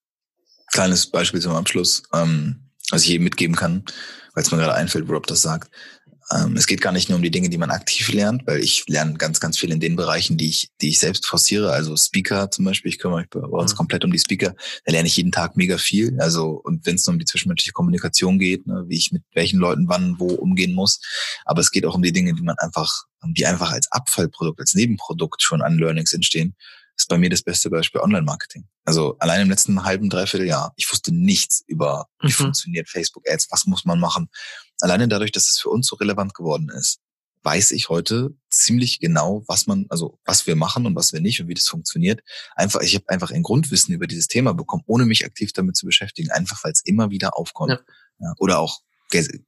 Kleines 0.72 1.10
Beispiel 1.10 1.40
zum 1.40 1.56
Abschluss, 1.56 2.04
ähm, 2.12 2.69
was 2.90 3.02
ich 3.02 3.08
jedem 3.08 3.24
mitgeben 3.24 3.56
kann 3.56 3.84
weil 4.34 4.44
es 4.44 4.50
mir 4.50 4.58
gerade 4.58 4.74
einfällt, 4.74 5.08
wo 5.08 5.12
Rob 5.12 5.26
das 5.26 5.42
sagt. 5.42 5.70
Ähm, 6.32 6.56
es 6.56 6.68
geht 6.68 6.80
gar 6.80 6.92
nicht 6.92 7.08
nur 7.08 7.16
um 7.16 7.22
die 7.22 7.32
Dinge, 7.32 7.48
die 7.48 7.58
man 7.58 7.72
aktiv 7.72 8.12
lernt, 8.12 8.46
weil 8.46 8.60
ich 8.60 8.84
lerne 8.86 9.14
ganz, 9.14 9.40
ganz 9.40 9.58
viel 9.58 9.72
in 9.72 9.80
den 9.80 9.96
Bereichen, 9.96 10.36
die 10.36 10.48
ich, 10.48 10.70
die 10.80 10.90
ich 10.90 11.00
selbst 11.00 11.26
forciere. 11.26 11.72
Also 11.72 11.96
Speaker 11.96 12.52
zum 12.52 12.64
Beispiel, 12.64 12.90
ich 12.90 12.98
kümmere 12.98 13.20
mich 13.20 13.30
bei 13.30 13.40
uns 13.40 13.72
mhm. 13.72 13.76
komplett 13.76 14.04
um 14.04 14.12
die 14.12 14.18
Speaker. 14.18 14.54
Da 14.84 14.92
lerne 14.92 15.08
ich 15.08 15.16
jeden 15.16 15.32
Tag 15.32 15.56
mega 15.56 15.76
viel. 15.76 16.16
Also 16.20 16.60
und 16.62 16.86
wenn 16.86 16.94
es 16.94 17.08
um 17.08 17.18
die 17.18 17.24
zwischenmenschliche 17.24 17.72
Kommunikation 17.72 18.38
geht, 18.38 18.66
ne, 18.68 18.84
wie 18.86 18.96
ich 18.96 19.10
mit 19.10 19.24
welchen 19.34 19.58
Leuten 19.58 19.88
wann 19.88 20.20
wo 20.20 20.28
umgehen 20.28 20.72
muss. 20.72 21.00
Aber 21.44 21.60
es 21.60 21.72
geht 21.72 21.84
auch 21.84 21.96
um 21.96 22.02
die 22.02 22.12
Dinge, 22.12 22.32
die 22.34 22.42
man 22.42 22.56
einfach, 22.58 23.06
die 23.24 23.46
einfach 23.46 23.72
als 23.72 23.90
Abfallprodukt, 23.90 24.60
als 24.60 24.74
Nebenprodukt 24.74 25.42
schon 25.42 25.62
an 25.62 25.78
Learnings 25.78 26.12
entstehen 26.12 26.54
bei 27.10 27.18
mir 27.18 27.28
das 27.28 27.42
beste 27.42 27.68
Beispiel 27.68 28.00
Online-Marketing. 28.00 28.66
Also 28.84 29.16
allein 29.18 29.42
im 29.42 29.50
letzten 29.50 29.84
halben, 29.84 30.08
dreiviertel 30.08 30.46
Jahr, 30.46 30.72
ich 30.76 30.90
wusste 30.90 31.12
nichts 31.12 31.62
über, 31.66 32.06
wie 32.20 32.28
mhm. 32.28 32.32
funktioniert 32.32 32.88
Facebook-Ads, 32.88 33.48
was 33.50 33.66
muss 33.66 33.84
man 33.84 34.00
machen. 34.00 34.30
Alleine 34.80 35.08
dadurch, 35.08 35.32
dass 35.32 35.50
es 35.50 35.58
für 35.58 35.68
uns 35.68 35.86
so 35.86 35.96
relevant 35.96 36.34
geworden 36.34 36.70
ist, 36.70 37.00
weiß 37.42 37.72
ich 37.72 37.88
heute 37.88 38.30
ziemlich 38.50 39.00
genau, 39.00 39.42
was 39.48 39.66
man, 39.66 39.86
also 39.88 40.18
was 40.24 40.46
wir 40.46 40.56
machen 40.56 40.86
und 40.86 40.94
was 40.94 41.12
wir 41.12 41.20
nicht 41.20 41.40
und 41.40 41.48
wie 41.48 41.54
das 41.54 41.68
funktioniert. 41.68 42.20
Einfach, 42.54 42.80
ich 42.80 42.94
habe 42.94 43.08
einfach 43.08 43.30
ein 43.30 43.42
Grundwissen 43.42 43.94
über 43.94 44.06
dieses 44.06 44.28
Thema 44.28 44.54
bekommen, 44.54 44.82
ohne 44.86 45.04
mich 45.04 45.24
aktiv 45.24 45.52
damit 45.52 45.76
zu 45.76 45.86
beschäftigen, 45.86 46.30
einfach 46.30 46.62
weil 46.64 46.72
es 46.72 46.82
immer 46.84 47.10
wieder 47.10 47.36
aufkommt. 47.36 47.72
Ja. 47.72 47.80
Ja, 48.22 48.34
oder 48.38 48.58
auch 48.58 48.80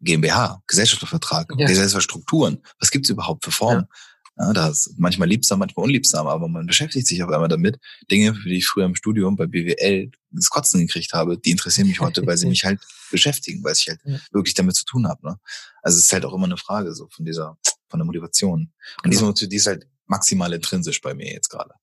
GmbH, 0.00 0.62
Gesellschaftsvertrag, 0.66 1.52
ja. 1.56 1.66
Gesellschaftsstrukturen. 1.66 2.62
Was 2.80 2.90
gibt's 2.90 3.10
überhaupt 3.10 3.44
für 3.44 3.52
Formen? 3.52 3.86
Ja. 3.88 3.96
Ja, 4.38 4.52
das 4.52 4.86
ist 4.86 4.98
manchmal 4.98 5.28
liebsam, 5.28 5.58
manchmal 5.58 5.84
unliebsam, 5.84 6.26
aber 6.26 6.48
man 6.48 6.66
beschäftigt 6.66 7.06
sich 7.06 7.22
auf 7.22 7.30
einmal 7.30 7.48
damit. 7.48 7.78
Dinge, 8.10 8.34
für 8.34 8.48
die 8.48 8.56
ich 8.56 8.66
früher 8.66 8.86
im 8.86 8.94
Studium 8.94 9.36
bei 9.36 9.46
BWL 9.46 10.10
das 10.30 10.48
Kotzen 10.48 10.80
gekriegt 10.80 11.12
habe, 11.12 11.38
die 11.38 11.50
interessieren 11.50 11.88
mich 11.88 12.00
heute, 12.00 12.26
weil 12.26 12.38
sie 12.38 12.46
mich 12.46 12.64
halt 12.64 12.80
beschäftigen, 13.10 13.62
weil 13.62 13.74
ich 13.74 13.88
halt 13.88 14.00
ja. 14.04 14.18
wirklich 14.30 14.54
damit 14.54 14.74
zu 14.74 14.84
tun 14.84 15.06
habe. 15.06 15.26
Ne? 15.26 15.38
Also 15.82 15.98
es 15.98 16.04
ist 16.04 16.12
halt 16.12 16.24
auch 16.24 16.32
immer 16.32 16.46
eine 16.46 16.56
Frage 16.56 16.94
so 16.94 17.08
von 17.10 17.26
dieser, 17.26 17.58
von 17.88 18.00
der 18.00 18.06
Motivation. 18.06 18.72
Und 19.04 19.10
genau. 19.10 19.32
diese, 19.32 19.48
die 19.48 19.56
ist 19.56 19.66
halt 19.66 19.86
maximal 20.06 20.52
intrinsisch 20.52 21.00
bei 21.02 21.12
mir 21.12 21.30
jetzt 21.30 21.50
gerade. 21.50 21.74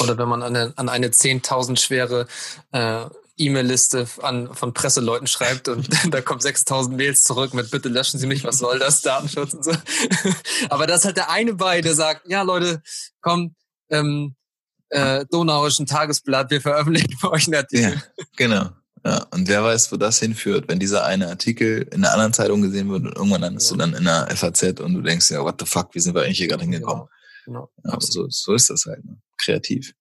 Oder 0.00 0.18
wenn 0.18 0.28
man 0.28 0.42
an 0.42 0.56
eine, 0.56 0.72
an 0.76 0.88
eine 0.88 1.08
10.000 1.08 1.78
schwere 1.78 2.26
äh, 2.72 3.06
E-Mail-Liste 3.38 4.06
an, 4.22 4.52
von 4.54 4.74
Presseleuten 4.74 5.26
schreibt 5.26 5.68
und 5.68 5.88
da 6.10 6.20
kommen 6.20 6.40
6000 6.40 6.96
Mails 6.96 7.24
zurück 7.24 7.54
mit 7.54 7.70
bitte 7.70 7.88
löschen 7.88 8.18
Sie 8.18 8.26
mich, 8.26 8.44
was 8.44 8.58
soll 8.58 8.78
das, 8.78 9.02
Datenschutz 9.02 9.54
und 9.54 9.64
so. 9.64 9.72
Aber 10.70 10.86
das 10.86 11.00
ist 11.00 11.04
halt 11.06 11.16
der 11.16 11.30
eine 11.30 11.54
bei, 11.54 11.80
der 11.80 11.94
sagt, 11.94 12.28
ja 12.28 12.42
Leute, 12.42 12.82
komm, 13.20 13.54
ähm, 13.90 14.34
äh, 14.90 15.24
Donauischen 15.30 15.86
Tagesblatt, 15.86 16.50
wir 16.50 16.60
veröffentlichen 16.60 17.16
für 17.18 17.30
euch 17.30 17.46
einen 17.46 17.56
Artikel. 17.56 17.94
Ja, 17.94 18.24
genau. 18.36 18.70
Ja, 19.04 19.26
und 19.30 19.46
wer 19.48 19.62
weiß, 19.62 19.92
wo 19.92 19.96
das 19.96 20.18
hinführt, 20.18 20.64
wenn 20.68 20.80
dieser 20.80 21.04
eine 21.04 21.28
Artikel 21.28 21.86
in 21.92 22.04
einer 22.04 22.12
anderen 22.12 22.32
Zeitung 22.32 22.62
gesehen 22.62 22.90
wird 22.90 23.04
und 23.06 23.16
irgendwann 23.16 23.42
landest 23.42 23.70
ja. 23.70 23.76
du 23.76 23.80
dann 23.80 23.94
in 23.94 24.08
einer 24.08 24.26
FAZ 24.34 24.80
und 24.80 24.94
du 24.94 25.02
denkst, 25.02 25.30
ja, 25.30 25.42
what 25.42 25.56
the 25.60 25.66
fuck, 25.66 25.94
wie 25.94 26.00
sind 26.00 26.14
wir 26.14 26.22
eigentlich 26.22 26.38
hier 26.38 26.48
gerade 26.48 26.62
hingekommen? 26.62 27.04
Genau. 27.04 27.17
Genau. 27.48 27.70
Ja, 27.84 27.98
so, 28.00 28.26
so 28.28 28.54
ist 28.54 28.70
das 28.70 28.84
halt. 28.86 29.04
Ne? 29.04 29.20
kreativ. 29.38 29.94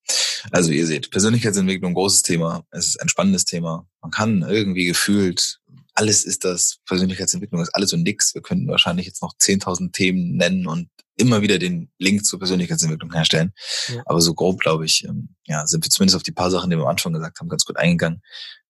Also 0.51 0.71
ihr 0.71 0.86
seht, 0.86 1.12
Persönlichkeitsentwicklung, 1.12 1.93
großes 1.93 2.23
Thema. 2.23 2.65
Es 2.71 2.88
ist 2.88 3.01
ein 3.01 3.10
spannendes 3.10 3.45
Thema. 3.45 3.88
Man 4.01 4.12
kann 4.12 4.41
irgendwie 4.41 4.86
gefühlt, 4.86 5.60
alles 5.93 6.25
ist 6.25 6.43
das, 6.43 6.79
Persönlichkeitsentwicklung 6.86 7.62
ist 7.62 7.73
alles 7.73 7.93
und 7.93 8.03
nix. 8.03 8.36
Wir 8.36 8.41
könnten 8.41 8.67
wahrscheinlich 8.67 9.05
jetzt 9.05 9.21
noch 9.21 9.33
10.000 9.39 9.93
Themen 9.93 10.36
nennen 10.36 10.67
und 10.67 10.89
immer 11.15 11.41
wieder 11.41 11.57
den 11.57 11.89
Link 11.97 12.25
zur 12.25 12.39
Persönlichkeitsentwicklung 12.39 13.12
herstellen. 13.13 13.53
Ja. 13.88 14.03
Aber 14.05 14.21
so 14.21 14.33
grob, 14.33 14.60
glaube 14.60 14.86
ich, 14.86 15.05
ähm, 15.05 15.36
ja, 15.45 15.65
sind 15.65 15.83
wir 15.83 15.89
zumindest 15.89 16.15
auf 16.15 16.23
die 16.23 16.31
paar 16.31 16.51
Sachen, 16.51 16.69
die 16.69 16.75
wir 16.75 16.83
am 16.83 16.89
Anfang 16.89 17.13
gesagt 17.13 17.39
haben, 17.39 17.49
ganz 17.49 17.65
gut 17.65 17.77
eingegangen. 17.77 18.21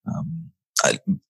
Ähm, 0.06 0.54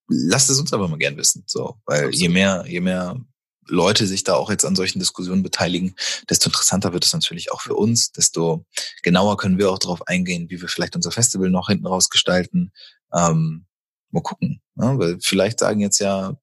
lasst 0.08 0.50
es 0.50 0.60
uns 0.60 0.74
aber 0.74 0.88
mal 0.88 1.00
gern 1.00 1.18
wissen, 1.18 1.44
so, 1.48 1.80
weil 1.86 2.14
je 2.14 2.30
mehr, 2.30 2.66
je 2.68 2.82
mehr 2.82 3.20
Leute 3.68 4.08
sich 4.08 4.24
da 4.24 4.36
auch 4.36 4.50
jetzt 4.50 4.66
an 4.66 4.76
solchen 4.76 5.00
Diskussionen 5.00 5.44
beteiligen, 5.44 5.96
desto 6.30 6.50
interessanter 6.50 6.94
wird 6.94 7.06
es 7.06 7.14
natürlich 7.14 7.52
auch 7.52 7.62
für 7.62 7.76
uns, 7.76 8.12
desto 8.12 8.66
genauer 9.04 9.38
können 9.38 9.58
wir 9.58 9.72
auch 9.72 9.80
darauf 9.80 10.08
eingehen, 10.08 10.50
wie 10.50 10.62
wir 10.62 10.68
vielleicht 10.68 10.96
unser 10.96 11.12
Festival 11.12 11.50
noch 11.50 11.68
hinten 11.68 11.88
raus 11.88 12.10
gestalten. 12.10 12.72
Ähm, 13.14 13.66
mal 14.12 14.22
gucken, 14.22 14.62
ne? 14.76 14.94
weil 14.98 15.18
vielleicht 15.22 15.60
sagen 15.60 15.80
jetzt 15.80 16.00
ja 16.00 16.38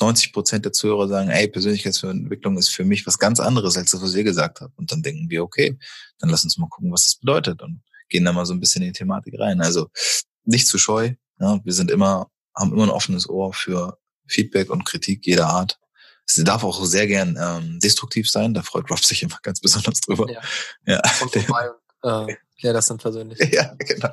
90 0.00 0.32
Prozent 0.32 0.64
der 0.64 0.72
Zuhörer 0.72 1.08
sagen, 1.08 1.30
ey, 1.30 1.48
Persönlichkeitsentwicklung 1.48 2.58
ist 2.58 2.68
für 2.68 2.84
mich 2.84 3.06
was 3.06 3.18
ganz 3.18 3.40
anderes, 3.40 3.76
als 3.76 3.92
das, 3.92 4.02
was 4.02 4.14
ihr 4.14 4.24
gesagt 4.24 4.60
habt. 4.60 4.76
Und 4.76 4.92
dann 4.92 5.02
denken 5.02 5.30
wir, 5.30 5.42
okay, 5.42 5.78
dann 6.18 6.28
lass 6.28 6.44
uns 6.44 6.58
mal 6.58 6.68
gucken, 6.68 6.92
was 6.92 7.06
das 7.06 7.16
bedeutet 7.16 7.62
und 7.62 7.82
gehen 8.08 8.24
da 8.24 8.32
mal 8.32 8.46
so 8.46 8.52
ein 8.52 8.60
bisschen 8.60 8.82
in 8.82 8.92
die 8.92 8.98
Thematik 8.98 9.38
rein. 9.38 9.60
Also 9.60 9.88
nicht 10.44 10.68
zu 10.68 10.78
scheu. 10.78 11.14
Ja? 11.40 11.60
Wir 11.64 11.72
sind 11.72 11.90
immer, 11.90 12.30
haben 12.54 12.72
immer 12.72 12.84
ein 12.84 12.90
offenes 12.90 13.28
Ohr 13.28 13.52
für 13.54 13.98
Feedback 14.26 14.70
und 14.70 14.84
Kritik 14.84 15.26
jeder 15.26 15.48
Art. 15.48 15.78
Sie 16.26 16.44
darf 16.44 16.64
auch 16.64 16.84
sehr 16.84 17.06
gern 17.06 17.38
ähm, 17.40 17.78
destruktiv 17.80 18.28
sein, 18.28 18.52
da 18.52 18.62
freut 18.62 18.90
Ruff 18.90 19.04
sich 19.04 19.22
immer 19.22 19.38
ganz 19.42 19.60
besonders 19.60 20.00
drüber. 20.00 20.30
Ja. 20.30 20.40
ja. 20.84 21.02
Kommt 21.18 21.32
vorbei 21.32 21.70
und 22.02 22.30
äh, 22.30 22.36
Klär 22.58 22.72
das 22.72 22.86
dann 22.86 22.98
persönlich. 22.98 23.38
Ja, 23.52 23.74
genau. 23.78 24.10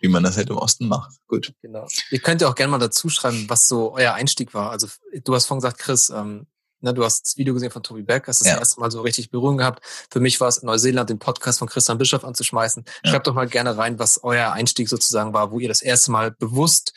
Wie 0.00 0.08
man 0.08 0.22
das 0.22 0.36
halt 0.36 0.48
im 0.50 0.56
Osten 0.56 0.88
macht. 0.88 1.12
Gut. 1.26 1.52
Genau. 1.62 1.86
Ihr 2.10 2.18
könnt 2.20 2.40
ja 2.40 2.48
auch 2.48 2.54
gerne 2.54 2.70
mal 2.70 2.78
dazu 2.78 3.08
schreiben, 3.08 3.44
was 3.48 3.68
so 3.68 3.92
euer 3.92 4.14
Einstieg 4.14 4.54
war. 4.54 4.70
Also 4.70 4.88
du 5.22 5.34
hast 5.34 5.46
vorhin 5.46 5.60
gesagt, 5.60 5.78
Chris, 5.78 6.08
ähm, 6.08 6.46
ne, 6.80 6.94
du 6.94 7.04
hast 7.04 7.26
das 7.26 7.36
Video 7.36 7.52
gesehen 7.52 7.70
von 7.70 7.82
Tobi 7.82 8.02
Beck, 8.02 8.26
hast 8.26 8.40
das, 8.40 8.48
ja. 8.48 8.54
das 8.54 8.60
erste 8.60 8.80
Mal 8.80 8.90
so 8.90 9.02
richtig 9.02 9.30
Berührung 9.30 9.58
gehabt. 9.58 9.84
Für 10.10 10.20
mich 10.20 10.40
war 10.40 10.48
es 10.48 10.58
in 10.58 10.66
Neuseeland, 10.66 11.10
den 11.10 11.18
Podcast 11.18 11.58
von 11.58 11.68
Christian 11.68 11.98
Bischof 11.98 12.24
anzuschmeißen. 12.24 12.84
Ja. 13.04 13.10
Schreibt 13.10 13.26
doch 13.26 13.34
mal 13.34 13.46
gerne 13.46 13.76
rein, 13.76 13.98
was 13.98 14.22
euer 14.22 14.52
Einstieg 14.52 14.88
sozusagen 14.88 15.34
war, 15.34 15.50
wo 15.50 15.60
ihr 15.60 15.68
das 15.68 15.82
erste 15.82 16.10
Mal 16.10 16.30
bewusst 16.30 16.94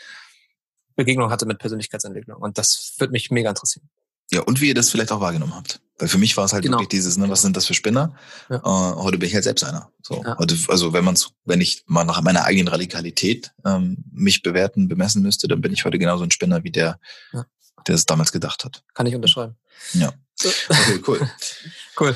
Begegnung 0.96 1.32
hatte 1.32 1.46
mit 1.46 1.60
Persönlichkeitsentwicklung. 1.60 2.42
Und 2.42 2.58
das 2.58 2.94
würde 2.98 3.12
mich 3.12 3.32
mega 3.32 3.50
interessieren. 3.50 3.90
Ja, 4.34 4.42
und 4.42 4.62
wie 4.62 4.70
ihr 4.70 4.74
das 4.74 4.90
vielleicht 4.90 5.12
auch 5.12 5.20
wahrgenommen 5.20 5.56
habt. 5.56 5.82
Weil 6.00 6.08
für 6.08 6.18
mich 6.18 6.36
war 6.36 6.46
es 6.46 6.54
halt 6.54 6.64
genau. 6.64 6.78
wirklich 6.78 6.90
dieses, 6.90 7.18
ne, 7.18 7.30
was 7.30 7.42
sind 7.42 7.56
das 7.56 7.68
für 7.68 7.74
Spinner? 7.74 8.16
Ja. 8.50 8.58
Äh, 8.58 8.96
heute 8.96 9.18
bin 9.18 9.28
ich 9.28 9.36
halt 9.36 9.44
selbst 9.44 9.64
einer. 9.64 9.92
So, 10.02 10.24
ja. 10.24 10.38
heute, 10.40 10.58
also 10.68 10.94
wenn 10.94 11.04
man 11.04 11.16
wenn 11.46 11.62
ich 11.62 11.84
mal 11.86 12.06
nach 12.06 12.22
meiner 12.22 12.46
eigenen 12.46 12.70
Radikalität 12.70 13.52
ähm, 13.66 14.04
mich 14.12 14.42
bewerten, 14.42 14.88
bemessen 14.88 15.22
müsste, 15.22 15.48
dann 15.48 15.62
bin 15.62 15.74
ich 15.74 15.86
heute 15.86 16.00
genauso 16.00 16.24
ein 16.24 16.32
Spinner 16.32 16.64
wie 16.64 16.72
der, 16.72 17.00
ja. 17.34 17.46
der 17.88 17.96
es 17.96 18.06
damals 18.06 18.32
gedacht 18.32 18.66
hat. 18.66 18.84
Kann 18.96 19.06
ich 19.06 19.14
unterschreiben. 19.14 19.58
Ja. 19.94 20.12
Okay, 20.44 21.02
cool. 21.08 21.30
cool. 22.00 22.16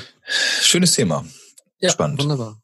Schönes 0.62 0.92
Thema. 0.92 1.24
Ja, 1.78 1.90
Spannend. 1.90 2.20
Wunderbar. 2.20 2.60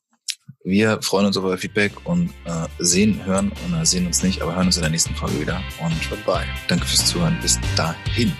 Wir 0.64 1.02
freuen 1.02 1.26
uns 1.26 1.36
auf 1.36 1.44
euer 1.44 1.58
Feedback 1.58 1.92
und 2.04 2.30
äh, 2.46 2.68
sehen, 2.78 3.24
hören 3.24 3.52
und 3.64 3.74
äh, 3.74 3.84
sehen 3.84 4.06
uns 4.06 4.22
nicht, 4.22 4.42
aber 4.42 4.56
hören 4.56 4.66
uns 4.66 4.76
in 4.76 4.82
der 4.82 4.90
nächsten 4.90 5.14
Folge 5.14 5.40
wieder. 5.40 5.60
Und 5.80 6.10
Goodbye. 6.10 6.46
danke 6.68 6.86
fürs 6.86 7.06
Zuhören. 7.06 7.38
Bis 7.42 7.58
dahin. 7.76 8.32